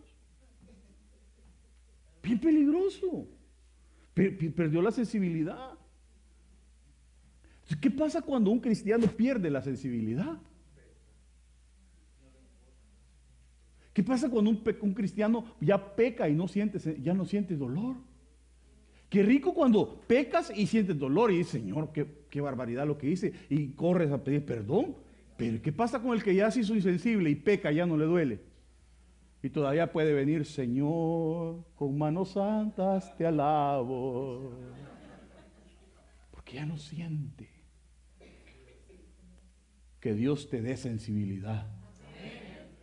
Bien 2.21 2.39
peligroso. 2.39 3.27
Per- 4.17 4.35
per- 4.35 4.51
perdió 4.51 4.81
la 4.81 4.89
sensibilidad. 4.89 5.73
¿Qué 7.79 7.91
pasa 7.91 8.19
cuando 8.23 8.49
un 8.49 8.59
cristiano 8.59 9.05
pierde 9.05 9.51
la 9.51 9.61
sensibilidad? 9.61 10.39
¿Qué 13.93 14.03
pasa 14.03 14.27
cuando 14.27 14.49
un, 14.49 14.63
un 14.81 14.93
cristiano 14.95 15.45
ya 15.61 15.95
peca 15.95 16.27
y 16.27 16.33
no 16.33 16.47
siente, 16.47 16.79
se- 16.79 16.99
ya 16.99 17.13
no 17.13 17.25
siente 17.25 17.55
dolor? 17.55 17.97
Qué 19.07 19.21
rico 19.21 19.53
cuando 19.53 20.01
pecas 20.07 20.51
y 20.55 20.65
sientes 20.65 20.97
dolor 20.97 21.31
y 21.31 21.37
dices, 21.37 21.61
Señor, 21.61 21.91
qué, 21.93 22.41
barbaridad 22.41 22.87
lo 22.87 22.97
que 22.97 23.09
hice, 23.11 23.33
y 23.49 23.67
corres 23.73 24.11
a 24.11 24.23
pedir 24.23 24.43
perdón. 24.45 24.95
Pero 25.37 25.61
¿qué 25.61 25.71
pasa 25.71 26.01
con 26.01 26.15
el 26.15 26.23
que 26.23 26.33
ya 26.33 26.49
se 26.49 26.61
hizo 26.61 26.73
insensible 26.73 27.29
y 27.29 27.35
peca, 27.35 27.71
ya 27.71 27.85
no 27.85 27.97
le 27.97 28.05
duele? 28.05 28.39
Y 29.41 29.49
todavía 29.49 29.91
puede 29.91 30.13
venir, 30.13 30.45
Señor, 30.45 31.63
con 31.75 31.97
manos 31.97 32.31
santas 32.31 33.15
te 33.15 33.25
alabo. 33.25 34.51
Porque 36.31 36.55
ya 36.55 36.65
no 36.65 36.77
siente. 36.77 37.49
Que 39.99 40.13
Dios 40.13 40.49
te 40.49 40.61
dé 40.61 40.75
sensibilidad. 40.77 41.67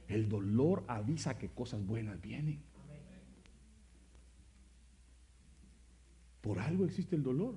El 0.06 0.28
dolor 0.28 0.84
avisa 0.86 1.38
que 1.38 1.48
cosas 1.48 1.84
buenas 1.84 2.20
vienen. 2.20 2.62
Por 6.40 6.58
algo 6.60 6.84
existe 6.84 7.16
el 7.16 7.22
dolor. 7.22 7.54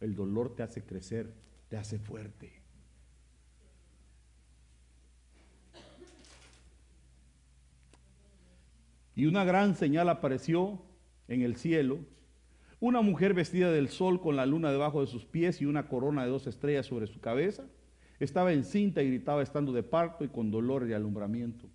El 0.00 0.14
dolor 0.14 0.54
te 0.56 0.62
hace 0.62 0.82
crecer, 0.82 1.32
te 1.68 1.76
hace 1.76 1.98
fuerte. 1.98 2.65
Y 9.16 9.24
una 9.24 9.44
gran 9.44 9.74
señal 9.74 10.10
apareció 10.10 10.82
en 11.26 11.40
el 11.40 11.56
cielo. 11.56 11.98
Una 12.78 13.00
mujer 13.00 13.32
vestida 13.32 13.72
del 13.72 13.88
sol 13.88 14.20
con 14.20 14.36
la 14.36 14.44
luna 14.44 14.70
debajo 14.70 15.00
de 15.00 15.06
sus 15.06 15.24
pies 15.24 15.62
y 15.62 15.64
una 15.64 15.88
corona 15.88 16.22
de 16.22 16.30
dos 16.30 16.46
estrellas 16.46 16.84
sobre 16.84 17.06
su 17.06 17.18
cabeza. 17.20 17.64
Estaba 18.20 18.52
encinta 18.52 19.02
y 19.02 19.08
gritaba 19.08 19.42
estando 19.42 19.72
de 19.72 19.82
parto 19.82 20.22
y 20.22 20.28
con 20.28 20.50
dolor 20.50 20.84
de 20.84 20.94
alumbramiento. 20.94 21.66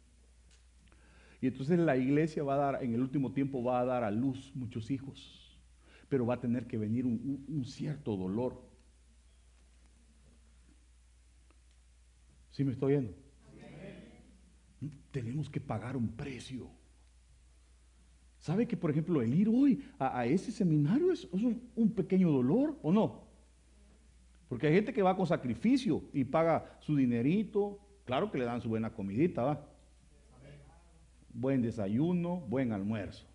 Y 1.42 1.48
entonces 1.48 1.80
la 1.80 1.98
iglesia 1.98 2.44
va 2.44 2.54
a 2.54 2.58
dar, 2.58 2.84
en 2.84 2.94
el 2.94 3.02
último 3.02 3.34
tiempo 3.34 3.64
va 3.64 3.80
a 3.80 3.86
dar 3.86 4.04
a 4.04 4.12
luz 4.12 4.52
muchos 4.54 4.92
hijos, 4.92 5.60
pero 6.08 6.28
va 6.28 6.36
a 6.36 6.40
tener 6.40 6.68
que 6.68 6.78
venir 6.78 7.08
un, 7.08 7.66
cierto 7.66 8.16
dolor. 8.16 8.62
¿Sí 12.52 12.64
me 12.64 12.74
estoy 12.74 12.92
viendo? 12.92 13.14
Tenemos 15.10 15.50
que 15.50 15.60
pagar 15.60 15.98
un 15.98 16.10
precio. 16.10 16.70
¿Sabe 18.42 18.68
que, 18.68 18.76
por 18.76 18.90
ejemplo, 18.90 19.22
el 19.22 19.36
ir 19.36 19.48
hoy 19.48 19.84
a, 20.00 20.20
a 20.20 20.26
ese 20.26 20.52
seminario 20.52 21.12
es, 21.12 21.26
es 21.32 21.44
un, 21.44 21.62
un 21.76 21.92
pequeño 21.92 22.32
dolor 22.32 22.76
o 22.82 22.92
no? 22.92 23.22
Porque 24.50 24.66
hay 24.66 24.74
gente 24.74 24.92
que 24.92 25.04
va 25.04 25.16
con 25.16 25.28
sacrificio 25.28 26.02
y 26.12 26.24
paga 26.24 26.78
su 26.80 26.96
dinerito. 26.96 27.80
Claro 28.04 28.32
que 28.32 28.40
le 28.40 28.46
dan 28.46 28.60
su 28.60 28.68
buena 28.68 28.90
comidita, 28.90 29.44
¿va? 29.44 29.68
Buen 31.32 31.62
desayuno, 31.62 32.38
buen 32.50 32.74
almuerzo. 32.74 33.28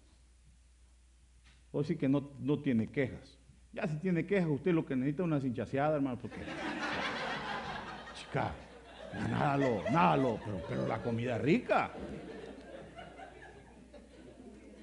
O 1.70 1.84
sí 1.84 1.94
que 1.94 2.08
no, 2.08 2.32
no 2.40 2.58
tiene 2.58 2.88
quejas. 2.88 3.38
Ya 3.72 3.86
si 3.86 3.98
tiene 3.98 4.26
quejas, 4.26 4.50
usted 4.50 4.74
lo 4.74 4.84
que 4.84 4.96
necesita 4.96 5.22
es 5.22 5.26
una 5.26 5.40
cinchaseada, 5.40 5.96
hermano, 5.96 6.18
porque. 6.20 6.40
Chica, 8.14 8.52
nada 9.30 9.56
lo, 9.56 9.84
nada 9.90 10.16
lo, 10.16 10.40
pero, 10.44 10.62
pero 10.68 10.88
la 10.88 11.00
comida 11.00 11.36
es 11.36 11.42
rica. 11.42 11.92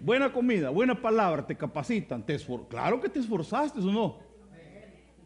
Buena 0.03 0.33
comida, 0.33 0.69
buena 0.69 1.01
palabra, 1.01 1.47
te 1.47 1.55
capacitan, 1.55 2.25
te 2.25 2.35
esfor- 2.35 2.67
claro 2.67 2.99
que 2.99 3.07
te 3.07 3.19
esforzaste, 3.19 3.79
¿o 3.79 3.83
no? 3.83 4.17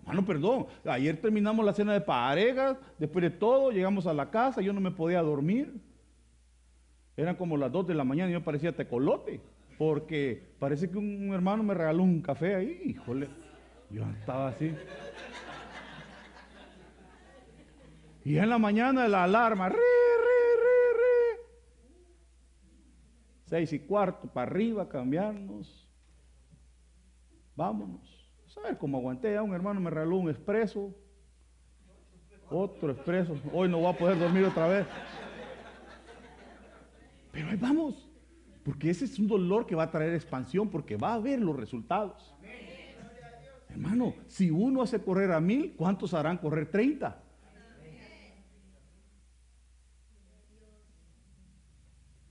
Mano, 0.05 0.23
perdón, 0.23 0.67
ayer 0.85 1.19
terminamos 1.19 1.65
la 1.65 1.73
cena 1.73 1.93
de 1.93 2.01
parejas, 2.01 2.77
después 2.99 3.23
de 3.23 3.31
todo 3.31 3.71
llegamos 3.71 4.05
a 4.05 4.13
la 4.13 4.29
casa, 4.29 4.61
yo 4.61 4.71
no 4.73 4.79
me 4.79 4.91
podía 4.91 5.23
dormir. 5.23 5.73
Eran 7.17 7.35
como 7.37 7.57
las 7.57 7.71
2 7.71 7.87
de 7.87 7.95
la 7.95 8.03
mañana 8.03 8.29
y 8.29 8.33
yo 8.33 8.43
parecía 8.43 8.71
tecolote, 8.75 9.41
porque 9.79 10.43
parece 10.59 10.91
que 10.91 10.97
un 10.99 11.33
hermano 11.33 11.63
me 11.63 11.73
regaló 11.73 12.03
un 12.03 12.21
café 12.21 12.53
ahí, 12.53 12.79
híjole, 12.85 13.29
yo 13.89 14.03
estaba 14.19 14.49
así. 14.49 14.71
Y 18.23 18.37
en 18.37 18.47
la 18.47 18.59
mañana 18.59 19.07
la 19.07 19.23
alarma, 19.23 19.69
ri, 19.69 19.75
ri, 19.75 19.81
ri. 20.99 21.41
Seis 23.47 23.71
y 23.71 23.79
cuarto, 23.79 24.27
para 24.27 24.51
arriba, 24.51 24.89
cambiarnos. 24.89 25.87
Vámonos. 27.55 28.29
¿Sabes 28.45 28.75
cómo 28.77 28.97
aguanté? 28.97 29.33
Ya 29.33 29.41
un 29.41 29.53
hermano 29.53 29.79
me 29.79 29.89
regaló 29.89 30.17
un 30.17 30.29
expreso. 30.29 30.93
Otro 32.49 32.91
expreso. 32.91 33.37
Hoy 33.53 33.69
no 33.69 33.79
voy 33.79 33.93
a 33.93 33.97
poder 33.97 34.19
dormir 34.19 34.43
otra 34.43 34.67
vez. 34.67 34.85
Pero 37.31 37.49
ahí 37.49 37.55
vamos. 37.55 38.09
Porque 38.65 38.89
ese 38.89 39.05
es 39.05 39.17
un 39.17 39.27
dolor 39.29 39.65
que 39.65 39.75
va 39.75 39.83
a 39.83 39.91
traer 39.91 40.13
expansión, 40.13 40.69
porque 40.69 40.97
va 40.97 41.13
a 41.13 41.19
ver 41.19 41.39
los 41.39 41.55
resultados. 41.55 42.35
Hermano, 43.69 44.13
si 44.27 44.51
uno 44.51 44.81
hace 44.81 45.01
correr 45.01 45.31
a 45.31 45.39
mil, 45.39 45.73
¿cuántos 45.77 46.13
harán 46.13 46.37
correr 46.37 46.69
30? 46.69 47.23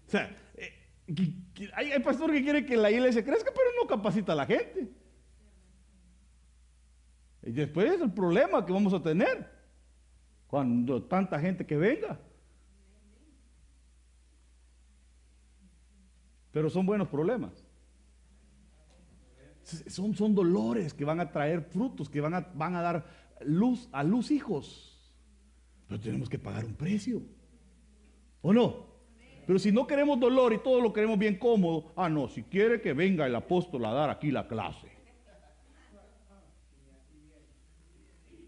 O 0.06 0.10
sea, 0.10 0.30
eh, 0.54 0.72
que- 1.54 1.70
hay 1.96 2.02
pastor 2.02 2.30
que 2.30 2.42
quiere 2.42 2.64
que 2.64 2.76
la 2.76 2.90
iglesia 2.90 3.24
crezca, 3.24 3.50
pero 3.54 3.70
no 3.80 3.88
capacita 3.88 4.32
a 4.32 4.36
la 4.36 4.46
gente. 4.46 4.88
Y 7.42 7.52
después 7.52 7.92
es 7.92 8.00
el 8.00 8.12
problema 8.12 8.64
que 8.64 8.72
vamos 8.72 8.92
a 8.92 9.02
tener. 9.02 9.54
Cuando 10.46 11.02
tanta 11.02 11.40
gente 11.40 11.66
que 11.66 11.76
venga. 11.76 12.18
Pero 16.52 16.70
son 16.70 16.86
buenos 16.86 17.08
problemas. 17.08 17.52
Son, 19.62 20.14
son 20.14 20.34
dolores 20.34 20.94
que 20.94 21.04
van 21.04 21.20
a 21.20 21.30
traer 21.32 21.62
frutos, 21.62 22.08
que 22.08 22.20
van 22.20 22.34
a, 22.34 22.40
van 22.40 22.76
a 22.76 22.82
dar 22.82 23.06
luz 23.40 23.88
a 23.92 24.02
luz 24.04 24.30
hijos. 24.30 25.14
Pero 25.88 26.00
tenemos 26.00 26.28
que 26.28 26.38
pagar 26.38 26.64
un 26.64 26.74
precio. 26.74 27.22
¿O 28.42 28.52
no? 28.52 28.95
Pero 29.46 29.58
si 29.60 29.70
no 29.70 29.86
queremos 29.86 30.18
dolor 30.18 30.52
y 30.52 30.58
todo 30.58 30.80
lo 30.80 30.92
queremos 30.92 31.18
bien 31.18 31.38
cómodo, 31.38 31.92
ah, 31.94 32.08
no, 32.08 32.28
si 32.28 32.42
quiere 32.42 32.80
que 32.80 32.92
venga 32.92 33.26
el 33.26 33.34
apóstol 33.34 33.84
a 33.84 33.92
dar 33.92 34.10
aquí 34.10 34.32
la 34.32 34.48
clase. 34.48 34.88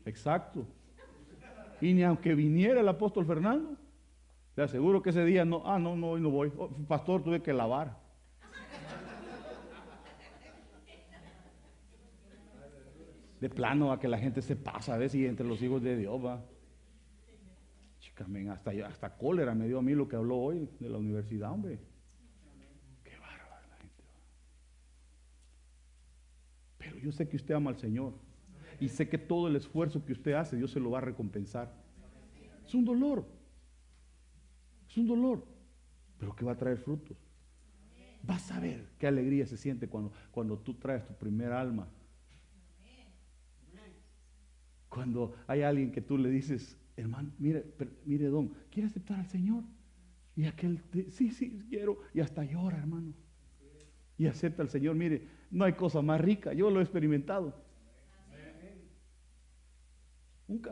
Exacto. 0.05 0.67
Y 1.81 1.93
ni 1.95 2.03
aunque 2.03 2.35
viniera 2.35 2.81
el 2.81 2.89
apóstol 2.89 3.25
Fernando, 3.27 3.77
le 4.57 4.63
aseguro 4.65 5.01
que 5.01 5.11
ese 5.11 5.25
día 5.25 5.45
no, 5.45 5.63
ah, 5.65 5.79
no, 5.79 5.95
no, 5.95 6.11
hoy 6.11 6.21
no 6.21 6.31
voy. 6.31 6.53
Oh, 6.59 6.69
pastor, 6.89 7.23
tuve 7.23 7.41
que 7.43 7.53
lavar. 7.53 7.97
De 13.41 13.49
plano 13.49 13.93
a 13.93 14.01
que 14.01 14.09
la 14.09 14.19
gente 14.19 14.43
se 14.43 14.57
pasa 14.57 14.95
a 14.95 14.99
ver 14.99 15.11
si 15.11 15.25
entre 15.25 15.47
los 15.47 15.63
hijos 15.63 15.81
de 15.81 15.97
Dios 15.97 16.25
va. 16.25 16.43
Hasta, 18.51 18.73
hasta 18.87 19.17
cólera 19.17 19.55
me 19.55 19.67
dio 19.67 19.79
a 19.79 19.83
mí 19.83 19.95
lo 19.95 20.09
que 20.09 20.17
habló 20.17 20.37
hoy 20.37 20.69
de 20.81 20.89
la 20.89 20.99
universidad, 20.99 21.53
hombre. 21.53 21.79
Qué 23.05 23.17
bárbaro 23.19 23.69
la 23.69 23.77
gente. 23.77 24.05
Pero 26.79 26.99
yo 26.99 27.13
sé 27.13 27.29
que 27.29 27.37
usted 27.37 27.55
ama 27.55 27.71
al 27.71 27.79
Señor. 27.79 28.15
Y 28.81 28.89
sé 28.89 29.09
que 29.09 29.19
todo 29.19 29.49
el 29.49 29.57
esfuerzo 29.57 30.05
que 30.05 30.13
usted 30.13 30.33
hace, 30.33 30.57
Dios 30.57 30.71
se 30.71 30.81
lo 30.81 30.91
va 30.91 30.99
a 30.99 31.03
recompensar. 31.03 31.73
Es 32.67 32.75
un 32.75 32.85
dolor. 32.85 33.25
Es 34.89 34.97
un 34.99 35.07
dolor. 35.07 35.45
Pero 36.19 36.35
que 36.35 36.45
va 36.45 36.53
a 36.53 36.57
traer 36.59 36.79
frutos. 36.79 37.17
Vas 38.23 38.51
a 38.51 38.61
ver 38.61 38.89
qué 38.99 39.07
alegría 39.07 39.47
se 39.47 39.57
siente 39.57 39.89
cuando, 39.89 40.13
cuando 40.31 40.59
tú 40.59 40.75
traes 40.75 41.07
tu 41.07 41.15
primer 41.15 41.53
alma. 41.53 41.89
Cuando 44.89 45.35
hay 45.47 45.63
alguien 45.63 45.93
que 45.93 46.01
tú 46.01 46.19
le 46.19 46.31
dices, 46.31 46.77
hermano, 47.01 47.33
mire, 47.39 47.65
mire, 48.05 48.27
don, 48.27 48.53
¿quiere 48.71 48.89
aceptar 48.89 49.21
al 49.21 49.29
Señor? 49.29 49.65
Y 50.37 50.47
aquel, 50.47 50.83
sí, 51.11 51.31
sí, 51.31 51.65
quiero. 51.69 51.99
Y 52.15 52.21
hasta 52.21 52.45
llora, 52.45 52.79
hermano. 52.79 53.13
Y 54.17 54.27
acepta 54.27 54.63
al 54.63 54.69
Señor. 54.69 54.95
Mire, 54.95 55.27
no 55.51 55.65
hay 55.65 55.73
cosa 55.73 56.03
más 56.03 56.21
rica. 56.21 56.53
Yo 56.53 56.71
lo 56.71 56.81
he 56.81 56.83
experimentado 56.83 57.69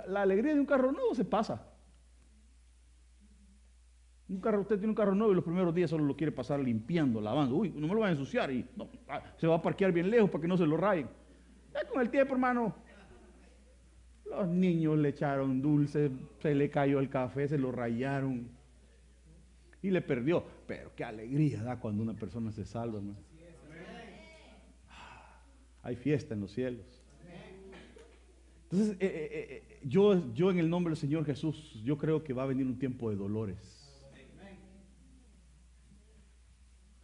la 0.08 0.22
alegría 0.22 0.54
de 0.54 0.60
un 0.60 0.66
carro 0.66 0.90
nuevo 0.90 1.14
se 1.14 1.24
pasa. 1.24 1.72
Un 4.28 4.40
carro, 4.40 4.62
usted 4.62 4.76
tiene 4.76 4.88
un 4.88 4.94
carro 4.94 5.14
nuevo 5.14 5.32
y 5.32 5.36
los 5.36 5.44
primeros 5.44 5.72
días 5.74 5.90
solo 5.90 6.04
lo 6.04 6.16
quiere 6.16 6.32
pasar 6.32 6.58
limpiando, 6.58 7.20
lavando. 7.20 7.54
Uy, 7.54 7.70
no 7.70 7.86
me 7.86 7.94
lo 7.94 8.00
va 8.00 8.08
a 8.08 8.10
ensuciar 8.10 8.50
y 8.50 8.66
ah, 9.08 9.22
se 9.36 9.46
va 9.46 9.56
a 9.56 9.62
parquear 9.62 9.92
bien 9.92 10.10
lejos 10.10 10.30
para 10.30 10.42
que 10.42 10.48
no 10.48 10.56
se 10.56 10.66
lo 10.66 10.76
rayen. 10.76 11.08
Ya 11.72 11.86
con 11.88 12.00
el 12.00 12.10
tiempo, 12.10 12.34
hermano, 12.34 12.74
los 14.36 14.48
niños 14.48 14.98
le 14.98 15.10
echaron 15.10 15.60
dulce, 15.60 16.10
se 16.40 16.54
le 16.54 16.70
cayó 16.70 17.00
el 17.00 17.08
café, 17.08 17.48
se 17.48 17.58
lo 17.58 17.72
rayaron 17.72 18.48
y 19.82 19.90
le 19.90 20.02
perdió. 20.02 20.44
Pero 20.66 20.90
qué 20.94 21.04
alegría 21.04 21.62
da 21.62 21.78
cuando 21.78 22.02
una 22.02 22.14
persona 22.14 22.52
se 22.52 22.64
salva, 22.64 22.98
hermano. 22.98 23.18
Ah, 24.90 25.40
hay 25.82 25.96
fiesta 25.96 26.34
en 26.34 26.40
los 26.40 26.52
cielos. 26.52 27.02
Entonces, 28.70 28.96
eh, 28.98 29.06
eh, 29.06 29.64
eh, 29.70 29.78
yo, 29.84 30.34
yo 30.34 30.50
en 30.50 30.58
el 30.58 30.68
nombre 30.68 30.90
del 30.90 30.98
Señor 30.98 31.24
Jesús, 31.24 31.80
yo 31.84 31.96
creo 31.96 32.24
que 32.24 32.32
va 32.32 32.42
a 32.42 32.46
venir 32.46 32.66
un 32.66 32.78
tiempo 32.78 33.10
de 33.10 33.16
dolores. 33.16 33.56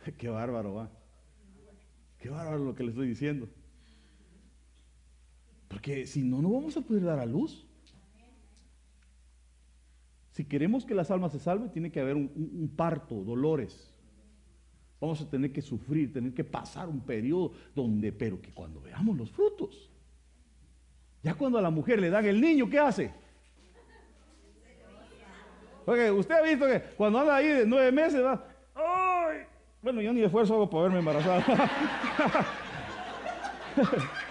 Qué 0.18 0.28
bárbaro 0.28 0.74
va. 0.74 0.90
Qué 2.18 2.28
bárbaro 2.28 2.64
lo 2.64 2.74
que 2.74 2.82
le 2.82 2.90
estoy 2.90 3.08
diciendo. 3.08 3.48
Porque 5.82 6.06
si 6.06 6.22
no, 6.22 6.40
no 6.40 6.52
vamos 6.52 6.76
a 6.76 6.80
poder 6.80 7.02
dar 7.02 7.18
a 7.18 7.26
luz. 7.26 7.66
Si 10.30 10.44
queremos 10.44 10.84
que 10.84 10.94
las 10.94 11.10
almas 11.10 11.32
se 11.32 11.40
salven, 11.40 11.72
tiene 11.72 11.90
que 11.90 11.98
haber 11.98 12.14
un, 12.14 12.72
parto, 12.76 13.16
dolores. 13.16 13.92
Vamos 15.00 15.20
a 15.20 15.28
tener 15.28 15.52
que 15.52 15.60
sufrir, 15.60 16.12
tener 16.12 16.32
que 16.34 16.44
pasar 16.44 16.88
un 16.88 17.00
periodo 17.00 17.50
donde, 17.74 18.12
pero 18.12 18.40
que 18.40 18.52
cuando 18.52 18.80
veamos 18.80 19.16
los 19.16 19.32
frutos, 19.32 19.90
ya 21.20 21.34
cuando 21.34 21.58
a 21.58 21.62
la 21.62 21.70
mujer 21.70 21.98
le 21.98 22.10
dan 22.10 22.26
el 22.26 22.40
niño, 22.40 22.70
¿qué 22.70 22.78
hace? 22.78 23.12
Porque 25.84 26.12
usted 26.12 26.34
ha 26.36 26.42
visto 26.42 26.64
que 26.64 26.80
cuando 26.96 27.18
anda 27.18 27.34
ahí 27.34 27.48
de 27.48 27.66
nueve 27.66 27.90
meses, 27.90 28.24
va, 28.24 28.46
¡ay! 28.76 29.38
Bueno, 29.82 30.00
yo 30.00 30.12
ni 30.12 30.22
esfuerzo 30.22 30.54
hago 30.54 30.70
para 30.70 30.84
verme 30.84 31.00
embarazada. 31.00 31.44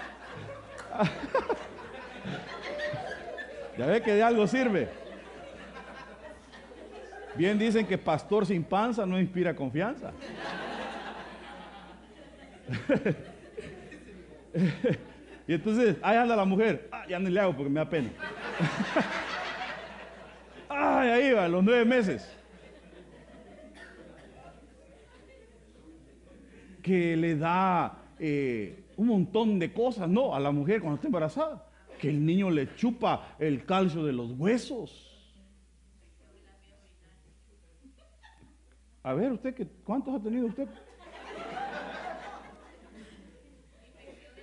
ya 3.77 3.85
ve 3.85 4.01
que 4.01 4.13
de 4.13 4.23
algo 4.23 4.47
sirve. 4.47 4.89
Bien 7.35 7.57
dicen 7.57 7.87
que 7.87 7.97
pastor 7.97 8.45
sin 8.45 8.63
panza 8.63 9.05
no 9.05 9.19
inspira 9.19 9.55
confianza. 9.55 10.11
Y 15.47 15.53
entonces, 15.53 15.97
ahí 16.01 16.17
anda 16.17 16.35
la 16.35 16.45
mujer. 16.45 16.87
Ah, 16.91 17.05
ya 17.09 17.19
no 17.19 17.29
le 17.29 17.39
hago 17.39 17.53
porque 17.53 17.69
me 17.69 17.79
da 17.79 17.89
pena. 17.89 18.09
Ay, 20.69 21.09
ahí 21.09 21.31
va, 21.33 21.47
los 21.47 21.63
nueve 21.63 21.83
meses. 21.83 22.31
Que 26.81 27.17
le 27.17 27.35
da 27.35 28.00
eh, 28.23 28.85
un 28.97 29.07
montón 29.07 29.57
de 29.57 29.73
cosas, 29.73 30.07
¿no? 30.07 30.35
A 30.35 30.39
la 30.39 30.51
mujer 30.51 30.79
cuando 30.79 30.95
está 30.95 31.07
embarazada. 31.07 31.67
Que 31.99 32.09
el 32.09 32.23
niño 32.23 32.51
le 32.51 32.75
chupa 32.75 33.35
el 33.39 33.65
calcio 33.65 34.05
de 34.05 34.13
los 34.13 34.31
huesos. 34.33 35.07
A 39.01 39.13
ver, 39.13 39.31
usted, 39.31 39.67
¿cuántos 39.83 40.13
ha 40.13 40.23
tenido 40.23 40.45
usted? 40.45 40.67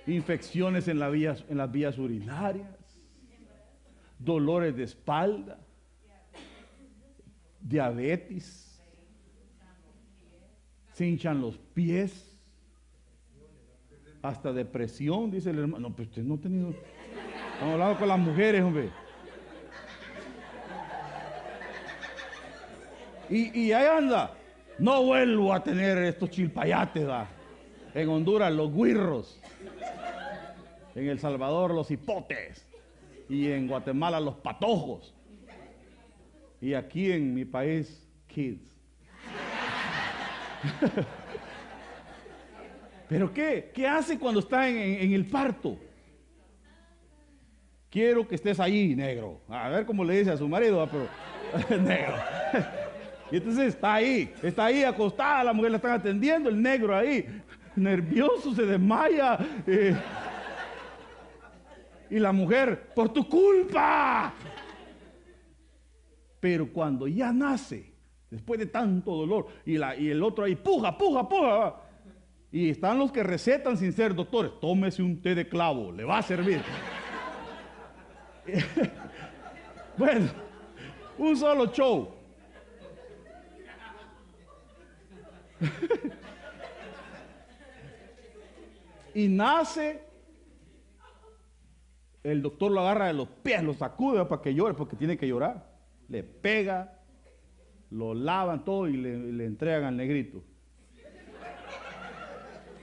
infecciones 0.07 0.87
en, 0.87 1.01
en 1.01 1.57
las 1.57 1.71
vías 1.71 1.97
urinarias, 1.97 3.01
dolores 4.17 4.75
de 4.75 4.83
espalda, 4.83 5.59
diabetes, 7.61 8.81
se 10.93 11.07
hinchan 11.07 11.39
los 11.39 11.57
pies, 11.57 12.28
hasta 14.21 14.53
depresión, 14.53 15.31
dice 15.31 15.49
el 15.49 15.59
hermano. 15.59 15.89
No, 15.89 15.95
pues 15.95 16.09
usted 16.09 16.23
no 16.23 16.35
ha 16.35 16.37
tenido. 16.37 16.69
Estamos 16.69 17.73
hablando 17.73 17.99
con 17.99 18.07
las 18.07 18.19
mujeres, 18.19 18.61
hombre. 18.61 18.89
Y, 23.29 23.59
y 23.59 23.71
ahí 23.71 23.85
anda. 23.85 24.33
No 24.77 25.03
vuelvo 25.03 25.53
a 25.53 25.61
tener 25.61 25.97
estos 25.99 26.29
chilpayates, 26.29 27.05
En 27.93 28.09
Honduras, 28.09 28.51
los 28.51 28.73
guirros 28.73 29.39
en 30.99 31.07
El 31.07 31.19
Salvador 31.19 31.73
los 31.73 31.91
hipotes 31.91 32.67
y 33.29 33.51
en 33.51 33.67
Guatemala 33.67 34.19
los 34.19 34.35
patojos 34.35 35.13
y 36.61 36.73
aquí 36.73 37.11
en 37.11 37.33
mi 37.33 37.45
país 37.45 38.05
kids. 38.27 38.75
Pero 43.09 43.33
¿qué? 43.33 43.71
¿Qué 43.73 43.87
hace 43.87 44.19
cuando 44.19 44.39
está 44.39 44.69
en, 44.69 45.11
el 45.11 45.25
parto? 45.25 45.79
Quiero 47.89 48.27
que 48.27 48.35
estés 48.35 48.59
ahí, 48.59 48.95
negro. 48.95 49.41
A 49.49 49.67
ver 49.67 49.83
cómo 49.87 50.05
le 50.05 50.19
dice 50.19 50.29
a 50.29 50.37
su 50.37 50.47
marido, 50.47 50.87
pero 50.89 51.81
negro. 51.81 52.13
Y 53.31 53.37
entonces 53.37 53.69
está 53.69 53.95
ahí, 53.95 54.31
está 54.43 54.65
ahí 54.65 54.83
acostada, 54.83 55.43
la 55.43 55.53
mujer 55.53 55.71
la 55.71 55.77
están 55.77 55.93
atendiendo, 55.93 56.49
el 56.49 56.61
negro 56.61 56.95
ahí, 56.95 57.25
nervioso, 57.75 58.53
se 58.53 58.63
desmaya. 58.63 59.39
Eh, 59.65 59.95
y 62.11 62.19
la 62.19 62.31
mujer, 62.31 62.93
por 62.93 63.09
tu 63.11 63.27
culpa. 63.27 64.31
Pero 66.39 66.71
cuando 66.71 67.07
ya 67.07 67.33
nace, 67.33 67.91
después 68.29 68.59
de 68.59 68.67
tanto 68.67 69.15
dolor, 69.15 69.47
y, 69.65 69.79
la, 69.79 69.95
y 69.95 70.11
el 70.11 70.21
otro 70.21 70.43
ahí, 70.45 70.55
puja, 70.55 70.95
puja, 70.95 71.27
puja. 71.27 71.88
Y 72.51 72.69
están 72.69 72.97
los 72.97 73.11
que 73.11 73.21
recetan 73.23 73.77
sin 73.77 73.93
ser 73.93 74.15
doctores, 74.15 74.51
tómese 74.59 75.03
un 75.03 75.21
té 75.21 75.35
de 75.35 75.47
clavo, 75.47 75.91
le 75.91 76.03
va 76.03 76.17
a 76.17 76.23
servir. 76.23 76.63
bueno, 79.97 80.27
un 81.17 81.37
solo 81.37 81.67
show. 81.67 82.15
y 89.13 89.27
nace 89.27 90.09
el 92.23 92.41
doctor 92.41 92.71
lo 92.71 92.81
agarra 92.81 93.07
de 93.07 93.13
los 93.13 93.27
pies, 93.27 93.63
lo 93.63 93.73
sacude 93.73 94.25
para 94.25 94.41
que 94.41 94.53
llore, 94.53 94.73
porque 94.73 94.95
tiene 94.95 95.17
que 95.17 95.27
llorar. 95.27 95.69
Le 96.07 96.23
pega, 96.23 96.99
lo 97.91 98.13
lavan 98.13 98.65
todo 98.65 98.87
y 98.87 98.97
le, 98.97 99.45
entregan 99.45 99.85
al 99.85 99.97
negrito. 99.97 100.43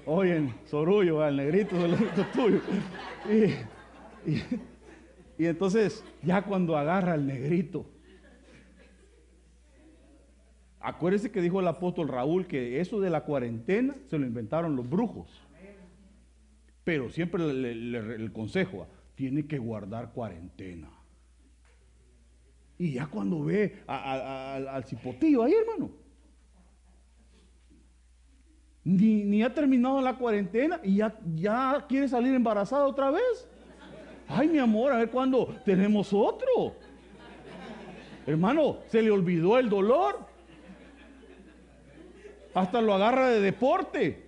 Oye, 0.07 0.54
Sorullo, 0.66 1.20
al 1.20 1.36
negrito 1.36 1.76
lo 1.86 1.96
tuyo. 2.32 2.61
Y, 3.28 4.30
y- 4.30 4.42
y 5.38 5.46
entonces, 5.46 6.04
ya 6.22 6.42
cuando 6.42 6.76
agarra 6.76 7.14
al 7.14 7.26
negrito, 7.26 7.84
acuérdese 10.80 11.30
que 11.32 11.42
dijo 11.42 11.59
el 11.61 11.66
apóstol 11.66 12.09
Raúl 12.09 12.46
que 12.46 12.80
eso 12.80 13.00
de 13.00 13.11
la 13.11 13.22
cuarentena 13.24 13.96
se 14.07 14.18
lo 14.18 14.24
inventaron 14.26 14.76
los 14.76 14.88
brujos. 14.88 15.28
Pero 16.84 17.11
siempre 17.11 17.52
le- 17.52 17.98
el 18.14 18.32
consejo, 18.32 18.86
tiene 19.16 19.46
que 19.46 19.59
guardar 19.59 20.12
cuarentena. 20.12 20.88
Y 22.78 22.92
ya 22.92 23.07
cuando 23.07 23.42
ve 23.42 23.78
a- 23.88 24.12
a- 24.12 24.76
al 24.76 24.84
cipotillo 24.84 25.42
ahí, 25.42 25.52
hermano, 25.54 25.90
ni, 28.87 29.43
ha 29.43 29.53
terminado 29.53 30.01
la 30.01 30.16
cuarentena 30.16 30.78
y 30.84 30.99
ya, 30.99 31.84
quiere 31.89 32.07
salir 32.07 32.32
embarazada 32.34 32.87
otra 32.87 33.11
vez. 33.11 33.49
Ay, 34.28 34.47
mi 34.47 34.59
amor, 34.59 34.93
a 34.93 34.99
ver 34.99 35.11
cuándo 35.11 35.57
tenemos 35.64 36.12
otro. 36.12 36.74
Hermano, 38.26 38.78
se 38.87 39.03
le 39.03 39.11
olvidó 39.11 39.59
el 39.59 39.68
dolor. 39.68 40.20
Hasta 42.55 42.80
lo 42.80 42.95
agarra 42.95 43.28
de 43.28 43.41
deporte. 43.41 44.24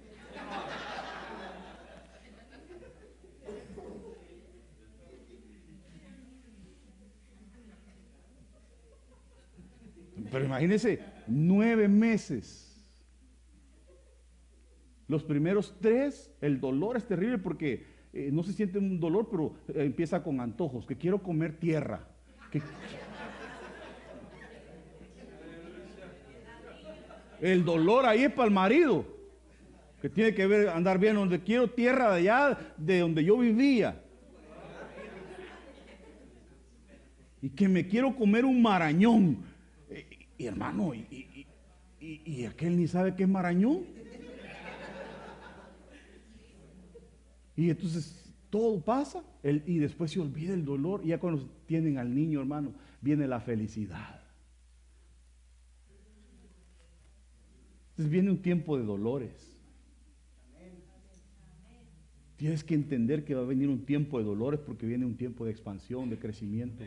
Pero 10.32 10.44
imagínense, 10.44 11.00
nueve 11.28 11.86
meses. 11.86 12.67
Los 15.08 15.24
primeros 15.24 15.74
tres, 15.80 16.30
el 16.40 16.60
dolor 16.60 16.96
es 16.96 17.06
terrible 17.06 17.38
porque 17.38 17.84
eh, 18.12 18.30
no 18.32 18.42
se 18.42 18.52
siente 18.52 18.78
un 18.78 19.00
dolor, 19.00 19.28
pero 19.30 19.54
eh, 19.68 19.84
empieza 19.84 20.22
con 20.22 20.40
antojos, 20.40 20.86
que 20.86 20.96
quiero 20.96 21.22
comer 21.22 21.56
tierra. 21.58 22.06
El 27.40 27.64
dolor 27.64 28.04
ahí 28.04 28.24
es 28.24 28.32
para 28.32 28.48
el 28.48 28.54
marido, 28.54 29.06
que 30.02 30.08
tiene 30.08 30.34
que 30.34 30.46
ver, 30.46 30.68
andar 30.68 30.98
bien 30.98 31.14
donde 31.14 31.40
quiero 31.40 31.68
tierra 31.70 32.10
de 32.12 32.18
allá, 32.20 32.58
de 32.76 32.98
donde 33.00 33.24
yo 33.24 33.38
vivía. 33.38 34.02
Y 37.40 37.50
que 37.50 37.68
me 37.68 37.86
quiero 37.86 38.16
comer 38.16 38.44
un 38.44 38.60
marañón. 38.60 39.38
Eh, 39.90 40.04
Y, 40.40 40.46
hermano, 40.46 40.94
y- 40.94 41.46
y- 42.00 42.22
y 42.24 42.44
aquel 42.44 42.76
ni 42.76 42.86
sabe 42.86 43.14
qué 43.16 43.24
es 43.24 43.28
marañón. 43.28 43.84
Y 47.58 47.70
entonces 47.70 48.32
todo 48.50 48.80
pasa 48.80 49.24
y 49.42 49.78
después 49.78 50.12
se 50.12 50.20
olvida 50.20 50.54
el 50.54 50.64
dolor. 50.64 51.00
Y 51.04 51.08
ya 51.08 51.18
cuando 51.18 51.44
tienen 51.66 51.98
al 51.98 52.14
niño, 52.14 52.38
hermano, 52.40 52.72
viene 53.00 53.26
la 53.26 53.40
felicidad. 53.40 54.20
Entonces 57.90 58.12
viene 58.12 58.30
un 58.30 58.40
tiempo 58.40 58.78
de 58.78 58.84
dolores. 58.84 59.56
Tienes 62.36 62.62
que 62.62 62.76
entender 62.76 63.24
que 63.24 63.34
va 63.34 63.42
a 63.42 63.44
venir 63.44 63.68
un 63.68 63.84
tiempo 63.84 64.18
de 64.18 64.24
dolores 64.24 64.60
porque 64.60 64.86
viene 64.86 65.04
un 65.04 65.16
tiempo 65.16 65.44
de 65.44 65.50
expansión, 65.50 66.08
de 66.08 66.16
crecimiento. 66.16 66.84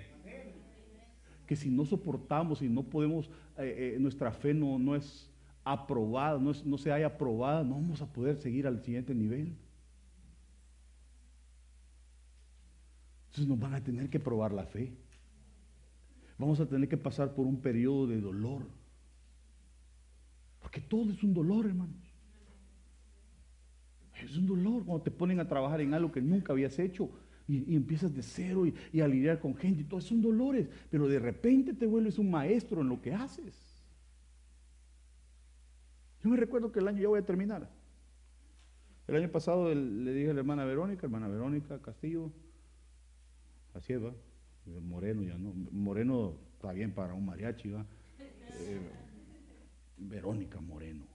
Que 1.45 1.57
si 1.57 1.69
no 1.69 1.86
soportamos 1.86 2.61
y 2.61 2.69
no 2.69 2.84
podemos, 2.84 3.30
eh, 3.57 3.95
eh, 3.95 3.99
nuestra 3.99 4.32
fe 4.32 4.53
no, 4.53 4.80
no 4.80 4.95
es 4.95 5.30
aprobada, 5.65 6.39
no, 6.39 6.51
es- 6.51 6.65
no 6.65 6.78
se 6.78 6.93
haya 6.93 7.07
aprobada, 7.07 7.61
no 7.61 7.74
vamos 7.76 8.01
a 8.01 8.05
poder 8.11 8.38
seguir 8.38 8.65
al 8.65 8.82
siguiente 8.82 9.13
nivel. 9.13 9.53
Entonces 13.32 13.47
nos 13.47 13.59
van 13.59 13.73
a 13.73 13.82
tener 13.82 14.09
que 14.09 14.19
probar 14.19 14.51
la 14.51 14.65
fe. 14.65 14.91
Vamos 16.38 16.59
a 16.59 16.65
tener 16.67 16.89
que 16.89 16.97
pasar 16.97 17.34
por 17.34 17.45
un 17.45 17.61
periodo 17.61 18.07
de 18.07 18.19
dolor. 18.19 18.63
Porque 20.59 20.82
todo 20.82 21.13
es 21.13 21.23
un 21.23 21.34
dolor, 21.34 21.65
hermanos. 21.65 21.95
Es 24.21 24.36
un 24.36 24.47
dolor 24.47 24.84
cuando 24.84 25.01
te 25.01 25.11
ponen 25.11 25.39
a 25.39 25.47
trabajar 25.47 25.79
en 25.79 25.93
algo 25.93 26.11
que 26.11 26.21
nunca 26.21 26.51
habías 26.51 26.77
hecho 26.77 27.09
y, 27.47 27.73
empiezas 27.73 28.13
de 28.13 28.21
cero 28.21 28.65
y, 28.65 28.99
a 28.99 29.07
lidiar 29.07 29.39
con 29.39 29.55
gente 29.55 29.84
y 29.84 29.86
todo, 29.86 30.01
son 30.01 30.21
dolores. 30.21 30.67
Pero 30.89 31.07
de 31.07 31.19
repente 31.19 31.73
te 31.73 31.88
vuelves 31.88 32.19
un 32.19 32.29
maestro 32.29 32.82
en 32.82 32.89
lo 32.89 33.01
que 33.01 33.13
haces. 33.13 33.82
Yo 36.21 36.29
me 36.29 36.36
recuerdo 36.36 36.69
que 36.69 36.79
el 36.79 36.88
año, 36.89 37.01
ya 37.01 37.07
voy 37.07 37.19
a 37.19 37.25
terminar. 37.25 37.71
El 39.07 39.15
año 39.15 39.32
pasado 39.32 39.73
le 39.73 40.13
dije 40.13 40.32
a 40.32 40.34
la 40.34 40.41
hermana 40.41 40.65
Verónica, 40.65 41.05
hermana 41.05 41.29
Verónica 41.29 41.82
Castillo, 41.82 42.29
así 43.74 43.93
es, 43.93 44.03
va. 44.03 44.13
Moreno 44.65 45.24
ya 45.24 45.38
no. 45.38 45.53
Moreno 45.72 46.38
está 46.53 46.72
bien 46.72 46.93
para 46.93 47.13
un 47.13 47.26
mariachi, 47.26 47.69
va. 47.69 47.86
Eh, 48.19 48.80
Verónica 49.97 50.59
Moreno. 50.59 51.05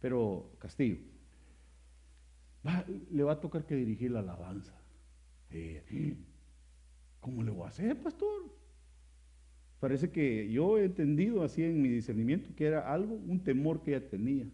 Pero 0.00 0.52
Castillo, 0.58 0.98
le 3.10 3.22
va 3.22 3.32
a 3.32 3.40
tocar 3.40 3.64
que 3.66 3.74
dirigir 3.74 4.10
la 4.10 4.20
alabanza. 4.20 4.74
Eh, 5.50 6.16
¿Cómo 7.20 7.42
le 7.42 7.50
voy 7.50 7.64
a 7.64 7.68
hacer, 7.68 8.00
pastor? 8.02 8.52
Parece 9.80 10.10
que 10.10 10.50
yo 10.50 10.78
he 10.78 10.84
entendido 10.84 11.42
así 11.42 11.62
en 11.62 11.80
mi 11.82 11.88
discernimiento 11.88 12.54
que 12.56 12.66
era 12.66 12.92
algo, 12.92 13.14
un 13.14 13.42
temor 13.42 13.82
que 13.82 13.94
ella 13.94 14.08
tenía 14.08 14.46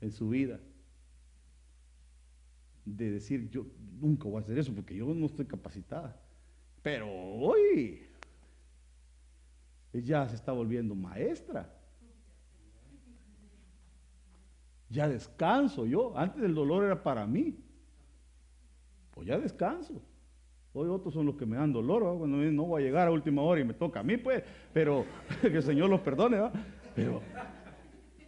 en 0.00 0.10
su 0.10 0.28
vida. 0.30 0.60
De 2.84 3.10
decir, 3.10 3.48
yo 3.50 3.66
nunca 4.00 4.28
voy 4.28 4.38
a 4.38 4.40
hacer 4.40 4.58
eso 4.58 4.74
porque 4.74 4.96
yo 4.96 5.06
no 5.14 5.26
estoy 5.26 5.46
capacitada. 5.46 6.20
Pero 6.82 7.08
hoy 7.10 8.06
ella 9.92 10.28
se 10.28 10.36
está 10.36 10.52
volviendo 10.52 10.94
maestra. 10.94 11.72
Ya 14.88 15.08
descanso 15.08 15.86
yo. 15.86 16.16
Antes 16.16 16.42
el 16.42 16.54
dolor 16.54 16.84
era 16.84 17.02
para 17.02 17.26
mí. 17.26 17.56
Pues 19.12 19.26
ya 19.26 19.38
descanso. 19.38 20.02
Hoy 20.72 20.88
otros 20.88 21.14
son 21.14 21.26
los 21.26 21.36
que 21.36 21.46
me 21.46 21.56
dan 21.56 21.72
dolor. 21.72 22.02
Cuando 22.18 22.36
no 22.36 22.64
voy 22.64 22.82
a 22.82 22.86
llegar 22.86 23.08
a 23.08 23.10
última 23.10 23.42
hora 23.42 23.60
y 23.60 23.64
me 23.64 23.74
toca 23.74 24.00
a 24.00 24.02
mí, 24.02 24.16
pues. 24.16 24.42
Pero 24.72 25.04
que 25.40 25.48
el 25.48 25.62
Señor 25.62 25.90
los 25.90 26.00
perdone. 26.00 26.38
Pero 26.94 27.20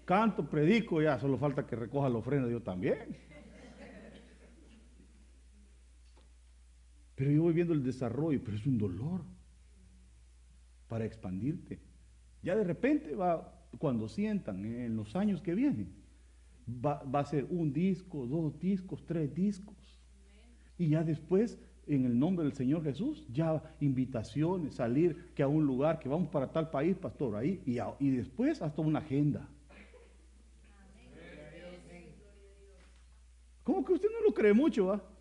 canto, 0.05 0.45
predico, 0.45 1.01
ya 1.01 1.19
solo 1.19 1.39
falta 1.39 1.67
que 1.67 1.77
recoja 1.77 2.09
la 2.09 2.19
ofrenda 2.19 2.49
yo 2.49 2.61
también. 2.61 3.17
Pero 7.23 7.31
yo 7.31 7.43
voy 7.43 7.53
viendo 7.53 7.73
el 7.73 7.85
desarrollo, 7.85 8.41
pero 8.45 8.57
es 8.57 8.67
un 8.67 8.79
dolor 8.79 9.21
para 10.89 11.05
expandirte. 11.05 11.79
Ya 12.43 12.57
de 12.57 12.65
repente 12.65 13.15
va, 13.15 13.65
cuando 13.79 14.09
sientan 14.09 14.65
eh, 14.65 14.87
en 14.87 14.97
los 14.97 15.15
años 15.15 15.41
que 15.41 15.55
vienen, 15.55 15.93
va, 16.85 17.01
va 17.05 17.21
a 17.21 17.25
ser 17.25 17.47
un 17.49 17.73
disco, 17.73 18.27
dos 18.27 18.59
discos, 18.59 19.07
tres 19.07 19.33
discos. 19.33 20.01
Y 20.77 20.89
ya 20.89 21.05
después, 21.05 21.61
en 21.87 22.07
el 22.07 22.19
nombre 22.19 22.45
del 22.45 22.55
Señor 22.55 22.83
Jesús, 22.83 23.25
ya 23.33 23.63
invitaciones, 23.79 24.75
salir 24.75 25.31
que 25.37 25.45
a 25.45 25.47
un 25.47 25.65
lugar, 25.65 26.01
que 26.01 26.09
vamos 26.09 26.29
para 26.29 26.51
tal 26.51 26.71
país, 26.71 26.97
pastor, 26.97 27.37
ahí, 27.37 27.63
y, 27.65 27.79
y 28.05 28.11
después 28.11 28.61
hasta 28.63 28.83
una 28.83 28.99
agenda. 28.99 29.49
¿Cómo 33.63 33.85
que 33.85 33.93
usted 33.93 34.09
no 34.11 34.27
lo 34.27 34.35
cree 34.35 34.53
mucho, 34.53 34.87
va? 34.87 35.12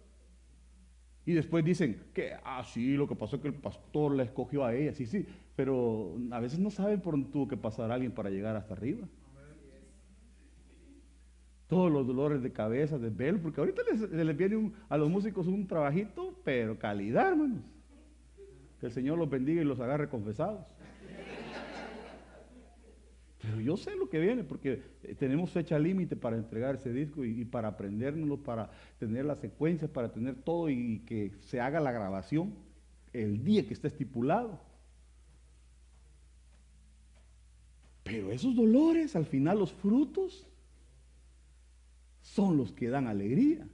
Y 1.26 1.34
después 1.34 1.64
dicen 1.64 2.02
que, 2.14 2.34
ah, 2.44 2.64
sí, 2.64 2.94
lo 2.94 3.08
que 3.08 3.16
pasó 3.16 3.36
es 3.36 3.42
que 3.42 3.48
el 3.50 3.54
pastor 3.54 4.16
la 4.16 4.24
escogió 4.24 4.66
a 4.66 4.74
ella, 4.74 4.94
sí, 4.94 5.06
sí, 5.06 5.26
pero 5.56 6.18
a 6.32 6.40
veces 6.40 6.60
no 6.60 6.72
saben 6.72 7.00
por 7.02 7.14
dónde 7.14 7.30
tuvo 7.30 7.48
que 7.48 7.58
pasar 7.58 7.92
alguien 7.92 8.12
para 8.12 8.30
llegar 8.30 8.56
hasta 8.56 8.74
arriba. 8.74 9.08
Todos 11.68 11.92
los 11.92 12.06
dolores 12.06 12.42
de 12.42 12.52
cabeza, 12.52 12.98
de 12.98 13.10
velo, 13.10 13.40
porque 13.42 13.62
ahorita 13.62 13.82
les, 14.12 14.38
viene 14.38 14.72
a 14.90 14.98
los 14.98 15.10
músicos 15.10 15.48
un 15.48 15.68
trabajito, 15.68 16.36
pero 16.44 16.78
calidad, 16.78 17.30
hermanos. 17.30 17.62
Que 18.80 18.88
el 18.88 18.92
Señor 18.92 19.18
los 19.18 19.30
bendiga 19.30 19.62
y 19.62 19.66
los 19.66 19.80
agarre 19.80 20.10
confesados. 20.10 20.66
Yo 23.64 23.78
sé 23.78 23.95
lo 23.95 24.09
que 24.09 24.20
viene, 24.20 24.43
porque 24.43 24.82
eh, 25.03 25.16
tenemos 25.16 25.51
fecha 25.51 25.78
límite 25.80 26.16
para 26.16 26.38
entregar 26.38 26.76
ese 26.76 26.91
disco 26.91 27.24
y, 27.24 27.41
y 27.41 27.45
para 27.45 27.70
aprendérnoslo, 27.70 28.38
para 28.38 28.72
tener 28.99 29.26
las 29.26 29.39
secuencias, 29.39 29.89
para 29.89 30.12
tener 30.12 30.36
todo 30.36 30.70
y 30.70 30.99
que 31.05 31.32
se 31.41 31.59
haga 31.59 31.80
la 31.80 31.91
grabación 31.91 32.53
el 33.14 33.43
día 33.43 33.66
que 33.68 33.74
está 33.74 33.88
estipulado. 33.88 34.59
Pero 38.03 38.32
esos 38.32 38.55
dolores, 38.55 39.16
al 39.16 39.26
final 39.26 39.59
los 39.59 39.72
frutos, 39.72 40.47
son 42.22 42.57
los 42.57 42.72
que 42.72 42.89
dan 42.89 43.07
alegría. 43.07 43.68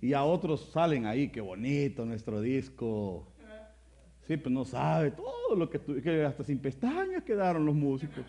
Y 0.00 0.12
a 0.12 0.24
otros 0.24 0.68
salen 0.72 1.06
ahí, 1.06 1.28
qué 1.28 1.40
bonito 1.40 2.04
nuestro 2.04 2.40
disco. 2.40 3.32
Sí, 4.26 4.36
pues 4.38 4.52
no 4.52 4.64
sabe 4.64 5.10
todo 5.10 5.54
lo 5.56 5.68
que, 5.68 5.78
tu- 5.78 6.00
que 6.00 6.24
hasta 6.24 6.42
sin 6.44 6.58
pestañas 6.58 7.22
quedaron 7.24 7.64
los 7.66 7.74
músicos. 7.74 8.24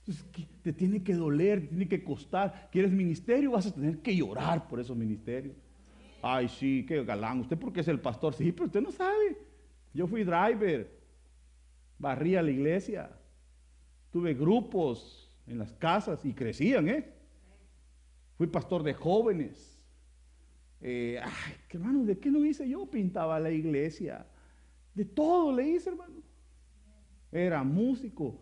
Entonces, 0.00 0.24
te 0.62 0.72
tiene 0.72 1.02
que 1.02 1.14
doler, 1.14 1.60
te 1.62 1.66
tiene 1.68 1.88
que 1.88 2.02
costar. 2.02 2.68
¿Quieres 2.72 2.90
ministerio? 2.90 3.52
Vas 3.52 3.66
a 3.66 3.74
tener 3.74 3.98
que 4.00 4.14
llorar 4.16 4.66
por 4.68 4.80
esos 4.80 4.96
ministerios. 4.96 5.56
Ay, 6.20 6.48
sí, 6.48 6.84
qué 6.86 7.04
galán. 7.04 7.40
¿Usted 7.40 7.56
porque 7.58 7.80
es 7.80 7.88
el 7.88 8.00
pastor? 8.00 8.34
Sí, 8.34 8.52
pero 8.52 8.66
usted 8.66 8.82
no 8.82 8.90
sabe. 8.92 9.38
Yo 9.94 10.06
fui 10.06 10.24
driver. 10.24 10.90
Barría 11.98 12.42
la 12.42 12.50
iglesia. 12.50 13.10
Tuve 14.10 14.34
grupos 14.34 15.32
en 15.46 15.58
las 15.58 15.72
casas 15.72 16.24
y 16.24 16.32
crecían, 16.34 16.88
¿eh? 16.88 17.08
Fui 18.36 18.46
pastor 18.48 18.82
de 18.82 18.94
jóvenes. 18.94 19.81
Eh, 20.82 21.20
ay, 21.22 21.54
hermano, 21.70 22.04
¿de 22.04 22.18
qué 22.18 22.30
no 22.30 22.44
hice 22.44 22.68
yo? 22.68 22.90
Pintaba 22.90 23.38
la 23.38 23.50
iglesia. 23.50 24.26
De 24.94 25.04
todo 25.04 25.54
le 25.54 25.68
hice, 25.68 25.90
hermano. 25.90 26.16
Era 27.30 27.62
músico. 27.62 28.40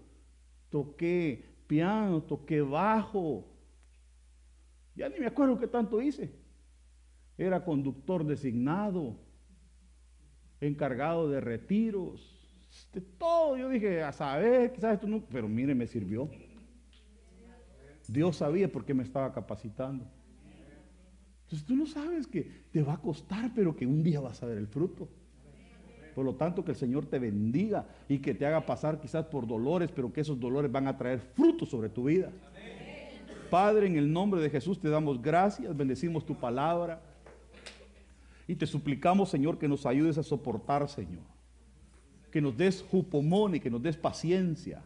Toqué 0.71 1.45
piano, 1.67 2.23
toqué 2.23 2.63
bajo. 2.63 3.47
Ya 4.97 5.09
ni 5.09 5.19
me 5.21 5.27
acuerdo 5.27 5.59
qué 5.59 5.67
tanto 5.67 6.01
hice. 6.01 6.35
Era 7.37 7.65
conductor 7.65 8.25
designado, 8.27 9.17
encargado 10.61 11.31
de 11.31 11.41
retiros, 11.41 12.39
de 12.93 13.01
todo. 13.01 13.57
Yo 13.57 13.69
dije, 13.69 14.03
a 14.03 14.13
saber, 14.13 14.73
quizás 14.73 14.95
esto 14.95 15.07
no, 15.07 15.25
pero 15.27 15.49
mire, 15.49 15.75
me 15.75 15.87
sirvió. 15.87 16.31
Dios 18.09 18.37
sabía 18.37 18.71
por 18.71 18.85
qué 18.85 18.95
me 18.95 19.03
estaba 19.03 19.33
capacitando. 19.33 20.07
Entonces 21.51 21.67
tú 21.67 21.75
no 21.75 21.85
sabes 21.85 22.29
que 22.29 22.49
te 22.71 22.81
va 22.81 22.93
a 22.93 22.99
costar, 22.99 23.51
pero 23.53 23.75
que 23.75 23.85
un 23.85 24.05
día 24.05 24.21
vas 24.21 24.41
a 24.41 24.47
ver 24.47 24.57
el 24.57 24.69
fruto. 24.69 25.09
Por 26.15 26.25
lo 26.25 26.37
tanto, 26.37 26.65
que 26.65 26.71
el 26.71 26.77
Señor 26.77 27.07
te 27.07 27.19
bendiga 27.19 27.89
y 28.09 28.19
que 28.19 28.35
te 28.35 28.47
haga 28.47 28.65
pasar 28.65 29.01
quizás 29.01 29.25
por 29.27 29.49
dolores, 29.49 29.91
pero 29.93 30.13
que 30.13 30.21
esos 30.21 30.39
dolores 30.39 30.71
van 30.71 30.87
a 30.87 30.97
traer 30.97 31.19
fruto 31.19 31.67
sobre 31.67 31.89
tu 31.89 32.05
vida. 32.05 32.31
Padre, 33.51 33.89
en 33.89 33.97
el 33.97 34.13
nombre 34.13 34.41
de 34.41 34.49
Jesús 34.49 34.79
te 34.79 34.89
damos 34.89 35.21
gracias, 35.21 35.77
bendecimos 35.77 36.25
tu 36.25 36.37
palabra 36.37 37.03
y 38.47 38.55
te 38.55 38.67
suplicamos, 38.67 39.29
Señor, 39.29 39.59
que 39.59 39.67
nos 39.67 39.87
ayudes 39.87 40.19
a 40.19 40.23
soportar, 40.23 40.89
Señor. 40.89 41.25
Que 42.31 42.41
nos 42.41 42.57
des 42.57 42.81
jupomón 42.81 43.57
y 43.57 43.61
que 43.61 43.71
nos 43.71 43.83
des 43.83 43.97
paciencia, 43.97 44.83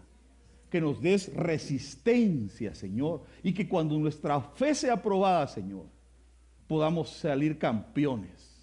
que 0.71 0.81
nos 0.81 1.03
des 1.03 1.31
resistencia, 1.35 2.75
Señor, 2.75 3.21
y 3.43 3.53
que 3.53 3.69
cuando 3.69 3.99
nuestra 3.99 4.41
fe 4.41 4.75
sea 4.75 4.95
aprobada, 4.95 5.47
Señor, 5.47 5.94
podamos 6.67 7.11
salir 7.11 7.59
campeones. 7.59 8.55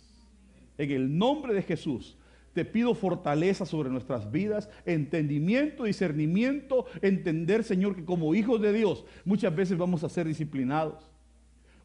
En 0.78 0.92
el 0.92 1.18
nombre 1.18 1.54
de 1.54 1.62
Jesús, 1.62 2.18
te 2.54 2.66
pido 2.66 2.94
fortaleza 2.96 3.66
sobre 3.66 3.90
nuestras 3.90 4.30
vidas, 4.30 4.70
entendimiento, 4.86 5.86
discernimiento, 5.86 6.86
entender, 7.02 7.64
Señor, 7.64 7.96
que 7.96 8.04
como 8.04 8.36
hijos 8.36 8.62
de 8.62 8.74
Dios 8.74 9.06
muchas 9.24 9.56
veces 9.56 9.78
vamos 9.78 10.04
a 10.04 10.10
ser 10.10 10.28
disciplinados, 10.28 11.10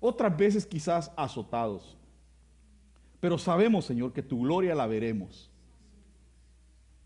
otras 0.01 0.37
veces 0.37 0.67
quizás 0.67 1.13
azotados. 1.17 1.97
Pero 3.21 3.39
sabemos, 3.39 3.85
Señor, 3.85 4.13
que 4.13 4.23
tu 4.23 4.43
gloria 4.43 4.75
la 4.75 4.87
veremos. 4.87 5.51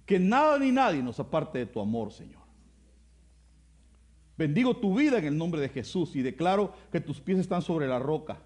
Que 0.07 0.19
nada 0.19 0.59
ni 0.59 0.73
nadie 0.73 1.03
nos 1.03 1.21
aparte 1.21 1.59
de 1.59 1.67
tu 1.67 1.81
amor, 1.81 2.13
Señor. 2.13 2.41
Bendigo 4.37 4.75
tu 4.75 4.97
vida 4.97 5.19
en 5.19 5.27
el 5.27 5.37
nombre 5.37 5.61
de 5.61 5.69
Jesús 5.69 6.17
y 6.17 6.23
declaro 6.23 6.73
que 6.91 7.01
tus 7.01 7.21
pies 7.21 7.39
están 7.39 7.61
sobre 7.61 7.87
la 7.87 7.99
roca. 7.99 8.41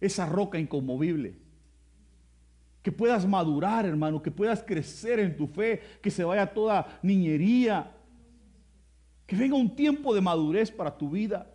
Esa 0.00 0.26
roca 0.26 0.58
inconmovible. 0.58 1.36
Que 2.82 2.92
puedas 2.92 3.26
madurar, 3.26 3.84
hermano, 3.86 4.22
que 4.22 4.30
puedas 4.30 4.62
crecer 4.62 5.18
en 5.18 5.36
tu 5.36 5.46
fe, 5.46 5.80
que 6.00 6.10
se 6.10 6.24
vaya 6.24 6.46
toda 6.46 6.98
niñería, 7.02 7.94
que 9.26 9.36
venga 9.36 9.56
un 9.56 9.76
tiempo 9.76 10.14
de 10.14 10.20
madurez 10.20 10.70
para 10.70 10.96
tu 10.96 11.10
vida, 11.10 11.46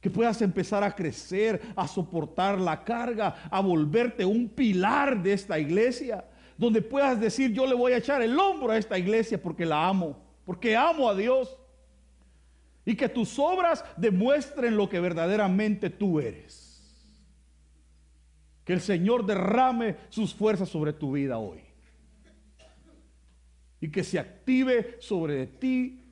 que 0.00 0.10
puedas 0.10 0.42
empezar 0.42 0.82
a 0.82 0.94
crecer, 0.94 1.60
a 1.76 1.86
soportar 1.86 2.60
la 2.60 2.82
carga, 2.84 3.36
a 3.50 3.60
volverte 3.60 4.24
un 4.24 4.48
pilar 4.48 5.22
de 5.22 5.32
esta 5.32 5.58
iglesia, 5.58 6.24
donde 6.56 6.82
puedas 6.82 7.20
decir, 7.20 7.52
yo 7.52 7.66
le 7.66 7.74
voy 7.74 7.92
a 7.92 7.98
echar 7.98 8.20
el 8.20 8.38
hombro 8.38 8.72
a 8.72 8.78
esta 8.78 8.98
iglesia 8.98 9.40
porque 9.40 9.64
la 9.64 9.86
amo, 9.86 10.18
porque 10.44 10.76
amo 10.76 11.08
a 11.08 11.14
Dios, 11.14 11.56
y 12.84 12.96
que 12.96 13.08
tus 13.08 13.38
obras 13.38 13.84
demuestren 13.96 14.76
lo 14.76 14.88
que 14.88 14.98
verdaderamente 14.98 15.90
tú 15.90 16.18
eres. 16.18 16.67
Que 18.68 18.74
el 18.74 18.82
Señor 18.82 19.24
derrame 19.24 19.96
sus 20.10 20.34
fuerzas 20.34 20.68
sobre 20.68 20.92
tu 20.92 21.12
vida 21.12 21.38
hoy. 21.38 21.60
Y 23.80 23.90
que 23.90 24.04
se 24.04 24.18
active 24.18 24.98
sobre 25.00 25.46
ti 25.46 26.04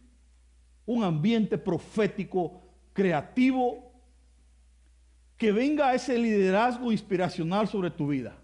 un 0.86 1.04
ambiente 1.04 1.58
profético, 1.58 2.62
creativo, 2.94 3.92
que 5.36 5.52
venga 5.52 5.92
ese 5.92 6.16
liderazgo 6.16 6.90
inspiracional 6.92 7.68
sobre 7.68 7.90
tu 7.90 8.08
vida. 8.08 8.38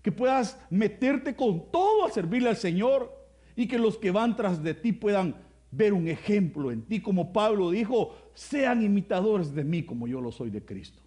Que 0.00 0.12
puedas 0.12 0.56
meterte 0.70 1.34
con 1.34 1.72
todo 1.72 2.06
a 2.06 2.10
servirle 2.12 2.50
al 2.50 2.56
Señor 2.56 3.12
y 3.56 3.66
que 3.66 3.80
los 3.80 3.98
que 3.98 4.12
van 4.12 4.36
tras 4.36 4.62
de 4.62 4.74
ti 4.74 4.92
puedan 4.92 5.34
ver 5.72 5.92
un 5.92 6.06
ejemplo 6.06 6.70
en 6.70 6.82
ti, 6.82 7.00
como 7.00 7.32
Pablo 7.32 7.72
dijo, 7.72 8.14
sean 8.32 8.80
imitadores 8.80 9.52
de 9.52 9.64
mí 9.64 9.82
como 9.82 10.06
yo 10.06 10.20
lo 10.20 10.30
soy 10.30 10.50
de 10.50 10.64
Cristo 10.64 11.02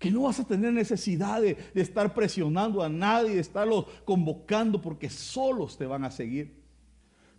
que 0.00 0.10
no 0.10 0.22
vas 0.22 0.40
a 0.40 0.46
tener 0.46 0.72
necesidad 0.72 1.42
de, 1.42 1.58
de, 1.74 1.80
estar 1.82 2.14
presionando 2.14 2.82
a 2.82 2.88
nadie, 2.88 3.34
de 3.34 3.40
estarlos 3.40 3.84
convocando, 4.06 4.80
porque 4.80 5.10
solos 5.10 5.76
te 5.76 5.84
van 5.84 6.04
a 6.04 6.10
seguir. 6.10 6.58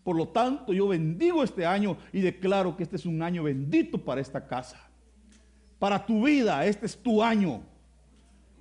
Por 0.03 0.15
lo 0.15 0.27
tanto, 0.27 0.71
yo 0.71 0.87
bendigo 0.87 1.43
este 1.43 1.65
año 1.65 1.97
y 2.13 2.21
declaro 2.21 2.77
que 2.77 2.83
este 2.83 2.97
es 2.97 3.07
un 3.07 3.23
año 3.23 3.41
bendito 3.41 4.05
para 4.05 4.21
esta 4.21 4.47
casa. 4.47 4.79
Para 5.79 6.05
tu 6.05 6.25
vida, 6.25 6.63
este 6.67 6.85
es 6.85 6.95
tu 6.95 7.23
año. 7.23 7.63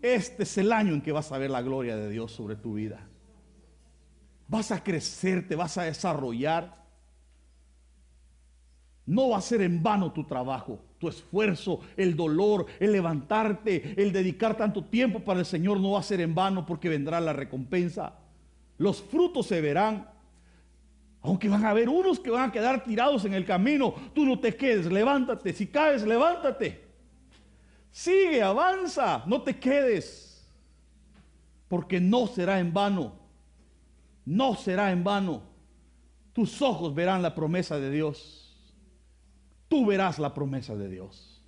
Este 0.00 0.44
es 0.44 0.56
el 0.56 0.72
año 0.72 0.94
en 0.94 1.02
que 1.02 1.12
vas 1.12 1.30
a 1.30 1.36
ver 1.36 1.50
la 1.50 1.60
gloria 1.60 1.94
de 1.94 2.08
Dios 2.08 2.32
sobre 2.32 2.56
tu 2.56 2.74
vida. 2.74 3.06
Vas 4.48 4.72
a 4.72 4.82
crecer, 4.82 5.46
te 5.46 5.56
vas 5.56 5.76
a 5.76 5.82
desarrollar. 5.82 6.86
No 9.04 9.28
va 9.28 9.36
a 9.36 9.42
ser 9.42 9.60
en 9.60 9.82
vano 9.82 10.10
tu 10.10 10.24
trabajo 10.24 10.80
tu 11.00 11.08
esfuerzo, 11.08 11.80
el 11.96 12.14
dolor, 12.14 12.66
el 12.78 12.92
levantarte, 12.92 13.94
el 13.96 14.12
dedicar 14.12 14.54
tanto 14.54 14.84
tiempo 14.84 15.20
para 15.20 15.40
el 15.40 15.46
Señor 15.46 15.80
no 15.80 15.92
va 15.92 16.00
a 16.00 16.04
ser 16.04 16.20
en 16.20 16.34
vano 16.34 16.66
porque 16.66 16.90
vendrá 16.90 17.18
la 17.20 17.32
recompensa. 17.32 18.18
Los 18.76 19.02
frutos 19.02 19.46
se 19.46 19.62
verán. 19.62 20.08
Aunque 21.22 21.48
van 21.48 21.64
a 21.64 21.70
haber 21.70 21.88
unos 21.88 22.20
que 22.20 22.30
van 22.30 22.50
a 22.50 22.52
quedar 22.52 22.84
tirados 22.84 23.24
en 23.24 23.32
el 23.32 23.46
camino, 23.46 23.94
tú 24.14 24.26
no 24.26 24.38
te 24.38 24.54
quedes, 24.54 24.86
levántate. 24.86 25.54
Si 25.54 25.66
caes, 25.66 26.06
levántate. 26.06 26.84
Sigue, 27.90 28.42
avanza, 28.42 29.22
no 29.26 29.40
te 29.40 29.58
quedes. 29.58 30.46
Porque 31.68 31.98
no 31.98 32.26
será 32.26 32.60
en 32.60 32.74
vano. 32.74 33.14
No 34.26 34.54
será 34.54 34.92
en 34.92 35.02
vano. 35.02 35.42
Tus 36.34 36.60
ojos 36.60 36.94
verán 36.94 37.22
la 37.22 37.34
promesa 37.34 37.78
de 37.78 37.90
Dios 37.90 38.39
tú 39.70 39.86
verás 39.86 40.18
la 40.18 40.34
promesa 40.34 40.74
de 40.74 40.88
Dios. 40.90 41.42